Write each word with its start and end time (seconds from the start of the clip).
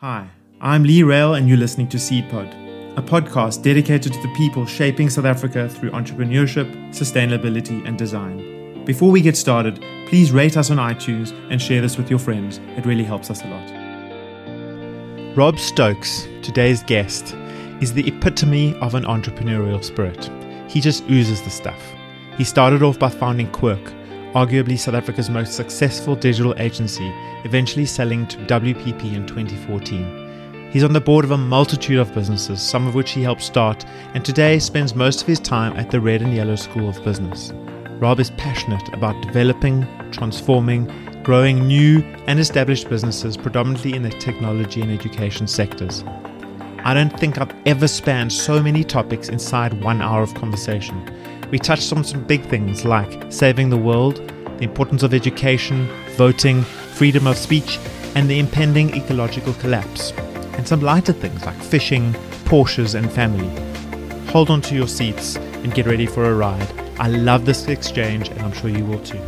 Hi, 0.00 0.30
I'm 0.60 0.84
Lee 0.84 1.02
Rail, 1.02 1.34
and 1.34 1.48
you're 1.48 1.58
listening 1.58 1.88
to 1.88 1.96
SeedPod, 1.96 2.96
a 2.96 3.02
podcast 3.02 3.64
dedicated 3.64 4.12
to 4.12 4.22
the 4.22 4.32
people 4.36 4.64
shaping 4.64 5.10
South 5.10 5.24
Africa 5.24 5.68
through 5.68 5.90
entrepreneurship, 5.90 6.72
sustainability, 6.90 7.84
and 7.84 7.98
design. 7.98 8.84
Before 8.84 9.10
we 9.10 9.20
get 9.20 9.36
started, 9.36 9.84
please 10.06 10.30
rate 10.30 10.56
us 10.56 10.70
on 10.70 10.76
iTunes 10.76 11.32
and 11.50 11.60
share 11.60 11.80
this 11.80 11.96
with 11.96 12.10
your 12.10 12.20
friends. 12.20 12.60
It 12.76 12.86
really 12.86 13.02
helps 13.02 13.28
us 13.28 13.42
a 13.42 13.48
lot. 13.48 15.36
Rob 15.36 15.58
Stokes, 15.58 16.28
today's 16.42 16.84
guest, 16.84 17.34
is 17.80 17.92
the 17.92 18.06
epitome 18.06 18.76
of 18.76 18.94
an 18.94 19.02
entrepreneurial 19.02 19.82
spirit. 19.82 20.30
He 20.70 20.80
just 20.80 21.10
oozes 21.10 21.42
the 21.42 21.50
stuff. 21.50 21.82
He 22.36 22.44
started 22.44 22.84
off 22.84 23.00
by 23.00 23.08
founding 23.08 23.50
Quirk, 23.50 23.92
arguably 24.34 24.78
South 24.78 24.94
Africa's 24.94 25.30
most 25.30 25.54
successful 25.54 26.14
digital 26.14 26.54
agency, 26.58 27.12
eventually 27.44 27.86
selling 27.86 28.26
to 28.26 28.38
WPP 28.38 29.14
in 29.14 29.26
2014. 29.26 30.70
He's 30.70 30.84
on 30.84 30.92
the 30.92 31.00
board 31.00 31.24
of 31.24 31.30
a 31.30 31.38
multitude 31.38 31.98
of 31.98 32.14
businesses, 32.14 32.60
some 32.60 32.86
of 32.86 32.94
which 32.94 33.12
he 33.12 33.22
helped 33.22 33.42
start, 33.42 33.84
and 34.14 34.24
today 34.24 34.58
spends 34.58 34.94
most 34.94 35.22
of 35.22 35.26
his 35.26 35.40
time 35.40 35.76
at 35.76 35.90
the 35.90 36.00
Red 36.00 36.20
and 36.20 36.34
Yellow 36.34 36.56
School 36.56 36.88
of 36.88 37.02
Business. 37.04 37.52
Rob 38.00 38.20
is 38.20 38.30
passionate 38.32 38.86
about 38.92 39.20
developing, 39.22 39.86
transforming, 40.12 40.86
growing 41.22 41.66
new 41.66 42.00
and 42.26 42.38
established 42.38 42.88
businesses, 42.88 43.36
predominantly 43.36 43.94
in 43.94 44.02
the 44.02 44.10
technology 44.10 44.82
and 44.82 44.92
education 44.92 45.46
sectors. 45.46 46.04
I 46.84 46.94
don't 46.94 47.18
think 47.18 47.38
I've 47.38 47.54
ever 47.66 47.88
spanned 47.88 48.32
so 48.32 48.62
many 48.62 48.84
topics 48.84 49.28
inside 49.28 49.82
one 49.82 50.00
hour 50.00 50.22
of 50.22 50.34
conversation. 50.34 51.02
We 51.50 51.58
touched 51.58 51.92
on 51.94 52.04
some 52.04 52.24
big 52.24 52.42
things 52.42 52.84
like 52.84 53.32
saving 53.32 53.70
the 53.70 53.76
world, 53.76 54.16
the 54.58 54.64
importance 54.64 55.02
of 55.02 55.14
education, 55.14 55.88
voting, 56.16 56.62
freedom 56.62 57.26
of 57.26 57.38
speech, 57.38 57.78
and 58.14 58.28
the 58.28 58.38
impending 58.38 58.94
ecological 58.94 59.54
collapse, 59.54 60.12
and 60.58 60.68
some 60.68 60.80
lighter 60.80 61.12
things 61.12 61.46
like 61.46 61.56
fishing, 61.56 62.12
Porsches, 62.44 62.94
and 62.94 63.10
family. 63.10 63.48
Hold 64.30 64.50
on 64.50 64.60
to 64.62 64.74
your 64.74 64.88
seats 64.88 65.36
and 65.36 65.72
get 65.72 65.86
ready 65.86 66.04
for 66.04 66.26
a 66.26 66.34
ride. 66.34 66.70
I 67.00 67.08
love 67.08 67.46
this 67.46 67.66
exchange, 67.68 68.28
and 68.28 68.40
I'm 68.40 68.52
sure 68.52 68.68
you 68.68 68.84
will 68.84 69.02
too. 69.02 69.20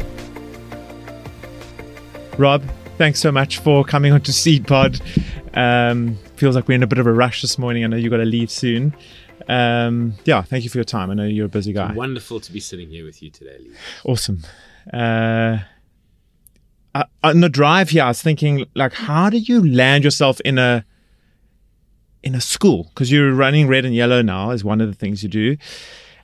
Rob, 2.37 2.63
thanks 2.99 3.19
so 3.19 3.33
much 3.33 3.59
for 3.59 3.83
coming 3.85 4.13
on 4.13 4.21
to 4.23 4.33
SeedPod. 4.33 5.01
Um, 5.55 6.19
feels 6.37 6.55
like 6.55 6.69
we're 6.69 6.75
in 6.75 6.83
a 6.83 6.87
bit 6.87 6.99
of 6.99 7.07
a 7.07 7.13
rush 7.13 7.41
this 7.41 7.59
morning. 7.59 7.83
I 7.85 7.87
know 7.87 7.97
you've 7.97 8.11
got 8.11 8.19
to 8.19 8.25
leave 8.25 8.51
soon. 8.51 8.95
Um, 9.49 10.15
yeah, 10.25 10.43
thank 10.43 10.65
you 10.65 10.71
for 10.71 10.79
your 10.79 10.85
time. 10.85 11.11
I 11.11 11.15
know 11.15 11.25
you're 11.25 11.47
a 11.47 11.49
busy 11.49 11.73
guy. 11.73 11.93
Wonderful 11.93 12.41
to 12.41 12.53
be 12.53 12.61
sitting 12.61 12.89
here 12.89 13.05
with 13.05 13.23
you 13.23 13.31
today, 13.31 13.59
Lee. 13.61 13.73
Awesome. 14.05 14.43
Uh, 14.93 15.59
uh, 16.95 17.05
on 17.23 17.41
the 17.41 17.49
drive 17.49 17.91
here, 17.91 18.05
I 18.05 18.09
was 18.09 18.23
thinking, 18.23 18.67
like, 18.75 18.93
how 18.93 19.31
do 19.31 19.39
you 19.39 19.67
land 19.67 20.05
yourself 20.05 20.41
in 20.41 20.59
a 20.59 20.85
in 22.23 22.35
a 22.35 22.41
school? 22.41 22.85
Because 22.85 23.11
you're 23.11 23.33
running 23.33 23.69
red 23.69 23.85
and 23.85 23.95
yellow 23.95 24.23
now 24.23 24.51
is 24.51 24.65
one 24.65 24.81
of 24.81 24.89
the 24.89 24.95
things 24.95 25.23
you 25.23 25.29
do. 25.29 25.57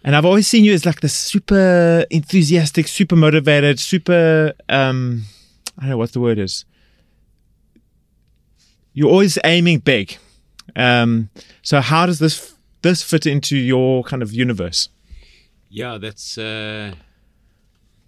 And 0.05 0.15
I've 0.15 0.25
always 0.25 0.47
seen 0.47 0.65
you 0.65 0.73
as 0.73 0.87
like 0.87 1.01
the 1.01 1.09
super 1.09 2.05
enthusiastic, 2.11 2.87
super 2.87 3.17
motivated, 3.17 3.81
super 3.81 4.53
um, 4.69 5.25
I 5.79 5.83
don't 5.83 5.91
know 5.91 5.99
what 5.99 6.13
the 6.13 6.21
word 6.21 6.39
is. 6.39 6.65
You're 8.93 9.11
always 9.11 9.39
aiming 9.45 9.81
big. 9.81 10.17
Um, 10.75 11.29
so 11.63 11.81
how 11.81 12.07
does 12.07 12.19
this 12.19 12.56
this 12.87 13.03
fit 13.03 13.27
into 13.27 13.57
your 13.57 14.05
kind 14.05 14.23
of 14.23 14.33
universe? 14.33 14.89
Yeah, 15.69 15.99
that's 15.99 16.39
uh, 16.39 16.95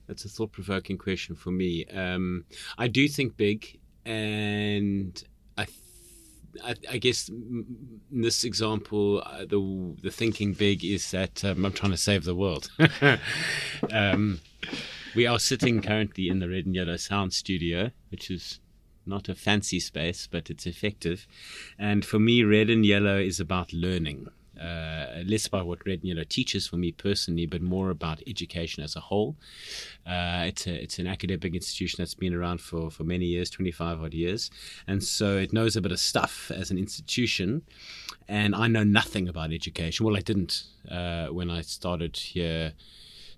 that's 0.06 0.24
a 0.24 0.28
thought 0.28 0.52
provoking 0.52 0.96
question 0.96 1.34
for 1.34 1.50
me. 1.50 1.84
Um, 1.86 2.44
I 2.78 2.86
do 2.86 3.08
think 3.08 3.36
big, 3.36 3.78
and 4.06 5.20
I, 5.56 5.64
th- 5.64 6.64
I, 6.64 6.94
I, 6.94 6.98
guess 6.98 7.28
in 7.28 7.66
this 8.10 8.44
example, 8.44 9.22
uh, 9.26 9.44
the 9.46 9.96
the 10.00 10.10
thinking 10.10 10.52
big 10.52 10.84
is 10.84 11.10
that 11.10 11.44
um, 11.44 11.64
I'm 11.64 11.72
trying 11.72 11.92
to 11.92 11.98
save 11.98 12.24
the 12.24 12.36
world. 12.36 12.70
um, 13.92 14.40
we 15.16 15.26
are 15.26 15.40
sitting 15.40 15.82
currently 15.82 16.28
in 16.28 16.38
the 16.38 16.48
Red 16.48 16.66
and 16.66 16.76
Yellow 16.76 16.96
Sound 16.96 17.32
Studio, 17.32 17.90
which 18.10 18.30
is 18.30 18.60
not 19.04 19.28
a 19.28 19.34
fancy 19.34 19.80
space, 19.80 20.28
but 20.30 20.50
it's 20.50 20.66
effective. 20.66 21.26
And 21.78 22.04
for 22.04 22.20
me, 22.20 22.44
Red 22.44 22.70
and 22.70 22.86
Yellow 22.86 23.18
is 23.18 23.40
about 23.40 23.72
learning 23.72 24.28
uh, 24.60 25.22
less 25.26 25.46
about 25.46 25.66
what 25.66 25.86
Red 25.86 26.02
teaches 26.28 26.66
for 26.66 26.76
me 26.76 26.92
personally, 26.92 27.46
but 27.46 27.62
more 27.62 27.90
about 27.90 28.22
education 28.26 28.82
as 28.82 28.96
a 28.96 29.00
whole. 29.00 29.36
Uh, 30.06 30.44
it's 30.46 30.66
a, 30.66 30.82
it's 30.82 30.98
an 30.98 31.06
academic 31.06 31.54
institution 31.54 31.96
that's 31.98 32.14
been 32.14 32.34
around 32.34 32.60
for, 32.60 32.90
for 32.90 33.04
many 33.04 33.26
years, 33.26 33.50
25 33.50 34.02
odd 34.02 34.14
years, 34.14 34.50
and 34.86 35.02
so 35.02 35.36
it 35.36 35.52
knows 35.52 35.76
a 35.76 35.80
bit 35.80 35.92
of 35.92 36.00
stuff 36.00 36.50
as 36.54 36.70
an 36.70 36.78
institution. 36.78 37.62
And 38.28 38.54
I 38.54 38.68
know 38.68 38.84
nothing 38.84 39.28
about 39.28 39.52
education. 39.52 40.04
Well, 40.04 40.16
I 40.16 40.20
didn't 40.20 40.64
uh, 40.90 41.28
when 41.28 41.50
I 41.50 41.62
started 41.62 42.16
here. 42.16 42.72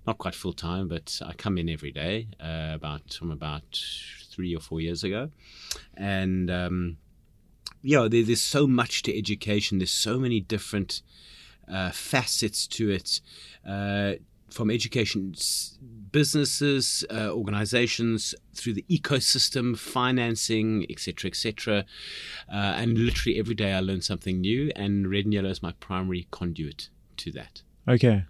Not 0.07 0.17
quite 0.17 0.35
full 0.35 0.55
time, 0.55 0.89
but 0.89 1.21
I 1.25 1.35
come 1.35 1.59
in 1.59 1.69
every 1.69 1.93
day. 1.93 2.29
Uh, 2.41 2.73
about 2.75 3.13
from 3.13 3.31
about 3.31 3.79
three 4.31 4.57
or 4.57 4.61
four 4.61 4.81
years 4.81 5.05
ago, 5.05 5.31
and 5.95 6.51
um, 6.51 6.97
you 7.83 7.97
know, 7.97 8.09
there, 8.09 8.23
there's 8.23 8.41
so 8.41 8.67
much 8.67 9.03
to 9.03 9.17
education. 9.17 9.79
There's 9.79 9.91
so 9.91 10.19
many 10.19 10.41
different 10.41 11.03
uh, 11.71 11.91
facets 11.91 12.67
to 12.67 12.91
it, 12.91 13.21
uh, 13.67 14.15
from 14.51 14.71
education, 14.71 15.35
businesses, 16.11 17.05
uh, 17.11 17.31
organizations, 17.31 18.35
through 18.55 18.75
the 18.75 18.85
ecosystem, 18.91 19.79
financing, 19.79 20.85
etc., 20.91 21.29
etc. 21.29 21.85
Uh, 22.53 22.57
and 22.57 22.99
literally 22.99 23.39
every 23.39 23.55
day 23.55 23.73
I 23.73 23.81
learn 23.81 24.03
something 24.03 24.41
new, 24.41 24.73
and 24.75 25.09
Red 25.09 25.25
and 25.25 25.35
Yellow 25.35 25.51
is 25.51 25.63
my 25.63 25.73
primary 25.73 26.27
conduit 26.31 26.89
to 27.19 27.31
that. 27.33 27.63
Okay. 27.87 28.25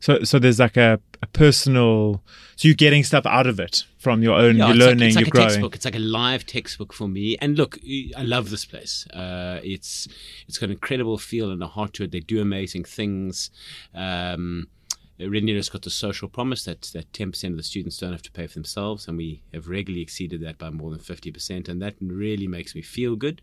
So, 0.00 0.22
so 0.24 0.38
there's 0.38 0.58
like 0.58 0.76
a, 0.76 1.00
a 1.22 1.26
personal. 1.28 2.22
So 2.56 2.68
you're 2.68 2.74
getting 2.74 3.04
stuff 3.04 3.26
out 3.26 3.46
of 3.46 3.60
it 3.60 3.84
from 3.98 4.22
your 4.22 4.38
own. 4.38 4.56
Yeah, 4.56 4.68
you're 4.68 4.76
learning. 4.76 4.98
Like, 4.98 5.06
it's 5.08 5.16
like 5.16 5.26
you're 5.26 5.28
a 5.28 5.30
growing. 5.30 5.48
textbook. 5.48 5.74
It's 5.74 5.84
like 5.84 5.96
a 5.96 6.00
live 6.00 6.46
textbook 6.46 6.92
for 6.92 7.08
me. 7.08 7.36
And 7.40 7.56
look, 7.56 7.78
I 8.16 8.22
love 8.22 8.50
this 8.50 8.64
place. 8.64 9.06
Uh, 9.08 9.60
it's 9.62 10.08
it's 10.48 10.58
got 10.58 10.66
an 10.66 10.72
incredible 10.72 11.18
feel 11.18 11.50
and 11.50 11.62
a 11.62 11.66
heart 11.66 11.94
to 11.94 12.04
it. 12.04 12.12
They 12.12 12.20
do 12.20 12.40
amazing 12.40 12.84
things. 12.84 13.50
Um, 13.94 14.68
has 15.18 15.68
got 15.68 15.82
the 15.82 15.90
social 15.90 16.28
promise 16.28 16.64
that 16.64 16.82
that 16.92 17.12
10% 17.12 17.50
of 17.50 17.56
the 17.56 17.62
students 17.62 17.98
don't 17.98 18.12
have 18.12 18.22
to 18.22 18.30
pay 18.30 18.46
for 18.46 18.54
themselves, 18.54 19.08
and 19.08 19.16
we 19.16 19.42
have 19.52 19.68
regularly 19.68 20.02
exceeded 20.02 20.40
that 20.42 20.58
by 20.58 20.70
more 20.70 20.90
than 20.90 21.00
50%, 21.00 21.68
and 21.68 21.80
that 21.80 21.94
really 22.00 22.46
makes 22.46 22.74
me 22.74 22.82
feel 22.82 23.16
good. 23.16 23.42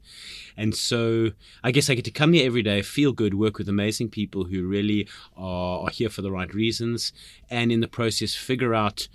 And 0.56 0.76
so 0.76 1.32
I 1.64 1.72
guess 1.72 1.90
I 1.90 1.96
get 1.96 2.06
to 2.06 2.12
come 2.12 2.34
here 2.34 2.46
every 2.46 2.64
day, 2.64 2.82
feel 2.82 3.12
good, 3.12 3.34
work 3.34 3.58
with 3.58 3.70
amazing 3.70 4.10
people 4.10 4.46
who 4.46 4.68
really 4.68 5.08
are, 5.36 5.82
are 5.86 5.90
here 5.90 6.10
for 6.10 6.22
the 6.22 6.32
right 6.32 6.54
reasons, 6.54 7.14
and 7.50 7.72
in 7.72 7.80
the 7.80 7.88
process 7.88 8.36
figure 8.36 8.74
out 8.74 9.08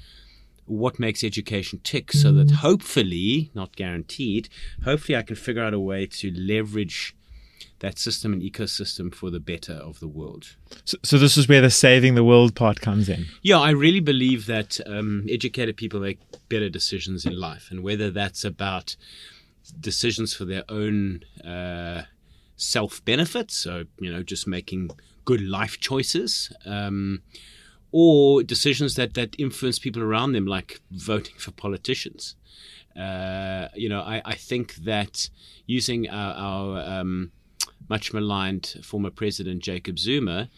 what 0.68 0.98
makes 0.98 1.24
education 1.24 1.80
tick 1.82 2.12
so 2.12 2.30
that 2.32 2.48
mm. 2.48 2.54
hopefully, 2.56 3.50
not 3.54 3.74
guaranteed, 3.74 4.48
hopefully 4.84 5.16
I 5.16 5.22
can 5.22 5.36
figure 5.36 5.62
out 5.62 5.74
a 5.74 5.80
way 5.80 6.06
to 6.06 6.30
leverage 6.30 7.16
that 7.80 7.98
system 7.98 8.32
and 8.32 8.42
ecosystem 8.42 9.14
for 9.14 9.30
the 9.30 9.40
better 9.40 9.74
of 9.74 10.00
the 10.00 10.08
world. 10.08 10.56
So, 10.84 10.98
so, 11.04 11.18
this 11.18 11.36
is 11.36 11.48
where 11.48 11.60
the 11.60 11.70
saving 11.70 12.14
the 12.14 12.24
world 12.24 12.54
part 12.54 12.80
comes 12.80 13.08
in. 13.08 13.26
Yeah, 13.42 13.58
I 13.58 13.70
really 13.70 14.00
believe 14.00 14.46
that 14.46 14.80
um, 14.86 15.26
educated 15.30 15.76
people 15.76 16.00
make 16.00 16.18
better 16.48 16.68
decisions 16.68 17.24
in 17.24 17.38
life, 17.38 17.68
and 17.70 17.82
whether 17.82 18.10
that's 18.10 18.44
about 18.44 18.96
decisions 19.78 20.34
for 20.34 20.44
their 20.44 20.64
own 20.68 21.22
uh, 21.44 22.02
self 22.56 23.04
benefit, 23.04 23.50
so 23.50 23.84
you 24.00 24.12
know, 24.12 24.22
just 24.22 24.46
making 24.46 24.90
good 25.24 25.40
life 25.42 25.78
choices. 25.78 26.52
Um, 26.64 27.22
or 27.90 28.42
decisions 28.42 28.96
that, 28.96 29.14
that 29.14 29.34
influence 29.38 29.78
people 29.78 30.02
around 30.02 30.32
them, 30.32 30.46
like 30.46 30.80
voting 30.90 31.34
for 31.38 31.52
politicians. 31.52 32.36
Uh, 32.98 33.68
you 33.74 33.88
know, 33.88 34.00
I, 34.00 34.20
I 34.24 34.34
think 34.34 34.74
that 34.76 35.30
using 35.66 36.08
our, 36.08 36.34
our 36.34 37.00
um, 37.00 37.32
much 37.88 38.12
maligned 38.12 38.74
former 38.82 39.10
president 39.10 39.62
Jacob 39.62 39.98
Zuma, 39.98 40.48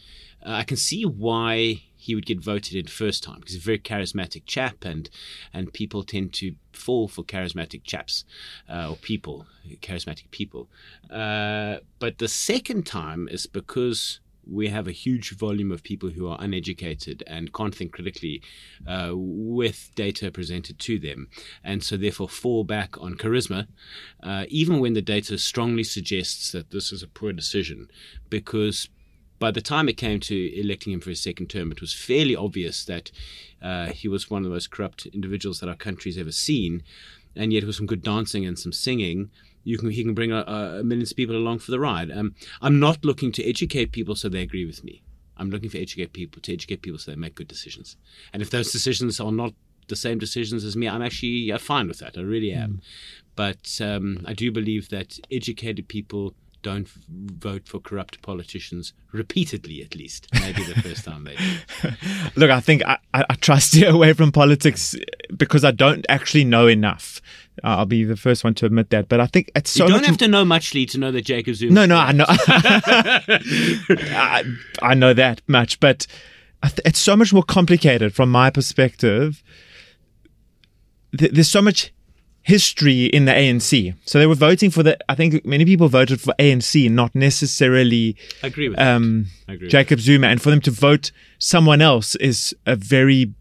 uh, 0.45 0.53
I 0.53 0.65
can 0.65 0.77
see 0.77 1.05
why 1.05 1.83
he 1.97 2.15
would 2.15 2.25
get 2.25 2.41
voted 2.41 2.75
in 2.75 2.87
first 2.87 3.23
time 3.23 3.41
because 3.41 3.53
he's 3.53 3.63
a 3.63 3.67
very 3.67 3.79
charismatic 3.79 4.47
chap, 4.47 4.85
and 4.85 5.11
and 5.53 5.73
people 5.73 6.03
tend 6.03 6.33
to 6.35 6.55
fall 6.73 7.09
for 7.09 7.23
charismatic 7.23 7.85
chaps 7.85 8.25
uh, 8.69 8.91
or 8.91 8.97
people, 8.97 9.47
charismatic 9.83 10.31
people. 10.31 10.69
Uh, 11.11 11.79
but 11.99 12.19
the 12.19 12.29
second 12.29 12.87
time 12.87 13.29
is 13.29 13.47
because 13.47 14.21
we 14.51 14.69
have 14.69 14.89
a 14.89 14.93
huge 14.93 15.31
volume 15.37 15.71
of 15.71 15.83
people 15.83 16.11
who 16.11 16.27
are 16.29 16.39
uneducated 16.41 17.23
and 17.27 17.53
can't 17.53 17.75
think 17.75 17.93
critically 17.93 18.43
uh, 18.87 19.11
with 19.15 19.91
data 19.95 20.31
presented 20.31 20.79
to 20.81 20.99
them, 20.99 21.29
and 21.63 21.83
so 21.83 21.97
therefore 21.97 22.29
fall 22.29 22.65
back 22.65 23.01
on 23.01 23.15
charisma, 23.15 23.67
uh, 24.23 24.45
even 24.49 24.81
when 24.81 24.95
the 24.95 25.03
data 25.03 25.39
strongly 25.39 25.85
suggests 25.85 26.53
that 26.53 26.71
this 26.71 26.93
is 26.93 27.03
a 27.03 27.09
poor 27.09 27.33
decision, 27.33 27.89
because 28.29 28.89
by 29.39 29.51
the 29.51 29.63
time 29.63 29.89
it 29.89 29.97
came 29.97 30.21
to 30.21 30.61
electing 30.61 30.93
him 30.93 31.01
for 31.01 31.11
his 31.11 31.21
second 31.21 31.49
term, 31.49 31.73
it 31.73 31.81
was 31.81 31.95
fairly 31.95 32.37
obvious 32.37 32.85
that 32.85 33.11
uh, 33.63 33.87
he 33.87 34.07
was 34.07 34.31
one 34.31 34.43
of 34.43 34.45
the 34.45 34.55
most 34.55 34.71
corrupt 34.71 35.07
individuals 35.07 35.61
that 35.61 35.69
our 35.69 35.75
country's 35.75 36.19
ever 36.19 36.31
seen. 36.31 36.83
And 37.35 37.53
yet, 37.53 37.65
with 37.65 37.77
some 37.77 37.87
good 37.87 38.03
dancing 38.03 38.45
and 38.45 38.59
some 38.59 38.73
singing, 38.73 39.31
you 39.65 39.79
can 39.79 39.91
he 39.91 40.03
can 40.03 40.15
bring 40.15 40.33
a, 40.33 40.41
a 40.41 40.83
millions 40.83 41.11
of 41.11 41.17
people 41.17 41.37
along 41.37 41.59
for 41.61 41.71
the 41.71 41.81
ride. 41.81 42.11
Um, 42.11 42.35
I'm 42.63 42.81
not 42.81 43.05
looking 43.05 43.33
to 43.33 43.49
educate 43.49 43.93
people 43.93 44.15
so 44.15 44.29
they 44.29 44.43
agree 44.43 44.65
with 44.65 44.83
me. 44.85 45.03
I'm 45.37 45.51
looking 45.51 45.71
for 45.71 45.79
educate 45.79 46.13
people 46.13 46.43
to 46.43 46.53
educate 46.53 46.83
people 46.83 46.99
so 46.99 47.11
they 47.11 47.17
make 47.17 47.35
good 47.35 47.49
decisions. 47.49 47.97
And 48.33 48.43
if 48.43 48.51
those 48.51 48.73
decisions 48.73 49.21
are 49.21 49.33
not 49.33 49.55
the 49.89 49.97
same 49.97 50.19
decisions 50.19 50.65
as 50.65 50.77
me, 50.77 50.89
I'm 50.89 51.03
actually 51.03 51.51
fine 51.59 51.89
with 51.89 51.99
that. 51.99 52.17
I 52.17 52.21
really 52.21 52.53
am. 52.53 52.71
Mm. 52.71 52.81
But 53.37 53.81
um, 53.81 54.25
I 54.27 54.35
do 54.35 54.53
believe 54.53 54.91
that 54.91 55.19
educated 55.31 55.89
people 55.89 56.35
don't 56.63 56.89
vote 57.09 57.67
for 57.67 57.81
corrupt 57.81 58.23
politicians 58.23 58.93
repeatedly, 59.13 59.83
at 59.83 59.95
least. 59.95 60.29
Maybe 60.35 60.63
the 60.63 60.81
first 60.81 61.05
time 61.05 61.25
they 61.25 61.37
do. 61.37 61.91
Look, 62.37 62.51
I 62.51 62.61
think 62.61 62.85
I, 62.85 62.99
I, 63.15 63.35
try 63.41 63.57
to 63.57 63.61
stay 63.61 63.87
away 63.87 64.13
from 64.13 64.33
politics 64.33 64.95
because 65.37 65.65
I 65.65 65.71
don't 65.71 66.05
actually 66.09 66.45
know 66.45 66.67
enough. 66.67 67.21
Uh, 67.65 67.79
I'll 67.79 67.87
be 67.87 68.05
the 68.05 68.17
first 68.17 68.45
one 68.45 68.55
to 68.55 68.67
admit 68.67 68.91
that. 68.91 69.09
But 69.09 69.21
I 69.21 69.27
think 69.27 69.51
it's 69.55 69.71
so. 69.71 69.87
You 69.87 69.93
don't 69.93 70.07
have 70.07 70.19
to 70.19 70.29
know 70.29 70.45
much, 70.45 70.75
Lee, 70.75 70.87
to 70.87 70.99
know 70.99 71.13
that 71.13 71.23
Jacob 71.23 71.55
Zuma. 71.55 71.73
No, 71.73 71.87
no, 71.87 71.97
I 71.97 72.13
know. 72.13 72.25
I, 73.89 74.45
I, 74.83 74.95
know 74.95 75.15
that 75.15 75.43
much, 75.47 75.81
but 75.81 76.07
it's 76.85 76.99
so 76.99 77.17
much 77.17 77.33
more 77.33 77.43
complicated 77.43 78.15
from 78.15 78.31
my 78.31 78.51
perspective. 78.51 79.43
There's 81.13 81.49
so 81.49 81.61
much 81.61 81.93
history 82.43 83.07
in 83.07 83.25
the 83.25 83.33
ANC. 83.33 83.95
So 84.05 84.19
they 84.19 84.27
were 84.27 84.35
voting 84.35 84.71
for 84.71 84.83
the. 84.83 84.99
I 85.09 85.15
think 85.15 85.45
many 85.45 85.65
people 85.65 85.89
voted 85.89 86.21
for 86.21 86.35
ANC, 86.39 86.91
not 86.91 87.15
necessarily. 87.15 88.17
I 88.43 88.49
agree 88.49 88.69
with 88.69 88.79
um, 88.79 89.27
agree 89.49 89.69
Jacob 89.69 89.99
with 89.99 90.05
Zuma, 90.05 90.29
and 90.29 90.41
for 90.41 90.51
them 90.51 90.61
to 90.63 90.71
vote 90.71 91.13
someone 91.39 91.81
else 91.81 92.15
is 92.17 92.55
a 92.67 92.77
very, 92.77 93.35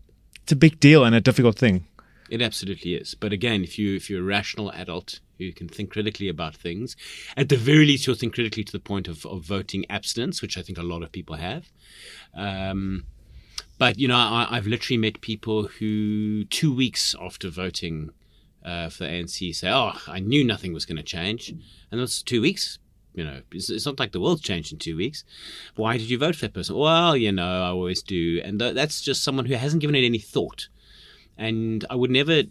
it's 0.44 0.52
a 0.52 0.56
big 0.56 0.80
deal 0.80 1.04
and 1.04 1.16
a 1.16 1.22
difficult 1.22 1.58
thing. 1.58 1.86
It 2.30 2.42
absolutely 2.42 2.94
is. 2.94 3.16
But 3.16 3.34
again, 3.34 3.64
if 3.64 3.80
you 3.80 3.96
if 3.96 4.10
you're 4.10 4.22
a 4.22 4.26
rational 4.26 4.72
adult 4.72 5.20
who 5.38 5.52
can 5.54 5.68
think 5.68 5.92
critically 5.92 6.28
about 6.28 6.56
things, 6.56 6.96
at 7.38 7.50
the 7.50 7.56
very 7.56 7.86
least, 7.86 8.06
you'll 8.06 8.16
think 8.16 8.36
critically 8.36 8.64
to 8.64 8.72
the 8.72 8.80
point 8.80 9.08
of, 9.08 9.26
of 9.26 9.42
voting 9.42 9.86
abstinence, 9.90 10.42
which 10.42 10.58
I 10.58 10.62
think 10.62 10.78
a 10.78 10.84
lot 10.84 11.02
of 11.02 11.12
people 11.12 11.38
have. 11.38 11.72
Um, 12.36 13.06
but 13.78 13.98
you 13.98 14.08
know, 14.08 14.18
I, 14.18 14.48
I've 14.52 14.68
literally 14.68 14.98
met 14.98 15.22
people 15.22 15.64
who 15.64 16.44
two 16.46 16.74
weeks 16.74 17.16
after 17.20 17.50
voting 17.50 18.12
uh, 18.64 18.90
for 18.90 19.04
the 19.06 19.10
ANC 19.10 19.56
say, 19.56 19.70
"Oh, 19.70 19.94
I 20.08 20.20
knew 20.20 20.44
nothing 20.44 20.74
was 20.74 20.86
going 20.86 20.98
to 20.98 21.04
change," 21.04 21.50
and 21.50 22.00
that's 22.00 22.22
two 22.22 22.42
weeks. 22.42 22.80
You 23.14 23.24
know, 23.24 23.42
it's, 23.52 23.70
it's, 23.70 23.86
not 23.86 24.00
like 24.00 24.12
the 24.12 24.20
world's 24.20 24.42
changed 24.42 24.72
in 24.72 24.78
two 24.78 24.96
weeks. 24.96 25.24
Why 25.76 25.98
did 25.98 26.10
you 26.10 26.18
vote 26.18 26.36
for 26.36 26.46
that 26.46 26.54
person? 26.54 26.76
Well, 26.76 27.18
you 27.18 27.32
know, 27.32 27.64
I 27.64 27.70
always 27.70 28.04
do, 28.04 28.40
and 28.44 28.60
th- 28.60 28.76
that's 28.76 29.02
just 29.02 29.24
someone 29.24 29.46
who 29.46 29.56
hasn't 29.56 29.82
given 29.82 29.96
it 29.96 30.06
any 30.06 30.20
thought. 30.20 30.70
And 31.38 31.86
I 31.90 31.96
would 31.96 32.12
never 32.12 32.44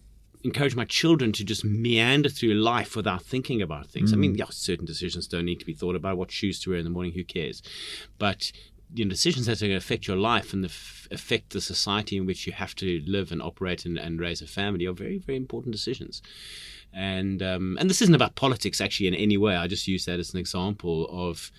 encourage 0.45 0.75
my 0.75 0.85
children 0.85 1.33
to 1.33 1.45
just 1.45 1.65
meander 1.65 2.29
through 2.29 2.55
life 2.55 2.97
without 2.97 3.23
thinking 3.23 3.63
about 3.63 3.87
things. 3.87 4.11
Mm. 4.11 4.15
I 4.15 4.19
mean, 4.19 4.35
mm. 4.35 4.39
yeah, 4.39 4.47
certain 4.51 4.85
decisions 4.85 5.27
don't 5.27 5.45
need 5.45 5.61
to 5.61 5.67
be 5.67 5.75
thought 5.75 5.97
about. 5.97 6.17
What 6.17 6.31
shoes 6.31 6.61
to 6.61 6.71
wear 6.71 6.79
in 6.79 6.85
the 6.85 6.91
morning, 6.91 7.13
who 7.13 7.25
cares? 7.25 7.63
But 8.19 8.53
you 8.95 9.05
know, 9.05 9.11
decisions 9.11 9.47
that 9.47 9.61
are 9.61 9.67
going 9.67 9.73
to 9.73 9.77
affect 9.77 10.07
your 10.07 10.17
life 10.17 10.53
and 10.53 10.65
the 10.65 10.69
f- 10.69 11.09
affect 11.11 11.51
the 11.51 11.61
society 11.61 12.17
in 12.17 12.27
which 12.27 12.47
you 12.47 12.53
have 12.53 12.75
to 12.77 13.03
live 13.07 13.33
and 13.33 13.43
operate 13.43 13.85
and, 13.85 13.99
and 13.99 14.21
raise 14.21 14.43
a 14.43 14.47
family 14.47 14.87
are 14.87 14.93
very, 14.93 15.19
very 15.19 15.37
important 15.37 15.73
decisions. 15.73 16.23
And 16.93 17.43
um, 17.43 17.77
and 17.79 17.91
this 17.91 18.01
isn't 18.03 18.15
about 18.15 18.35
politics 18.35 18.81
actually 18.81 19.09
in 19.09 19.15
any 19.15 19.37
way. 19.37 19.57
I 19.57 19.67
just 19.67 19.89
use 19.89 20.07
that 20.07 20.19
as 20.19 20.33
an 20.33 20.41
example 20.41 21.09
of. 21.11 21.51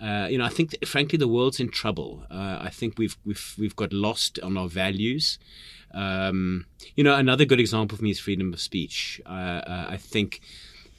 Uh, 0.00 0.26
you 0.28 0.36
know, 0.36 0.44
I 0.44 0.48
think 0.48 0.70
that, 0.70 0.88
frankly 0.88 1.16
the 1.16 1.28
world's 1.28 1.60
in 1.60 1.68
trouble. 1.68 2.24
Uh, 2.28 2.58
I 2.60 2.70
think 2.70 2.98
we've 2.98 3.16
we've 3.24 3.54
we've 3.56 3.76
got 3.76 3.92
lost 3.92 4.40
on 4.40 4.56
our 4.56 4.68
values. 4.68 5.38
Um, 5.94 6.66
you 6.96 7.04
know, 7.04 7.14
another 7.14 7.44
good 7.44 7.60
example 7.60 7.96
for 7.96 8.02
me 8.02 8.10
is 8.10 8.18
freedom 8.18 8.52
of 8.52 8.60
speech. 8.60 9.20
Uh, 9.24 9.62
uh 9.64 9.86
I 9.88 9.96
think 9.96 10.40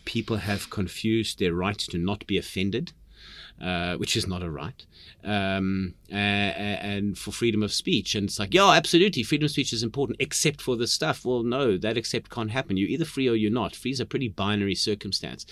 people 0.06 0.38
have 0.38 0.70
confused 0.70 1.40
their 1.40 1.54
right 1.54 1.78
to 1.78 1.98
not 1.98 2.26
be 2.28 2.38
offended 2.38 2.94
uh, 3.62 3.96
which 3.96 4.16
is 4.16 4.28
not 4.28 4.44
a 4.44 4.50
right, 4.50 4.86
um, 5.24 5.94
uh, 6.12 6.16
and 6.16 7.18
for 7.18 7.32
freedom 7.32 7.64
of 7.64 7.72
speech. 7.72 8.16
And 8.16 8.28
it's 8.28 8.40
like, 8.40 8.54
yeah, 8.54 8.70
absolutely, 8.72 9.24
freedom 9.24 9.46
of 9.46 9.52
speech 9.52 9.74
is 9.74 9.84
important, 9.84 10.18
except 10.20 10.62
for 10.62 10.76
this 10.76 10.92
stuff. 10.92 11.26
Well, 11.26 11.44
no, 11.44 11.78
that 11.78 11.98
except 11.98 12.30
can't 12.30 12.52
happen. 12.52 12.78
You're 12.78 12.90
either 12.90 13.06
free 13.06 13.30
or 13.30 13.36
you're 13.36 13.52
not. 13.52 13.76
Free 13.76 13.92
is 13.92 14.00
a 14.00 14.06
pretty 14.06 14.28
binary 14.28 14.76
circumstance. 14.76 15.46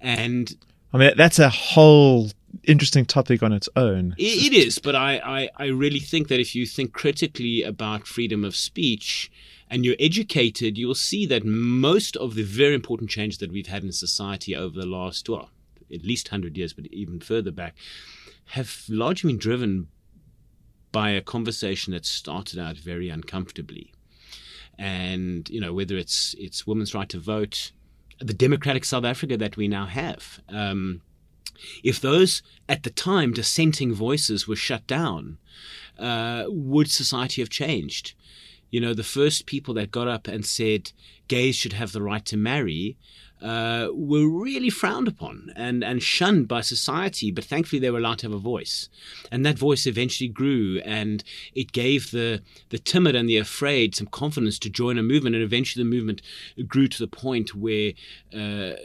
And 0.00 0.56
I 0.92 0.98
mean, 0.98 1.12
that's 1.16 1.38
a 1.38 1.48
whole 1.48 2.30
interesting 2.64 3.06
topic 3.06 3.42
on 3.42 3.52
its 3.52 3.68
own. 3.76 4.14
it, 4.18 4.52
it 4.52 4.52
is, 4.52 4.78
but 4.78 4.96
I, 4.96 5.18
I, 5.18 5.48
I 5.56 5.66
really 5.66 6.00
think 6.00 6.28
that 6.28 6.40
if 6.40 6.54
you 6.54 6.66
think 6.66 6.92
critically 6.92 7.62
about 7.62 8.06
freedom 8.06 8.44
of 8.44 8.56
speech, 8.56 9.30
and 9.70 9.84
you're 9.84 9.96
educated, 10.00 10.76
you'll 10.76 10.96
see 10.96 11.24
that 11.26 11.44
most 11.44 12.16
of 12.16 12.34
the 12.34 12.42
very 12.42 12.74
important 12.74 13.08
changes 13.08 13.38
that 13.38 13.52
we've 13.52 13.68
had 13.68 13.84
in 13.84 13.92
society 13.92 14.56
over 14.56 14.78
the 14.78 14.86
last, 14.86 15.28
well, 15.28 15.48
at 15.92 16.04
least 16.04 16.30
100 16.30 16.56
years, 16.56 16.72
but 16.72 16.86
even 16.86 17.20
further 17.20 17.50
back, 17.50 17.74
have 18.46 18.84
largely 18.88 19.32
been 19.32 19.38
driven 19.38 19.88
by 20.92 21.10
a 21.10 21.20
conversation 21.20 21.92
that 21.92 22.04
started 22.04 22.58
out 22.58 22.76
very 22.76 23.08
uncomfortably. 23.08 23.92
And, 24.78 25.48
you 25.48 25.60
know, 25.60 25.72
whether 25.72 25.96
it's, 25.96 26.34
it's 26.38 26.66
women's 26.66 26.94
right 26.94 27.08
to 27.10 27.18
vote, 27.18 27.72
the 28.18 28.34
democratic 28.34 28.84
South 28.84 29.04
Africa 29.04 29.36
that 29.36 29.56
we 29.56 29.68
now 29.68 29.86
have. 29.86 30.40
Um, 30.48 31.02
if 31.84 32.00
those 32.00 32.42
at 32.68 32.82
the 32.82 32.90
time 32.90 33.32
dissenting 33.32 33.92
voices 33.92 34.48
were 34.48 34.56
shut 34.56 34.86
down, 34.86 35.38
uh, 35.98 36.44
would 36.48 36.90
society 36.90 37.42
have 37.42 37.50
changed? 37.50 38.14
You 38.70 38.80
know, 38.80 38.94
the 38.94 39.02
first 39.02 39.46
people 39.46 39.74
that 39.74 39.90
got 39.90 40.08
up 40.08 40.28
and 40.28 40.46
said 40.46 40.92
gays 41.28 41.56
should 41.56 41.72
have 41.74 41.92
the 41.92 42.02
right 42.02 42.24
to 42.26 42.36
marry 42.36 42.96
uh, 43.42 43.88
were 43.92 44.28
really 44.28 44.70
frowned 44.70 45.08
upon 45.08 45.52
and, 45.56 45.82
and 45.82 46.02
shunned 46.02 46.48
by 46.48 46.60
society, 46.60 47.30
but 47.30 47.44
thankfully 47.44 47.80
they 47.80 47.90
were 47.90 47.98
allowed 47.98 48.18
to 48.18 48.26
have 48.26 48.34
a 48.34 48.38
voice. 48.38 48.88
And 49.30 49.44
that 49.46 49.58
voice 49.58 49.86
eventually 49.86 50.28
grew 50.28 50.80
and 50.84 51.24
it 51.54 51.72
gave 51.72 52.10
the, 52.10 52.42
the 52.68 52.78
timid 52.78 53.16
and 53.16 53.28
the 53.28 53.38
afraid 53.38 53.94
some 53.94 54.06
confidence 54.06 54.58
to 54.60 54.70
join 54.70 54.98
a 54.98 55.02
movement. 55.02 55.34
And 55.36 55.44
eventually 55.44 55.84
the 55.84 55.90
movement 55.90 56.22
grew 56.66 56.88
to 56.88 56.98
the 56.98 57.08
point 57.08 57.54
where 57.54 57.92
uh, 58.32 58.76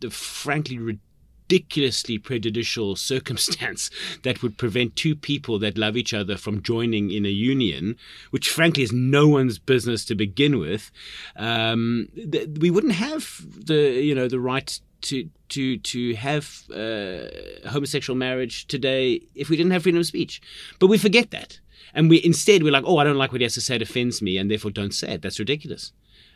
the 0.00 0.10
frankly 0.10 0.98
ridiculously 1.46 2.18
prejudicial 2.18 2.96
circumstance 2.96 3.90
that 4.22 4.42
would 4.42 4.58
prevent 4.58 4.96
two 4.96 5.14
people 5.14 5.58
that 5.58 5.78
love 5.78 5.96
each 5.96 6.12
other 6.12 6.36
from 6.36 6.62
joining 6.62 7.10
in 7.10 7.24
a 7.24 7.30
union, 7.30 7.96
which 8.30 8.50
frankly 8.50 8.82
is 8.82 8.92
no 8.92 9.28
one's 9.28 9.58
business 9.58 10.04
to 10.04 10.14
begin 10.14 10.58
with, 10.58 10.90
um, 11.36 12.08
th- 12.14 12.48
we 12.58 12.70
wouldn't 12.70 12.94
have 12.94 13.42
the 13.66 14.02
you 14.02 14.14
know 14.14 14.28
the 14.28 14.40
right 14.40 14.80
to 15.02 15.28
to 15.48 15.78
to 15.78 16.14
have 16.14 16.62
uh, 16.74 17.68
homosexual 17.68 18.16
marriage 18.16 18.66
today 18.66 19.20
if 19.34 19.48
we 19.48 19.56
didn't 19.56 19.72
have 19.72 19.82
freedom 19.82 20.00
of 20.00 20.06
speech. 20.06 20.40
But 20.78 20.88
we 20.88 20.98
forget 20.98 21.30
that, 21.30 21.60
and 21.94 22.10
we 22.10 22.22
instead 22.24 22.62
we're 22.62 22.72
like, 22.72 22.84
oh, 22.86 22.98
I 22.98 23.04
don't 23.04 23.16
like 23.16 23.32
what 23.32 23.40
he 23.40 23.44
has 23.44 23.54
to 23.54 23.60
say, 23.60 23.76
it 23.76 23.82
offends 23.82 24.20
me, 24.20 24.36
and 24.36 24.50
therefore 24.50 24.70
don't 24.70 24.94
say 24.94 25.14
it. 25.14 25.22
That's 25.22 25.38
ridiculous. 25.38 25.92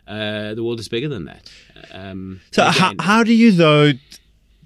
Uh, 0.06 0.54
the 0.54 0.64
world 0.64 0.80
is 0.80 0.88
bigger 0.88 1.08
than 1.08 1.26
that. 1.26 1.50
Um, 1.92 2.40
so, 2.50 2.66
again, 2.66 2.96
how, 2.98 3.04
how 3.04 3.22
do 3.22 3.32
you 3.32 3.52
though 3.52 3.92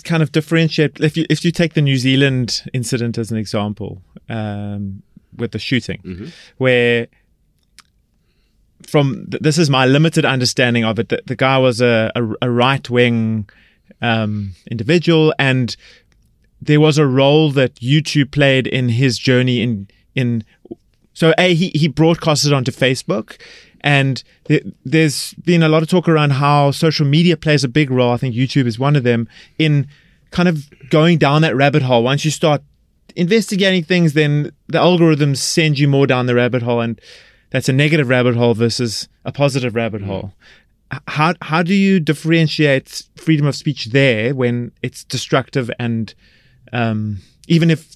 kind 0.04 0.22
of 0.22 0.32
differentiate 0.32 1.00
if 1.00 1.16
you 1.16 1.24
if 1.28 1.44
you 1.44 1.50
take 1.50 1.74
the 1.74 1.82
New 1.82 1.96
Zealand 1.96 2.62
incident 2.72 3.18
as 3.18 3.30
an 3.30 3.38
example 3.38 4.02
um, 4.28 5.02
with 5.36 5.52
the 5.52 5.58
shooting, 5.58 6.00
mm-hmm. 6.04 6.26
where 6.58 7.08
from 8.86 9.26
this 9.28 9.58
is 9.58 9.70
my 9.70 9.86
limited 9.86 10.24
understanding 10.24 10.84
of 10.84 10.98
it. 10.98 11.08
The, 11.08 11.22
the 11.26 11.36
guy 11.36 11.58
was 11.58 11.80
a, 11.80 12.12
a, 12.14 12.22
a 12.42 12.50
right 12.50 12.88
wing 12.88 13.48
um, 14.02 14.52
individual, 14.70 15.34
and 15.38 15.76
there 16.60 16.80
was 16.80 16.98
a 16.98 17.06
role 17.06 17.50
that 17.52 17.74
YouTube 17.76 18.30
played 18.30 18.66
in 18.66 18.88
his 18.90 19.18
journey 19.18 19.62
in 19.62 19.88
in. 20.14 20.44
So 21.12 21.32
a 21.38 21.54
he 21.54 21.70
he 21.74 21.88
broadcasted 21.88 22.52
onto 22.52 22.72
Facebook, 22.72 23.40
and 23.84 24.24
there's 24.86 25.34
been 25.34 25.62
a 25.62 25.68
lot 25.68 25.82
of 25.82 25.90
talk 25.90 26.08
around 26.08 26.30
how 26.30 26.70
social 26.70 27.04
media 27.06 27.36
plays 27.36 27.64
a 27.64 27.68
big 27.68 27.90
role. 27.90 28.12
I 28.12 28.16
think 28.16 28.34
YouTube 28.34 28.66
is 28.66 28.78
one 28.78 28.96
of 28.96 29.02
them 29.02 29.28
in 29.58 29.86
kind 30.30 30.48
of 30.48 30.66
going 30.88 31.18
down 31.18 31.42
that 31.42 31.54
rabbit 31.54 31.82
hole. 31.82 32.02
Once 32.02 32.24
you 32.24 32.30
start 32.30 32.62
investigating 33.14 33.84
things, 33.84 34.14
then 34.14 34.52
the 34.68 34.78
algorithms 34.78 35.36
send 35.36 35.78
you 35.78 35.86
more 35.86 36.06
down 36.06 36.24
the 36.24 36.34
rabbit 36.34 36.62
hole, 36.62 36.80
and 36.80 36.98
that's 37.50 37.68
a 37.68 37.74
negative 37.74 38.08
rabbit 38.08 38.34
hole 38.36 38.54
versus 38.54 39.06
a 39.26 39.30
positive 39.30 39.74
rabbit 39.74 40.00
mm. 40.00 40.06
hole. 40.06 40.32
How 41.06 41.34
how 41.42 41.62
do 41.62 41.74
you 41.74 42.00
differentiate 42.00 43.02
freedom 43.16 43.46
of 43.46 43.54
speech 43.54 43.86
there 43.86 44.34
when 44.34 44.72
it's 44.82 45.04
destructive 45.04 45.70
and 45.78 46.14
um, 46.72 47.18
even 47.48 47.70
if 47.70 47.94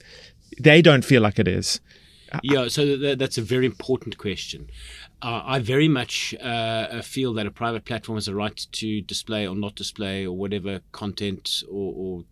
they 0.61 0.83
don't 0.83 1.05
feel 1.05 1.23
like 1.23 1.39
it 1.39 1.49
is? 1.49 1.81
Yeah, 2.43 2.69
so 2.69 3.15
that's 3.15 3.39
a 3.39 3.43
very 3.43 3.65
important 3.65 4.19
question. 4.19 4.69
Uh, 5.21 5.43
I 5.45 5.59
very 5.59 5.89
much 5.89 6.35
uh, 6.41 7.03
feel 7.03 7.33
that 7.35 7.47
a 7.47 7.51
private 7.51 7.85
platform 7.85 8.17
has 8.17 8.29
a 8.29 8.35
right 8.35 8.67
to 8.73 9.01
display 9.01 9.49
or 9.49 9.57
not 9.57 9.75
display 9.75 10.25
or 10.25 10.37
whatever 10.37 10.81
content 10.93 11.65
or, 11.71 11.95
or, 11.97 12.25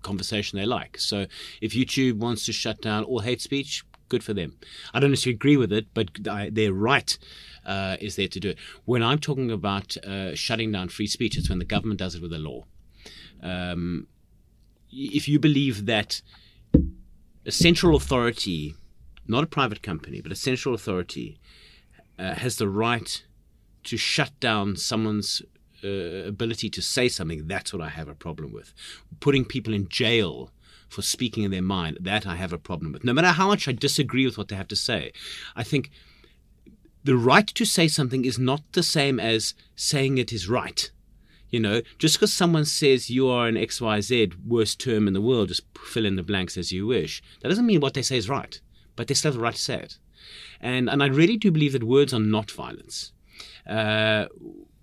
conversation 0.00 0.56
they 0.56 0.64
like. 0.64 0.96
So 0.96 1.26
if 1.60 1.72
YouTube 1.72 2.18
wants 2.18 2.46
to 2.46 2.52
shut 2.52 2.80
down 2.80 3.02
all 3.02 3.18
hate 3.18 3.40
speech, 3.40 3.84
Good 4.08 4.24
for 4.24 4.32
them. 4.32 4.56
I 4.94 5.00
don't 5.00 5.10
necessarily 5.10 5.34
agree 5.34 5.56
with 5.56 5.72
it, 5.72 5.86
but 5.92 6.26
I, 6.28 6.48
their 6.50 6.72
right 6.72 7.16
uh, 7.66 7.96
is 8.00 8.16
there 8.16 8.28
to 8.28 8.40
do 8.40 8.50
it. 8.50 8.58
When 8.86 9.02
I'm 9.02 9.18
talking 9.18 9.50
about 9.50 9.96
uh, 9.98 10.34
shutting 10.34 10.72
down 10.72 10.88
free 10.88 11.06
speech, 11.06 11.36
it's 11.36 11.48
when 11.48 11.58
the 11.58 11.64
government 11.64 11.98
does 11.98 12.14
it 12.14 12.22
with 12.22 12.32
a 12.32 12.38
law. 12.38 12.64
Um, 13.42 14.06
if 14.90 15.28
you 15.28 15.38
believe 15.38 15.86
that 15.86 16.22
a 17.44 17.52
central 17.52 17.96
authority, 17.96 18.74
not 19.26 19.44
a 19.44 19.46
private 19.46 19.82
company, 19.82 20.22
but 20.22 20.32
a 20.32 20.36
central 20.36 20.74
authority, 20.74 21.38
uh, 22.18 22.34
has 22.34 22.56
the 22.56 22.68
right 22.68 23.24
to 23.84 23.96
shut 23.96 24.38
down 24.40 24.76
someone's 24.76 25.42
uh, 25.84 25.88
ability 25.88 26.68
to 26.70 26.82
say 26.82 27.08
something, 27.08 27.46
that's 27.46 27.72
what 27.72 27.82
I 27.82 27.88
have 27.88 28.08
a 28.08 28.14
problem 28.14 28.52
with. 28.52 28.74
Putting 29.20 29.44
people 29.44 29.72
in 29.72 29.88
jail 29.88 30.50
for 30.88 31.02
speaking 31.02 31.44
in 31.44 31.50
their 31.50 31.62
mind, 31.62 31.98
that 32.00 32.26
I 32.26 32.36
have 32.36 32.52
a 32.52 32.58
problem 32.58 32.92
with. 32.92 33.04
No 33.04 33.12
matter 33.12 33.28
how 33.28 33.48
much 33.48 33.68
I 33.68 33.72
disagree 33.72 34.24
with 34.24 34.38
what 34.38 34.48
they 34.48 34.56
have 34.56 34.68
to 34.68 34.76
say, 34.76 35.12
I 35.54 35.62
think 35.62 35.90
the 37.04 37.16
right 37.16 37.46
to 37.46 37.64
say 37.64 37.88
something 37.88 38.24
is 38.24 38.38
not 38.38 38.62
the 38.72 38.82
same 38.82 39.20
as 39.20 39.54
saying 39.76 40.18
it 40.18 40.32
is 40.32 40.48
right. 40.48 40.90
You 41.50 41.60
know, 41.60 41.82
just 41.98 42.16
because 42.16 42.32
someone 42.32 42.64
says 42.64 43.08
you 43.08 43.28
are 43.28 43.48
an 43.48 43.54
XYZ 43.54 44.34
worst 44.46 44.80
term 44.80 45.06
in 45.08 45.14
the 45.14 45.20
world, 45.20 45.48
just 45.48 45.62
fill 45.78 46.04
in 46.04 46.16
the 46.16 46.22
blanks 46.22 46.56
as 46.56 46.72
you 46.72 46.86
wish, 46.86 47.22
that 47.40 47.48
doesn't 47.48 47.66
mean 47.66 47.80
what 47.80 47.94
they 47.94 48.02
say 48.02 48.18
is 48.18 48.28
right, 48.28 48.60
but 48.96 49.06
they 49.06 49.14
still 49.14 49.30
have 49.30 49.36
the 49.36 49.42
right 49.42 49.54
to 49.54 49.60
say 49.60 49.76
it. 49.76 49.98
And, 50.60 50.88
and 50.88 51.02
I 51.02 51.06
really 51.06 51.36
do 51.36 51.50
believe 51.50 51.72
that 51.72 51.84
words 51.84 52.12
are 52.12 52.20
not 52.20 52.50
violence. 52.50 53.12
Uh, 53.66 54.26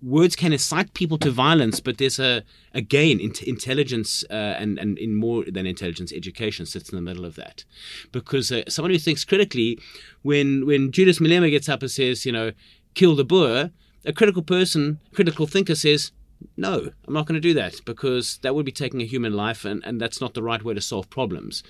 words 0.02 0.36
can 0.36 0.52
incite 0.52 0.94
people 0.94 1.18
to 1.18 1.30
violence, 1.30 1.80
but 1.80 1.98
there's 1.98 2.18
a 2.18 2.42
again 2.72 3.18
in- 3.18 3.32
intelligence 3.46 4.24
uh, 4.30 4.54
and 4.60 4.78
and 4.78 4.98
in 4.98 5.14
more 5.14 5.44
than 5.44 5.66
intelligence, 5.66 6.12
education 6.12 6.66
sits 6.66 6.90
in 6.90 6.96
the 6.96 7.02
middle 7.02 7.24
of 7.24 7.34
that, 7.34 7.64
because 8.12 8.52
uh, 8.52 8.62
someone 8.68 8.92
who 8.92 8.98
thinks 8.98 9.24
critically, 9.24 9.78
when 10.22 10.66
when 10.66 10.92
Julius 10.92 11.18
Malema 11.18 11.50
gets 11.50 11.68
up 11.68 11.82
and 11.82 11.90
says, 11.90 12.24
you 12.24 12.32
know, 12.32 12.52
kill 12.94 13.16
the 13.16 13.24
Boer, 13.24 13.70
a 14.04 14.12
critical 14.12 14.42
person, 14.42 15.00
critical 15.12 15.46
thinker 15.46 15.74
says, 15.74 16.12
no, 16.56 16.90
I'm 17.06 17.14
not 17.14 17.26
going 17.26 17.40
to 17.40 17.48
do 17.48 17.54
that 17.54 17.84
because 17.84 18.38
that 18.42 18.54
would 18.54 18.66
be 18.66 18.72
taking 18.72 19.02
a 19.02 19.06
human 19.06 19.32
life 19.32 19.64
and, 19.64 19.84
and 19.84 20.00
that's 20.00 20.20
not 20.20 20.34
the 20.34 20.42
right 20.42 20.62
way 20.62 20.74
to 20.74 20.80
solve 20.80 21.10
problems. 21.10 21.62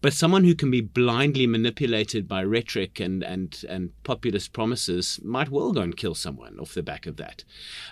But 0.00 0.12
someone 0.12 0.44
who 0.44 0.54
can 0.54 0.70
be 0.70 0.80
blindly 0.80 1.46
manipulated 1.46 2.28
by 2.28 2.44
rhetoric 2.44 3.00
and, 3.00 3.22
and, 3.22 3.64
and 3.68 3.92
populist 4.04 4.52
promises 4.52 5.20
might 5.22 5.48
well 5.48 5.72
go 5.72 5.80
and 5.80 5.96
kill 5.96 6.14
someone 6.14 6.58
off 6.58 6.74
the 6.74 6.82
back 6.82 7.06
of 7.06 7.16
that. 7.16 7.44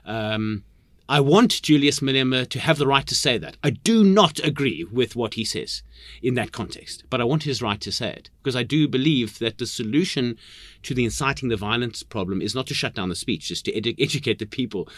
Um, 0.04 0.64
I 1.06 1.20
want 1.20 1.60
Julius 1.60 2.00
Malema 2.00 2.48
to 2.48 2.58
have 2.58 2.78
the 2.78 2.86
right 2.86 3.06
to 3.06 3.14
say 3.14 3.36
that. 3.36 3.58
I 3.62 3.70
do 3.70 4.04
not 4.04 4.42
agree 4.42 4.84
with 4.84 5.14
what 5.14 5.34
he 5.34 5.44
says 5.44 5.82
in 6.22 6.32
that 6.34 6.50
context, 6.50 7.04
but 7.10 7.20
I 7.20 7.24
want 7.24 7.42
his 7.42 7.60
right 7.60 7.80
to 7.82 7.92
say 7.92 8.08
it 8.08 8.30
because 8.42 8.56
I 8.56 8.62
do 8.62 8.88
believe 8.88 9.38
that 9.38 9.58
the 9.58 9.66
solution 9.66 10.38
to 10.82 10.94
the 10.94 11.04
inciting 11.04 11.50
the 11.50 11.56
violence 11.56 12.02
problem 12.02 12.40
is 12.40 12.54
not 12.54 12.66
to 12.68 12.74
shut 12.74 12.94
down 12.94 13.10
the 13.10 13.14
speech, 13.14 13.48
just 13.48 13.66
to 13.66 13.72
edu- 13.72 13.94
educate 13.98 14.38
the 14.38 14.46
people 14.46 14.88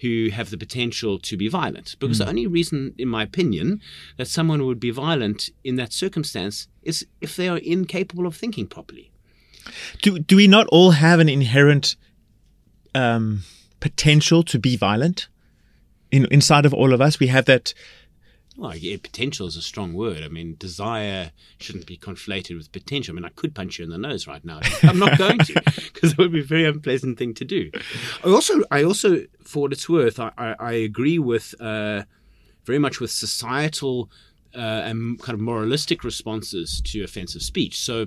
who 0.00 0.28
have 0.32 0.50
the 0.50 0.58
potential 0.58 1.18
to 1.18 1.36
be 1.36 1.48
violent. 1.48 1.96
Because 1.98 2.18
mm. 2.18 2.24
the 2.24 2.28
only 2.28 2.46
reason, 2.46 2.94
in 2.96 3.08
my 3.08 3.24
opinion, 3.24 3.80
that 4.18 4.28
someone 4.28 4.64
would 4.66 4.78
be 4.78 4.90
violent 4.90 5.50
in 5.64 5.74
that 5.76 5.92
circumstance 5.92 6.68
is 6.84 7.04
if 7.20 7.34
they 7.34 7.48
are 7.48 7.58
incapable 7.58 8.26
of 8.26 8.36
thinking 8.36 8.68
properly. 8.68 9.10
Do 10.00 10.20
do 10.20 10.36
we 10.36 10.46
not 10.46 10.68
all 10.68 10.92
have 10.92 11.18
an 11.18 11.28
inherent 11.28 11.96
um, 12.94 13.42
potential 13.80 14.44
to 14.44 14.60
be 14.60 14.76
violent? 14.76 15.26
In, 16.16 16.26
inside 16.30 16.66
of 16.66 16.74
all 16.74 16.92
of 16.92 17.00
us, 17.00 17.20
we 17.20 17.28
have 17.28 17.44
that. 17.44 17.74
Well, 18.56 18.74
yeah, 18.74 18.96
potential 19.02 19.46
is 19.46 19.56
a 19.56 19.62
strong 19.62 19.92
word. 19.92 20.22
I 20.22 20.28
mean, 20.28 20.56
desire 20.58 21.32
shouldn't 21.58 21.86
be 21.86 21.98
conflated 21.98 22.56
with 22.56 22.72
potential. 22.72 23.12
I 23.12 23.16
mean, 23.16 23.24
I 23.26 23.28
could 23.28 23.54
punch 23.54 23.78
you 23.78 23.84
in 23.84 23.90
the 23.90 23.98
nose 23.98 24.26
right 24.26 24.42
now. 24.46 24.60
I'm 24.82 24.98
not 24.98 25.18
going 25.18 25.38
to 25.38 25.52
because 25.92 26.12
it 26.12 26.18
would 26.18 26.32
be 26.32 26.40
a 26.40 26.44
very 26.44 26.64
unpleasant 26.64 27.18
thing 27.18 27.34
to 27.34 27.44
do. 27.44 27.70
I 28.24 28.30
also, 28.30 28.62
I 28.70 28.82
also, 28.82 29.26
for 29.44 29.62
what 29.62 29.72
it's 29.72 29.90
worth, 29.90 30.18
I, 30.18 30.32
I, 30.38 30.54
I 30.58 30.72
agree 30.72 31.18
with 31.18 31.54
uh, 31.60 32.04
very 32.64 32.78
much 32.78 32.98
with 32.98 33.10
societal 33.10 34.10
uh, 34.54 34.58
and 34.58 35.20
kind 35.20 35.34
of 35.34 35.40
moralistic 35.40 36.02
responses 36.02 36.80
to 36.86 37.04
offensive 37.04 37.42
speech. 37.42 37.78
So, 37.78 38.06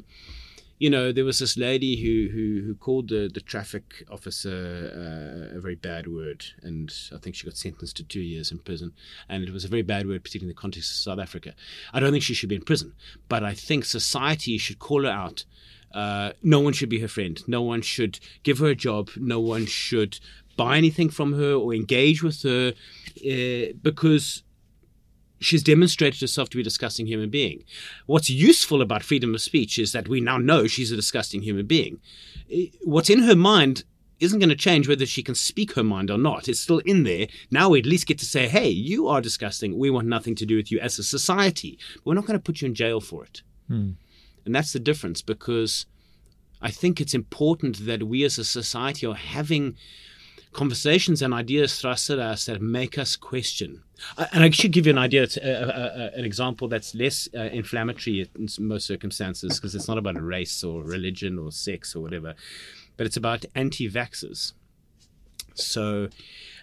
you 0.79 0.89
know, 0.89 1.11
there 1.11 1.25
was 1.25 1.39
this 1.39 1.57
lady 1.57 1.97
who 2.01 2.33
who, 2.33 2.65
who 2.65 2.73
called 2.73 3.09
the, 3.09 3.29
the 3.31 3.41
traffic 3.41 4.03
officer 4.09 4.91
uh, 4.95 5.57
a 5.57 5.59
very 5.59 5.75
bad 5.75 6.07
word, 6.07 6.45
and 6.63 6.91
I 7.13 7.17
think 7.17 7.35
she 7.35 7.45
got 7.45 7.57
sentenced 7.57 7.97
to 7.97 8.03
two 8.03 8.21
years 8.21 8.51
in 8.51 8.59
prison. 8.59 8.93
And 9.27 9.43
it 9.43 9.51
was 9.51 9.65
a 9.65 9.67
very 9.67 9.81
bad 9.81 10.07
word, 10.07 10.23
particularly 10.23 10.51
in 10.51 10.55
the 10.55 10.61
context 10.61 10.89
of 10.91 10.95
South 10.95 11.19
Africa. 11.19 11.53
I 11.93 11.99
don't 11.99 12.11
think 12.11 12.23
she 12.23 12.33
should 12.33 12.49
be 12.49 12.55
in 12.55 12.61
prison, 12.61 12.93
but 13.27 13.43
I 13.43 13.53
think 13.53 13.83
society 13.83 14.57
should 14.57 14.79
call 14.79 15.03
her 15.03 15.11
out. 15.11 15.43
Uh, 15.93 16.31
no 16.43 16.61
one 16.61 16.73
should 16.73 16.89
be 16.89 16.99
her 16.99 17.07
friend. 17.07 17.41
No 17.47 17.61
one 17.61 17.81
should 17.81 18.19
give 18.43 18.59
her 18.59 18.67
a 18.67 18.75
job. 18.75 19.09
No 19.17 19.39
one 19.39 19.65
should 19.65 20.19
buy 20.55 20.77
anything 20.77 21.09
from 21.09 21.33
her 21.33 21.53
or 21.53 21.73
engage 21.73 22.23
with 22.23 22.43
her 22.43 22.73
uh, 23.17 23.73
because 23.81 24.43
she's 25.39 25.63
demonstrated 25.63 26.21
herself 26.21 26.49
to 26.49 26.57
be 26.57 26.61
a 26.61 26.63
disgusting 26.63 27.07
human 27.07 27.29
being. 27.29 27.63
What's 28.05 28.29
useful 28.29 28.81
about 28.81 29.03
freedom 29.03 29.33
of 29.33 29.41
speech 29.41 29.79
is 29.79 29.91
that 29.91 30.07
we 30.07 30.21
now 30.21 30.37
know 30.37 30.67
she's 30.67 30.91
a 30.91 30.95
disgusting 30.95 31.41
human 31.41 31.65
being. 31.65 31.99
What's 32.83 33.09
in 33.09 33.23
her 33.23 33.35
mind 33.35 33.83
isn't 34.19 34.39
going 34.39 34.49
to 34.49 34.55
change 34.55 34.87
whether 34.87 35.05
she 35.05 35.23
can 35.23 35.35
speak 35.35 35.73
her 35.73 35.83
mind 35.83 36.11
or 36.11 36.17
not. 36.17 36.49
It's 36.49 36.59
still 36.59 36.79
in 36.79 37.03
there. 37.03 37.27
Now 37.51 37.69
we 37.69 37.79
at 37.79 37.85
least 37.85 38.05
get 38.05 38.19
to 38.19 38.25
say, 38.25 38.47
hey, 38.47 38.67
you 38.67 39.07
are 39.07 39.21
disgusting. 39.21 39.77
We 39.77 39.89
want 39.89 40.07
nothing 40.07 40.35
to 40.35 40.45
do 40.45 40.57
with 40.57 40.71
you 40.71 40.79
as 40.79 40.99
a 40.99 41.03
society. 41.03 41.79
But 41.95 42.05
we're 42.05 42.13
not 42.15 42.25
going 42.25 42.37
to 42.37 42.43
put 42.43 42.61
you 42.61 42.67
in 42.67 42.75
jail 42.75 42.99
for 42.99 43.23
it. 43.23 43.41
Hmm. 43.67 43.91
And 44.45 44.53
that's 44.53 44.73
the 44.73 44.79
difference 44.79 45.21
because 45.21 45.85
I 46.61 46.71
think 46.71 46.99
it's 46.99 47.13
important 47.13 47.85
that 47.85 48.03
we 48.03 48.23
as 48.23 48.37
a 48.37 48.43
society 48.43 49.05
are 49.05 49.15
having 49.15 49.77
conversations 50.51 51.21
and 51.21 51.33
ideas 51.33 51.79
thrust 51.79 52.09
at 52.09 52.19
us 52.19 52.45
that 52.45 52.61
make 52.61 52.97
us 52.97 53.15
question. 53.15 53.83
Uh, 54.17 54.25
and 54.31 54.43
I 54.43 54.49
should 54.49 54.71
give 54.71 54.85
you 54.85 54.91
an 54.91 54.97
idea, 54.97 55.23
uh, 55.23 55.47
uh, 55.47 55.49
uh, 55.49 56.09
an 56.15 56.25
example 56.25 56.67
that's 56.67 56.95
less 56.95 57.27
uh, 57.35 57.41
inflammatory 57.41 58.29
in 58.35 58.47
most 58.59 58.85
circumstances 58.85 59.59
because 59.59 59.75
it's 59.75 59.87
not 59.87 59.97
about 59.97 60.21
race 60.21 60.63
or 60.63 60.83
religion 60.83 61.37
or 61.37 61.51
sex 61.51 61.95
or 61.95 62.01
whatever, 62.01 62.35
but 62.97 63.05
it's 63.05 63.17
about 63.17 63.45
anti 63.55 63.89
vaxxers. 63.89 64.53
So 65.53 66.09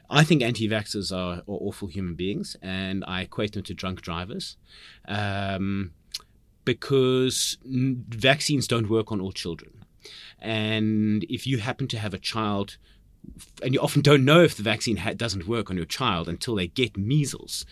I 0.09 0.25
think 0.25 0.43
anti 0.43 0.69
vaxxers 0.69 1.14
are, 1.14 1.38
are, 1.38 1.43
awful 1.47 1.88
human 1.88 2.14
beings 2.14 2.57
and 2.62 3.05
I 3.07 3.23
equate 3.23 3.52
them 3.52 3.62
to 3.64 3.75
drunk 3.75 4.02
drivers. 4.02 4.57
Um, 5.07 5.93
because 6.64 7.59
vaccines 7.64 8.66
don't 8.66 8.90
work 8.90 9.12
on 9.12 9.21
all 9.21 9.33
children. 9.33 9.85
And 10.40 11.25
if 11.31 11.47
you 11.47 11.59
happen 11.59 11.88
to 11.88 11.99
have 11.99 12.12
a 12.12 12.19
child 12.19 12.76
and 13.62 13.75
you 13.75 13.80
often 13.80 14.02
don't 14.02 14.25
know 14.25 14.42
if 14.42 14.56
the 14.56 14.62
vaccine 14.62 14.99
ha- 14.99 15.12
doesn't 15.12 15.47
work 15.47 15.71
on 15.71 15.76
your 15.76 15.87
child 15.87 16.28
until 16.28 16.54
they 16.54 16.66
get 16.66 16.97
measles. 16.97 17.64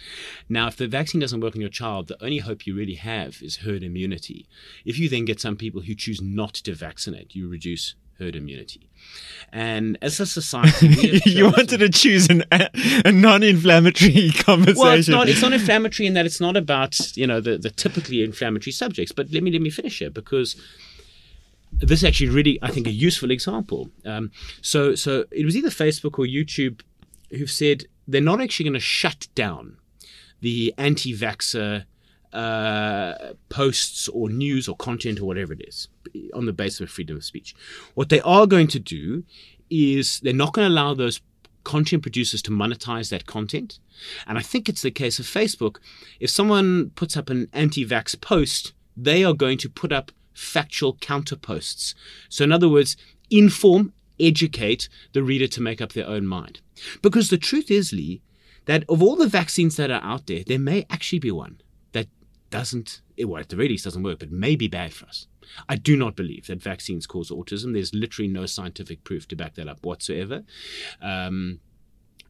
Now, 0.48 0.68
if 0.68 0.76
the 0.76 0.86
vaccine 0.86 1.20
doesn't 1.20 1.40
work 1.40 1.54
on 1.54 1.60
your 1.60 1.70
child, 1.70 2.08
the 2.08 2.22
only 2.22 2.38
hope 2.38 2.66
you 2.66 2.74
really 2.74 2.94
have 2.94 3.42
is 3.42 3.56
herd 3.58 3.82
immunity. 3.82 4.46
If 4.84 4.98
you 4.98 5.08
then 5.08 5.24
get 5.24 5.40
some 5.40 5.56
people 5.56 5.82
who 5.82 5.94
choose 5.94 6.20
not 6.20 6.54
to 6.54 6.74
vaccinate, 6.74 7.34
you 7.34 7.48
reduce 7.48 7.94
herd 8.18 8.36
immunity. 8.36 8.88
And 9.52 9.98
as 10.00 10.20
a 10.20 10.26
society, 10.26 11.20
you 11.26 11.46
wanted 11.46 11.78
to 11.78 11.88
choose 11.88 12.28
an, 12.28 12.44
a 12.50 13.12
non-inflammatory 13.12 14.30
conversation. 14.38 14.80
Well, 14.80 14.94
it's 14.94 15.08
not. 15.08 15.28
It's 15.28 15.42
not 15.42 15.52
inflammatory 15.52 16.06
in 16.06 16.14
that 16.14 16.26
it's 16.26 16.40
not 16.40 16.56
about 16.56 17.16
you 17.16 17.26
know 17.26 17.40
the, 17.40 17.58
the 17.58 17.70
typically 17.70 18.22
inflammatory 18.22 18.72
subjects. 18.72 19.12
But 19.12 19.30
let 19.32 19.42
me 19.42 19.50
let 19.50 19.60
me 19.60 19.70
finish 19.70 19.98
here 19.98 20.10
because 20.10 20.56
this 21.84 22.00
is 22.00 22.04
actually 22.04 22.30
really, 22.30 22.58
I 22.62 22.70
think, 22.70 22.86
a 22.86 22.92
useful 22.92 23.30
example. 23.30 23.90
Um, 24.04 24.30
so, 24.60 24.94
so 24.94 25.24
it 25.30 25.44
was 25.44 25.56
either 25.56 25.70
Facebook 25.70 26.18
or 26.18 26.26
YouTube 26.26 26.82
who've 27.30 27.50
said 27.50 27.84
they're 28.06 28.20
not 28.20 28.40
actually 28.40 28.64
going 28.64 28.74
to 28.74 28.80
shut 28.80 29.28
down 29.34 29.78
the 30.40 30.74
anti-vaxxer 30.76 31.84
uh, 32.32 33.14
posts 33.48 34.08
or 34.08 34.28
news 34.28 34.68
or 34.68 34.76
content 34.76 35.20
or 35.20 35.24
whatever 35.24 35.52
it 35.52 35.62
is 35.66 35.88
on 36.34 36.46
the 36.46 36.52
basis 36.52 36.80
of 36.80 36.90
freedom 36.90 37.16
of 37.16 37.24
speech. 37.24 37.54
What 37.94 38.08
they 38.08 38.20
are 38.20 38.46
going 38.46 38.68
to 38.68 38.80
do 38.80 39.24
is 39.70 40.20
they're 40.20 40.32
not 40.32 40.52
going 40.52 40.68
to 40.68 40.72
allow 40.72 40.94
those 40.94 41.20
content 41.62 42.02
producers 42.02 42.42
to 42.42 42.50
monetize 42.50 43.08
that 43.10 43.26
content. 43.26 43.78
And 44.26 44.36
I 44.36 44.42
think 44.42 44.68
it's 44.68 44.82
the 44.82 44.90
case 44.90 45.18
of 45.18 45.26
Facebook. 45.26 45.76
If 46.20 46.30
someone 46.30 46.90
puts 46.90 47.16
up 47.16 47.30
an 47.30 47.48
anti 47.52 47.86
vax 47.86 48.20
post, 48.20 48.72
they 48.96 49.24
are 49.24 49.32
going 49.32 49.58
to 49.58 49.70
put 49.70 49.92
up 49.92 50.12
factual 50.34 50.96
counterposts. 51.00 51.94
So, 52.28 52.44
in 52.44 52.52
other 52.52 52.68
words, 52.68 52.96
inform, 53.30 53.92
educate 54.20 54.88
the 55.12 55.22
reader 55.22 55.46
to 55.48 55.60
make 55.60 55.80
up 55.80 55.92
their 55.92 56.06
own 56.06 56.26
mind. 56.26 56.60
Because 57.02 57.30
the 57.30 57.38
truth 57.38 57.70
is, 57.70 57.92
Lee, 57.92 58.20
that 58.66 58.84
of 58.88 59.02
all 59.02 59.16
the 59.16 59.28
vaccines 59.28 59.76
that 59.76 59.90
are 59.90 60.02
out 60.02 60.26
there, 60.26 60.42
there 60.46 60.58
may 60.58 60.86
actually 60.90 61.18
be 61.18 61.30
one 61.30 61.60
that 61.92 62.08
doesn't, 62.50 63.00
well, 63.18 63.40
at 63.40 63.48
the 63.48 63.56
very 63.56 63.68
least 63.68 63.84
doesn't 63.84 64.02
work, 64.02 64.18
but 64.18 64.30
may 64.30 64.56
be 64.56 64.68
bad 64.68 64.92
for 64.92 65.06
us. 65.06 65.26
I 65.68 65.76
do 65.76 65.96
not 65.96 66.16
believe 66.16 66.46
that 66.46 66.62
vaccines 66.62 67.06
cause 67.06 67.30
autism. 67.30 67.72
There's 67.72 67.94
literally 67.94 68.28
no 68.28 68.46
scientific 68.46 69.04
proof 69.04 69.28
to 69.28 69.36
back 69.36 69.54
that 69.54 69.68
up 69.68 69.84
whatsoever. 69.84 70.42
Um, 71.02 71.60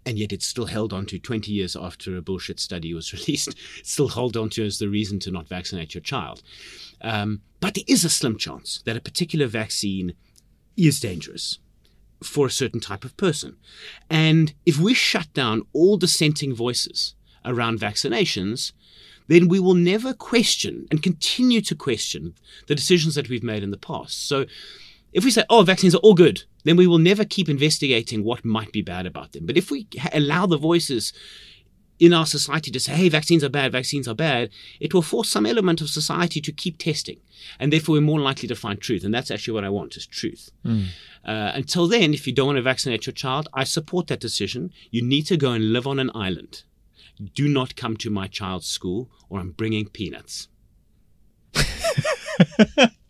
and 0.06 0.18
yet 0.18 0.32
it's 0.32 0.46
still 0.46 0.66
held 0.66 0.92
on 0.92 1.06
to 1.06 1.18
20 1.18 1.50
years 1.50 1.76
after 1.76 2.16
a 2.16 2.22
bullshit 2.22 2.60
study 2.60 2.92
was 2.94 3.12
released, 3.26 3.54
still 3.82 4.08
held 4.08 4.36
on 4.36 4.50
to 4.50 4.64
as 4.64 4.78
the 4.78 4.88
reason 4.88 5.18
to 5.20 5.30
not 5.30 5.48
vaccinate 5.48 5.94
your 5.94 6.02
child. 6.02 6.42
Um, 7.00 7.40
but 7.60 7.74
there 7.74 7.84
is 7.86 8.04
a 8.04 8.10
slim 8.10 8.36
chance 8.36 8.82
that 8.84 8.96
a 8.96 9.00
particular 9.00 9.46
vaccine 9.46 10.14
is 10.76 11.00
dangerous 11.00 11.58
for 12.22 12.46
a 12.46 12.50
certain 12.50 12.80
type 12.80 13.04
of 13.04 13.16
person. 13.16 13.56
And 14.10 14.54
if 14.64 14.78
we 14.78 14.94
shut 14.94 15.32
down 15.34 15.62
all 15.72 15.96
dissenting 15.96 16.54
voices 16.54 17.14
around 17.44 17.80
vaccinations, 17.80 18.72
then 19.26 19.48
we 19.48 19.60
will 19.60 19.74
never 19.74 20.12
question 20.12 20.86
and 20.90 21.02
continue 21.02 21.60
to 21.62 21.74
question 21.74 22.34
the 22.66 22.74
decisions 22.74 23.14
that 23.14 23.28
we've 23.28 23.42
made 23.42 23.62
in 23.62 23.70
the 23.70 23.76
past. 23.76 24.26
So 24.28 24.46
if 25.12 25.24
we 25.24 25.30
say, 25.30 25.44
oh, 25.48 25.62
vaccines 25.62 25.94
are 25.94 25.98
all 25.98 26.14
good, 26.14 26.44
then 26.64 26.76
we 26.76 26.86
will 26.86 26.98
never 26.98 27.24
keep 27.24 27.48
investigating 27.48 28.24
what 28.24 28.44
might 28.44 28.72
be 28.72 28.82
bad 28.82 29.06
about 29.06 29.32
them. 29.32 29.46
But 29.46 29.56
if 29.56 29.70
we 29.70 29.86
allow 30.12 30.46
the 30.46 30.56
voices 30.56 31.12
in 32.00 32.12
our 32.12 32.26
society 32.26 32.70
to 32.70 32.80
say, 32.80 32.92
hey, 32.92 33.08
vaccines 33.08 33.44
are 33.44 33.48
bad, 33.48 33.72
vaccines 33.72 34.08
are 34.08 34.14
bad, 34.14 34.50
it 34.80 34.92
will 34.92 35.02
force 35.02 35.30
some 35.30 35.46
element 35.46 35.80
of 35.80 35.88
society 35.88 36.40
to 36.40 36.52
keep 36.52 36.78
testing. 36.78 37.20
And 37.60 37.72
therefore, 37.72 37.94
we're 37.94 38.02
more 38.02 38.20
likely 38.20 38.48
to 38.48 38.56
find 38.56 38.80
truth. 38.80 39.04
And 39.04 39.14
that's 39.14 39.30
actually 39.30 39.54
what 39.54 39.64
I 39.64 39.68
want 39.68 39.96
is 39.96 40.06
truth. 40.06 40.50
Mm. 40.64 40.86
Uh, 41.24 41.52
until 41.54 41.86
then, 41.86 42.12
if 42.12 42.26
you 42.26 42.32
don't 42.32 42.46
want 42.46 42.56
to 42.56 42.62
vaccinate 42.62 43.06
your 43.06 43.12
child, 43.12 43.48
I 43.54 43.64
support 43.64 44.08
that 44.08 44.20
decision. 44.20 44.72
You 44.90 45.02
need 45.02 45.26
to 45.26 45.36
go 45.36 45.52
and 45.52 45.72
live 45.72 45.86
on 45.86 46.00
an 46.00 46.10
island. 46.14 46.64
Do 47.34 47.48
not 47.48 47.76
come 47.76 47.96
to 47.98 48.10
my 48.10 48.26
child's 48.26 48.66
school, 48.66 49.08
or 49.28 49.38
I'm 49.38 49.52
bringing 49.52 49.88
peanuts. 49.88 50.48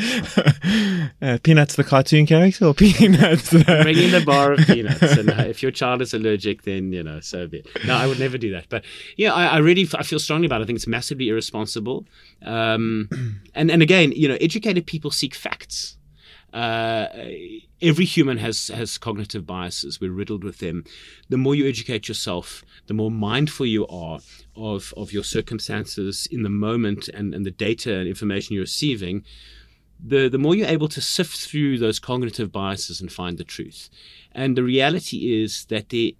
uh, 1.22 1.38
peanuts, 1.42 1.76
the 1.76 1.84
cartoon 1.84 2.26
character, 2.26 2.66
or 2.66 2.74
peanuts? 2.74 3.50
Bringing 3.50 4.10
the 4.10 4.22
bar 4.24 4.52
of 4.52 4.60
peanuts, 4.60 5.02
and 5.02 5.30
uh, 5.30 5.42
if 5.42 5.62
your 5.62 5.72
child 5.72 6.02
is 6.02 6.14
allergic, 6.14 6.62
then 6.62 6.92
you 6.92 7.02
know, 7.02 7.20
so 7.20 7.46
be 7.46 7.58
it. 7.58 7.84
No, 7.86 7.94
I 7.94 8.06
would 8.06 8.18
never 8.18 8.38
do 8.38 8.50
that. 8.52 8.66
But 8.68 8.84
yeah, 9.16 9.32
I, 9.32 9.46
I 9.46 9.58
really 9.58 9.88
I 9.94 10.02
feel 10.02 10.18
strongly 10.18 10.46
about. 10.46 10.60
it. 10.60 10.64
I 10.64 10.66
think 10.66 10.76
it's 10.76 10.86
massively 10.86 11.28
irresponsible. 11.28 12.06
Um, 12.42 13.08
and 13.54 13.70
and 13.70 13.82
again, 13.82 14.12
you 14.12 14.28
know, 14.28 14.36
educated 14.40 14.86
people 14.86 15.10
seek 15.10 15.34
facts. 15.34 15.96
Uh, 16.52 17.06
every 17.80 18.04
human 18.04 18.38
has 18.38 18.68
has 18.68 18.98
cognitive 18.98 19.46
biases. 19.46 20.00
We're 20.00 20.12
riddled 20.12 20.42
with 20.42 20.58
them. 20.58 20.84
The 21.28 21.36
more 21.36 21.54
you 21.54 21.68
educate 21.68 22.08
yourself, 22.08 22.64
the 22.86 22.94
more 22.94 23.10
mindful 23.10 23.66
you 23.66 23.86
are 23.86 24.18
of 24.56 24.92
of 24.96 25.12
your 25.12 25.22
circumstances 25.22 26.26
in 26.30 26.42
the 26.42 26.48
moment 26.50 27.08
and, 27.08 27.34
and 27.34 27.46
the 27.46 27.52
data 27.52 27.94
and 27.98 28.08
information 28.08 28.54
you're 28.54 28.62
receiving, 28.62 29.24
the, 30.02 30.28
the 30.28 30.38
more 30.38 30.54
you're 30.54 30.66
able 30.66 30.88
to 30.88 31.00
sift 31.00 31.36
through 31.36 31.78
those 31.78 31.98
cognitive 31.98 32.50
biases 32.52 33.00
and 33.00 33.12
find 33.12 33.38
the 33.38 33.44
truth. 33.44 33.90
And 34.32 34.56
the 34.56 34.62
reality 34.62 35.42
is 35.42 35.66
that 35.66 35.90
there 35.90 36.12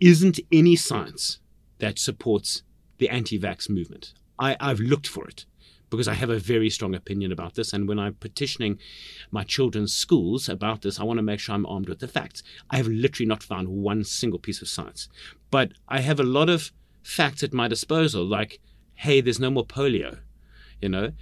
isn't 0.00 0.40
any 0.52 0.76
science 0.76 1.38
that 1.78 1.98
supports 1.98 2.62
the 2.98 3.08
anti 3.08 3.38
vax 3.38 3.68
movement. 3.68 4.14
I, 4.38 4.56
I've 4.60 4.80
looked 4.80 5.06
for 5.06 5.26
it 5.28 5.46
because 5.90 6.08
I 6.08 6.14
have 6.14 6.30
a 6.30 6.38
very 6.38 6.70
strong 6.70 6.94
opinion 6.94 7.30
about 7.30 7.54
this. 7.54 7.72
And 7.72 7.86
when 7.86 7.98
I'm 7.98 8.14
petitioning 8.14 8.78
my 9.30 9.44
children's 9.44 9.94
schools 9.94 10.48
about 10.48 10.82
this, 10.82 10.98
I 10.98 11.04
want 11.04 11.18
to 11.18 11.22
make 11.22 11.40
sure 11.40 11.54
I'm 11.54 11.66
armed 11.66 11.88
with 11.88 12.00
the 12.00 12.08
facts. 12.08 12.42
I 12.70 12.78
have 12.78 12.88
literally 12.88 13.28
not 13.28 13.42
found 13.42 13.68
one 13.68 14.02
single 14.04 14.38
piece 14.38 14.60
of 14.60 14.68
science. 14.68 15.08
But 15.50 15.72
I 15.88 16.00
have 16.00 16.18
a 16.18 16.24
lot 16.24 16.48
of 16.48 16.72
facts 17.02 17.42
at 17.42 17.52
my 17.52 17.68
disposal, 17.68 18.24
like, 18.24 18.60
hey, 18.94 19.20
there's 19.20 19.38
no 19.38 19.50
more 19.50 19.64
polio, 19.64 20.18
you 20.80 20.88
know? 20.88 21.12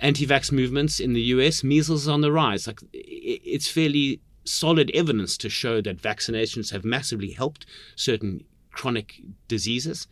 Anti-vax 0.00 0.52
movements 0.52 1.00
in 1.00 1.12
the 1.12 1.22
US, 1.22 1.64
measles 1.64 2.02
is 2.02 2.08
on 2.08 2.20
the 2.20 2.32
rise. 2.32 2.66
Like 2.66 2.80
it's 2.92 3.68
fairly 3.68 4.20
solid 4.44 4.90
evidence 4.94 5.36
to 5.38 5.48
show 5.48 5.80
that 5.82 6.00
vaccinations 6.00 6.70
have 6.72 6.84
massively 6.84 7.30
helped 7.32 7.66
certain 7.96 8.44
chronic 8.70 9.20
diseases, 9.48 10.06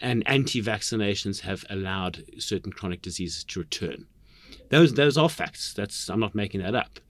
and 0.00 0.26
anti-vaccinations 0.26 1.40
have 1.40 1.64
allowed 1.68 2.24
certain 2.38 2.72
chronic 2.72 3.02
diseases 3.02 3.44
to 3.44 3.60
return. 3.60 4.06
Those 4.70 4.94
those 4.94 5.18
are 5.18 5.28
facts. 5.28 5.74
That's 5.74 6.08
I'm 6.08 6.20
not 6.20 6.34
making 6.34 6.62
that 6.62 6.74
up. 6.74 7.00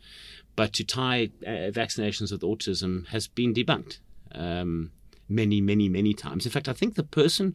But 0.57 0.73
to 0.75 0.85
tie 0.85 1.31
uh, 1.47 1.71
vaccinations 1.71 2.33
with 2.33 2.43
autism 2.43 3.07
has 3.09 3.29
been 3.29 3.55
debunked 3.55 3.99
um, 4.35 4.91
many, 5.31 5.61
many, 5.61 5.89
many 5.89 6.15
times. 6.15 6.45
In 6.45 6.53
fact, 6.53 6.69
I 6.69 6.73
think 6.73 6.95
the 6.95 7.03
person 7.03 7.55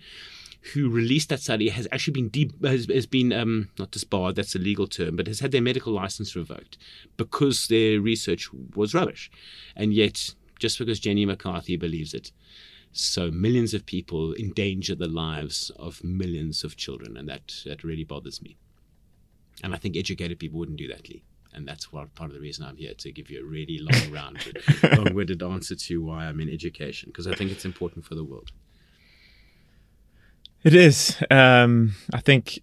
who 0.74 0.90
released 0.90 1.30
that 1.30 1.42
study 1.42 1.70
has 1.70 1.88
actually 1.92 2.14
been 2.14 2.30
de- 2.30 2.68
has, 2.68 2.88
has 2.88 3.06
been 3.06 3.32
um, 3.32 3.70
not 3.78 3.92
disbarred 3.92 4.36
that's 4.36 4.56
a 4.56 4.60
legal 4.60 4.88
term 4.88 5.16
but 5.16 5.28
has 5.28 5.40
had 5.40 5.52
their 5.52 5.62
medical 5.62 5.94
license 5.94 6.36
revoked 6.36 6.76
because 7.18 7.68
their 7.68 8.00
research 8.00 8.50
was 8.76 8.94
rubbish. 8.94 9.30
And 9.76 9.94
yet 9.94 10.34
just 10.58 10.80
because 10.80 11.00
Jenny 11.00 11.26
McCarthy 11.26 11.76
believes 11.78 12.14
it 12.14 12.32
so 12.92 13.30
millions 13.30 13.74
of 13.74 13.86
people 13.86 14.34
endanger 14.36 14.96
the 14.96 15.08
lives 15.08 15.70
of 15.78 16.04
millions 16.04 16.64
of 16.64 16.78
children. 16.78 17.18
And 17.18 17.30
that 17.30 17.62
that 17.66 17.84
really 17.84 18.06
bothers 18.06 18.42
me. 18.42 18.58
And 19.64 19.74
I 19.74 19.78
think 19.78 19.96
educated 19.96 20.40
people 20.40 20.60
wouldn't 20.60 20.78
do 20.78 20.88
that 20.88 21.10
Lee 21.10 21.24
and 21.56 21.68
that's 21.68 21.92
what 21.92 22.14
part 22.16 22.30
of 22.30 22.36
the 22.36 22.42
reason 22.42 22.66
I'm 22.66 22.78
here 22.78 22.94
to 22.94 23.12
give 23.12 23.30
you 23.30 23.42
a 23.42 23.50
really 23.50 23.80
long 23.80 24.12
round 24.12 24.38
long-winded 24.84 25.42
answer 25.42 25.76
to 25.76 26.04
why 26.04 26.26
I'm 26.26 26.40
in 26.40 26.50
education 26.50 27.10
because 27.10 27.28
I 27.28 27.36
think 27.36 27.52
it's 27.52 27.66
important 27.66 28.06
for 28.06 28.16
the 28.16 28.24
world 28.24 28.52
it 30.66 30.74
is. 30.74 31.16
Um, 31.30 31.94
I 32.12 32.20
think, 32.20 32.60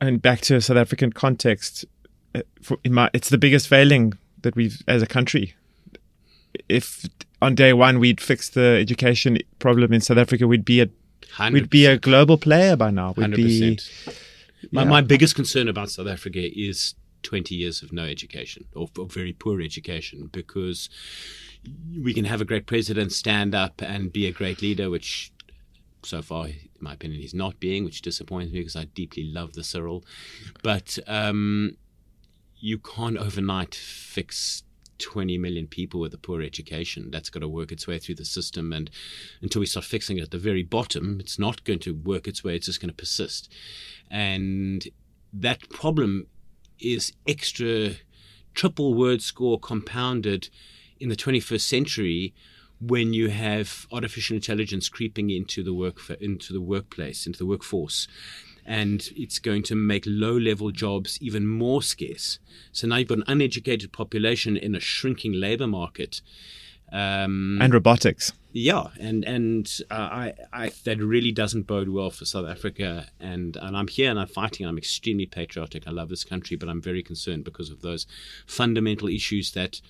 and 0.00 0.22
back 0.22 0.40
to 0.42 0.54
a 0.54 0.60
South 0.60 0.76
African 0.78 1.12
context, 1.12 1.84
uh, 2.34 2.42
for, 2.62 2.78
my, 2.88 3.10
it's 3.12 3.28
the 3.28 3.38
biggest 3.38 3.68
failing 3.68 4.14
that 4.42 4.56
we've 4.56 4.80
as 4.86 5.02
a 5.02 5.06
country. 5.06 5.54
If 6.68 7.06
on 7.42 7.56
day 7.56 7.72
one 7.72 7.98
we'd 7.98 8.20
fixed 8.20 8.54
the 8.54 8.78
education 8.80 9.38
problem 9.58 9.92
in 9.92 10.00
South 10.00 10.16
Africa, 10.16 10.46
we'd 10.46 10.64
be 10.64 10.80
a 10.80 10.86
100%. 11.36 11.52
we'd 11.52 11.70
be 11.70 11.86
a 11.86 11.98
global 11.98 12.38
player 12.38 12.76
by 12.76 12.92
now. 12.92 13.12
We'd 13.16 13.32
100%. 13.32 13.36
Be, 13.36 13.78
my, 14.70 14.84
yeah. 14.84 14.88
my 14.88 15.00
biggest 15.00 15.34
concern 15.34 15.68
about 15.68 15.90
South 15.90 16.06
Africa 16.06 16.38
is 16.40 16.94
20 17.24 17.54
years 17.54 17.82
of 17.82 17.92
no 17.92 18.04
education 18.04 18.66
or, 18.74 18.88
or, 18.98 19.06
very 19.06 19.32
poor 19.32 19.60
education 19.60 20.28
because 20.32 20.88
we 22.00 22.14
can 22.14 22.24
have 22.24 22.40
a 22.40 22.44
great 22.44 22.66
president 22.66 23.12
stand 23.12 23.54
up 23.54 23.82
and 23.82 24.12
be 24.12 24.26
a 24.26 24.32
great 24.32 24.62
leader, 24.62 24.90
which 24.90 25.32
so 26.02 26.22
far, 26.22 26.46
in 26.46 26.58
my 26.80 26.92
opinion, 26.92 27.20
he's 27.20 27.34
not 27.34 27.58
being, 27.58 27.84
which 27.84 28.02
disappoints 28.02 28.52
me 28.52 28.60
because 28.60 28.76
I 28.76 28.84
deeply 28.84 29.24
love 29.24 29.54
the 29.54 29.64
Cyril. 29.64 30.04
But 30.62 30.98
um, 31.06 31.76
you 32.58 32.78
can't 32.78 33.16
overnight 33.16 33.74
fix 33.74 34.62
20 34.98 35.38
million 35.38 35.66
people 35.66 36.00
with 36.00 36.14
a 36.14 36.18
poor 36.18 36.42
education. 36.42 37.10
That's 37.10 37.30
got 37.30 37.40
to 37.40 37.48
work 37.48 37.72
its 37.72 37.86
way 37.86 37.98
through 37.98 38.16
the 38.16 38.24
system. 38.24 38.72
And 38.72 38.90
until 39.42 39.60
we 39.60 39.66
start 39.66 39.84
fixing 39.84 40.18
it 40.18 40.22
at 40.22 40.30
the 40.30 40.38
very 40.38 40.62
bottom, 40.62 41.18
it's 41.20 41.38
not 41.38 41.64
going 41.64 41.80
to 41.80 41.94
work 41.94 42.28
its 42.28 42.44
way. 42.44 42.56
It's 42.56 42.66
just 42.66 42.80
going 42.80 42.90
to 42.90 42.94
persist. 42.94 43.52
And 44.10 44.86
that 45.32 45.68
problem 45.70 46.26
is 46.80 47.12
extra 47.26 47.92
triple 48.54 48.94
word 48.94 49.22
score 49.22 49.58
compounded 49.58 50.48
in 51.00 51.08
the 51.08 51.16
21st 51.16 51.60
century 51.60 52.34
when 52.80 53.12
you 53.12 53.28
have 53.28 53.86
artificial 53.92 54.36
intelligence 54.36 54.88
creeping 54.88 55.30
into 55.30 55.62
the 55.62 55.72
work 55.72 55.98
into 56.20 56.52
the 56.52 56.60
workplace, 56.60 57.26
into 57.26 57.38
the 57.38 57.46
workforce, 57.46 58.06
and 58.66 59.10
it's 59.16 59.38
going 59.38 59.62
to 59.62 59.74
make 59.74 60.04
low-level 60.06 60.70
jobs 60.70 61.18
even 61.20 61.46
more 61.46 61.82
scarce. 61.82 62.38
So 62.72 62.86
now 62.86 62.96
you've 62.96 63.08
got 63.08 63.18
an 63.18 63.24
uneducated 63.26 63.92
population 63.92 64.56
in 64.56 64.74
a 64.74 64.80
shrinking 64.80 65.32
labor 65.34 65.66
market. 65.66 66.20
Um, 66.92 67.58
and 67.60 67.72
robotics. 67.72 68.32
Yeah, 68.56 68.90
and 69.00 69.24
and 69.24 69.68
uh, 69.90 69.94
I, 69.94 70.34
I 70.52 70.72
that 70.84 70.98
really 70.98 71.32
doesn't 71.32 71.64
bode 71.66 71.88
well 71.88 72.10
for 72.10 72.24
South 72.24 72.46
Africa. 72.46 73.08
And 73.18 73.56
and 73.56 73.76
I'm 73.76 73.88
here 73.88 74.08
and 74.08 74.18
I'm 74.18 74.28
fighting. 74.28 74.64
I'm 74.64 74.78
extremely 74.78 75.26
patriotic. 75.26 75.88
I 75.88 75.90
love 75.90 76.08
this 76.08 76.22
country, 76.22 76.56
but 76.56 76.68
I'm 76.68 76.80
very 76.80 77.02
concerned 77.02 77.42
because 77.42 77.68
of 77.68 77.82
those 77.82 78.06
fundamental 78.46 79.08
issues 79.08 79.50
that 79.52 79.80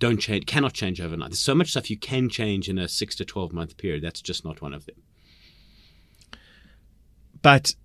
don't 0.00 0.18
change, 0.18 0.46
cannot 0.46 0.72
change 0.72 1.00
overnight. 1.00 1.30
There's 1.30 1.38
so 1.38 1.54
much 1.54 1.70
stuff 1.70 1.88
you 1.88 1.96
can 1.96 2.28
change 2.28 2.68
in 2.68 2.78
a 2.78 2.88
six 2.88 3.14
to 3.14 3.24
12 3.24 3.52
month 3.52 3.76
period. 3.76 4.02
That's 4.02 4.20
just 4.20 4.44
not 4.44 4.60
one 4.60 4.74
of 4.74 4.86
them. 4.86 4.96
But 7.42 7.76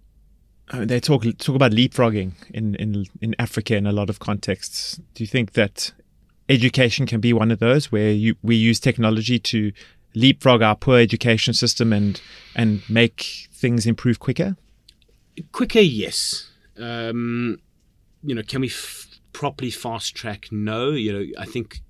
uh, 0.71 0.85
they 0.85 0.99
talk 0.99 1.23
talk 1.37 1.55
about 1.55 1.71
leapfrogging 1.71 2.31
in, 2.51 2.73
in 2.75 3.05
in 3.21 3.35
Africa 3.37 3.75
in 3.75 3.85
a 3.85 3.91
lot 3.91 4.09
of 4.09 4.17
contexts. 4.17 4.99
Do 5.13 5.23
you 5.23 5.27
think 5.27 5.53
that 5.53 5.91
education 6.49 7.05
can 7.05 7.19
be 7.21 7.31
one 7.31 7.51
of 7.51 7.59
those 7.59 7.91
where 7.91 8.11
you 8.11 8.37
we 8.41 8.55
use 8.55 8.79
technology 8.79 9.37
to 9.37 9.71
leapfrog 10.15 10.61
our 10.61 10.75
poor 10.75 10.99
education 10.99 11.53
system 11.53 11.93
and 11.93 12.21
and 12.55 12.81
make 12.89 13.49
things 13.51 13.85
improve 13.85 14.19
quicker? 14.19 14.55
Quicker, 15.51 15.79
yes. 15.79 16.49
Um, 16.77 17.59
you 18.23 18.35
know, 18.35 18.41
can 18.41 18.61
we 18.61 18.67
f- 18.67 19.07
properly 19.33 19.71
fast 19.71 20.15
track? 20.15 20.47
No. 20.51 20.91
You 20.91 21.13
know, 21.13 21.25
I 21.37 21.45
think 21.45 21.81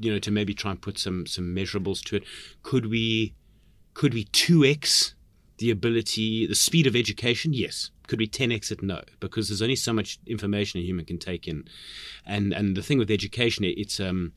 you 0.00 0.12
know 0.12 0.18
to 0.18 0.30
maybe 0.30 0.54
try 0.54 0.70
and 0.70 0.80
put 0.80 0.98
some 0.98 1.26
some 1.26 1.54
measurables 1.54 2.02
to 2.04 2.16
it 2.16 2.24
could 2.62 2.86
we 2.86 3.34
could 3.94 4.12
we 4.12 4.24
2x 4.26 5.14
the 5.58 5.70
ability 5.70 6.46
the 6.46 6.54
speed 6.54 6.86
of 6.86 6.94
education 6.94 7.52
yes 7.52 7.90
could 8.06 8.18
we 8.18 8.26
10x 8.26 8.70
it 8.70 8.82
no 8.82 9.02
because 9.20 9.48
there's 9.48 9.62
only 9.62 9.76
so 9.76 9.92
much 9.92 10.18
information 10.26 10.80
a 10.80 10.84
human 10.84 11.04
can 11.04 11.18
take 11.18 11.48
in 11.48 11.64
and 12.24 12.52
and 12.52 12.76
the 12.76 12.82
thing 12.82 12.98
with 12.98 13.10
education 13.10 13.64
it, 13.64 13.78
it's 13.78 13.98
um 14.00 14.32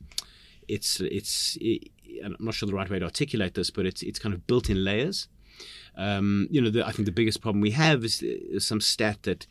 it's 0.68 1.00
it's 1.00 1.58
it, 1.60 1.90
I'm 2.24 2.36
not 2.40 2.54
sure 2.54 2.66
the 2.66 2.74
right 2.74 2.88
way 2.90 2.98
to 2.98 3.04
articulate 3.04 3.54
this, 3.54 3.70
but 3.70 3.86
it's 3.86 4.02
it's 4.02 4.18
kind 4.18 4.34
of 4.34 4.46
built 4.46 4.68
in 4.70 4.84
layers. 4.84 5.28
Um, 5.96 6.46
you 6.50 6.60
know, 6.60 6.70
the, 6.70 6.86
I 6.86 6.92
think 6.92 7.06
the 7.06 7.12
biggest 7.12 7.40
problem 7.42 7.60
we 7.60 7.72
have 7.72 8.04
is, 8.04 8.22
is 8.22 8.66
some 8.66 8.80
stat 8.80 9.22
that 9.24 9.46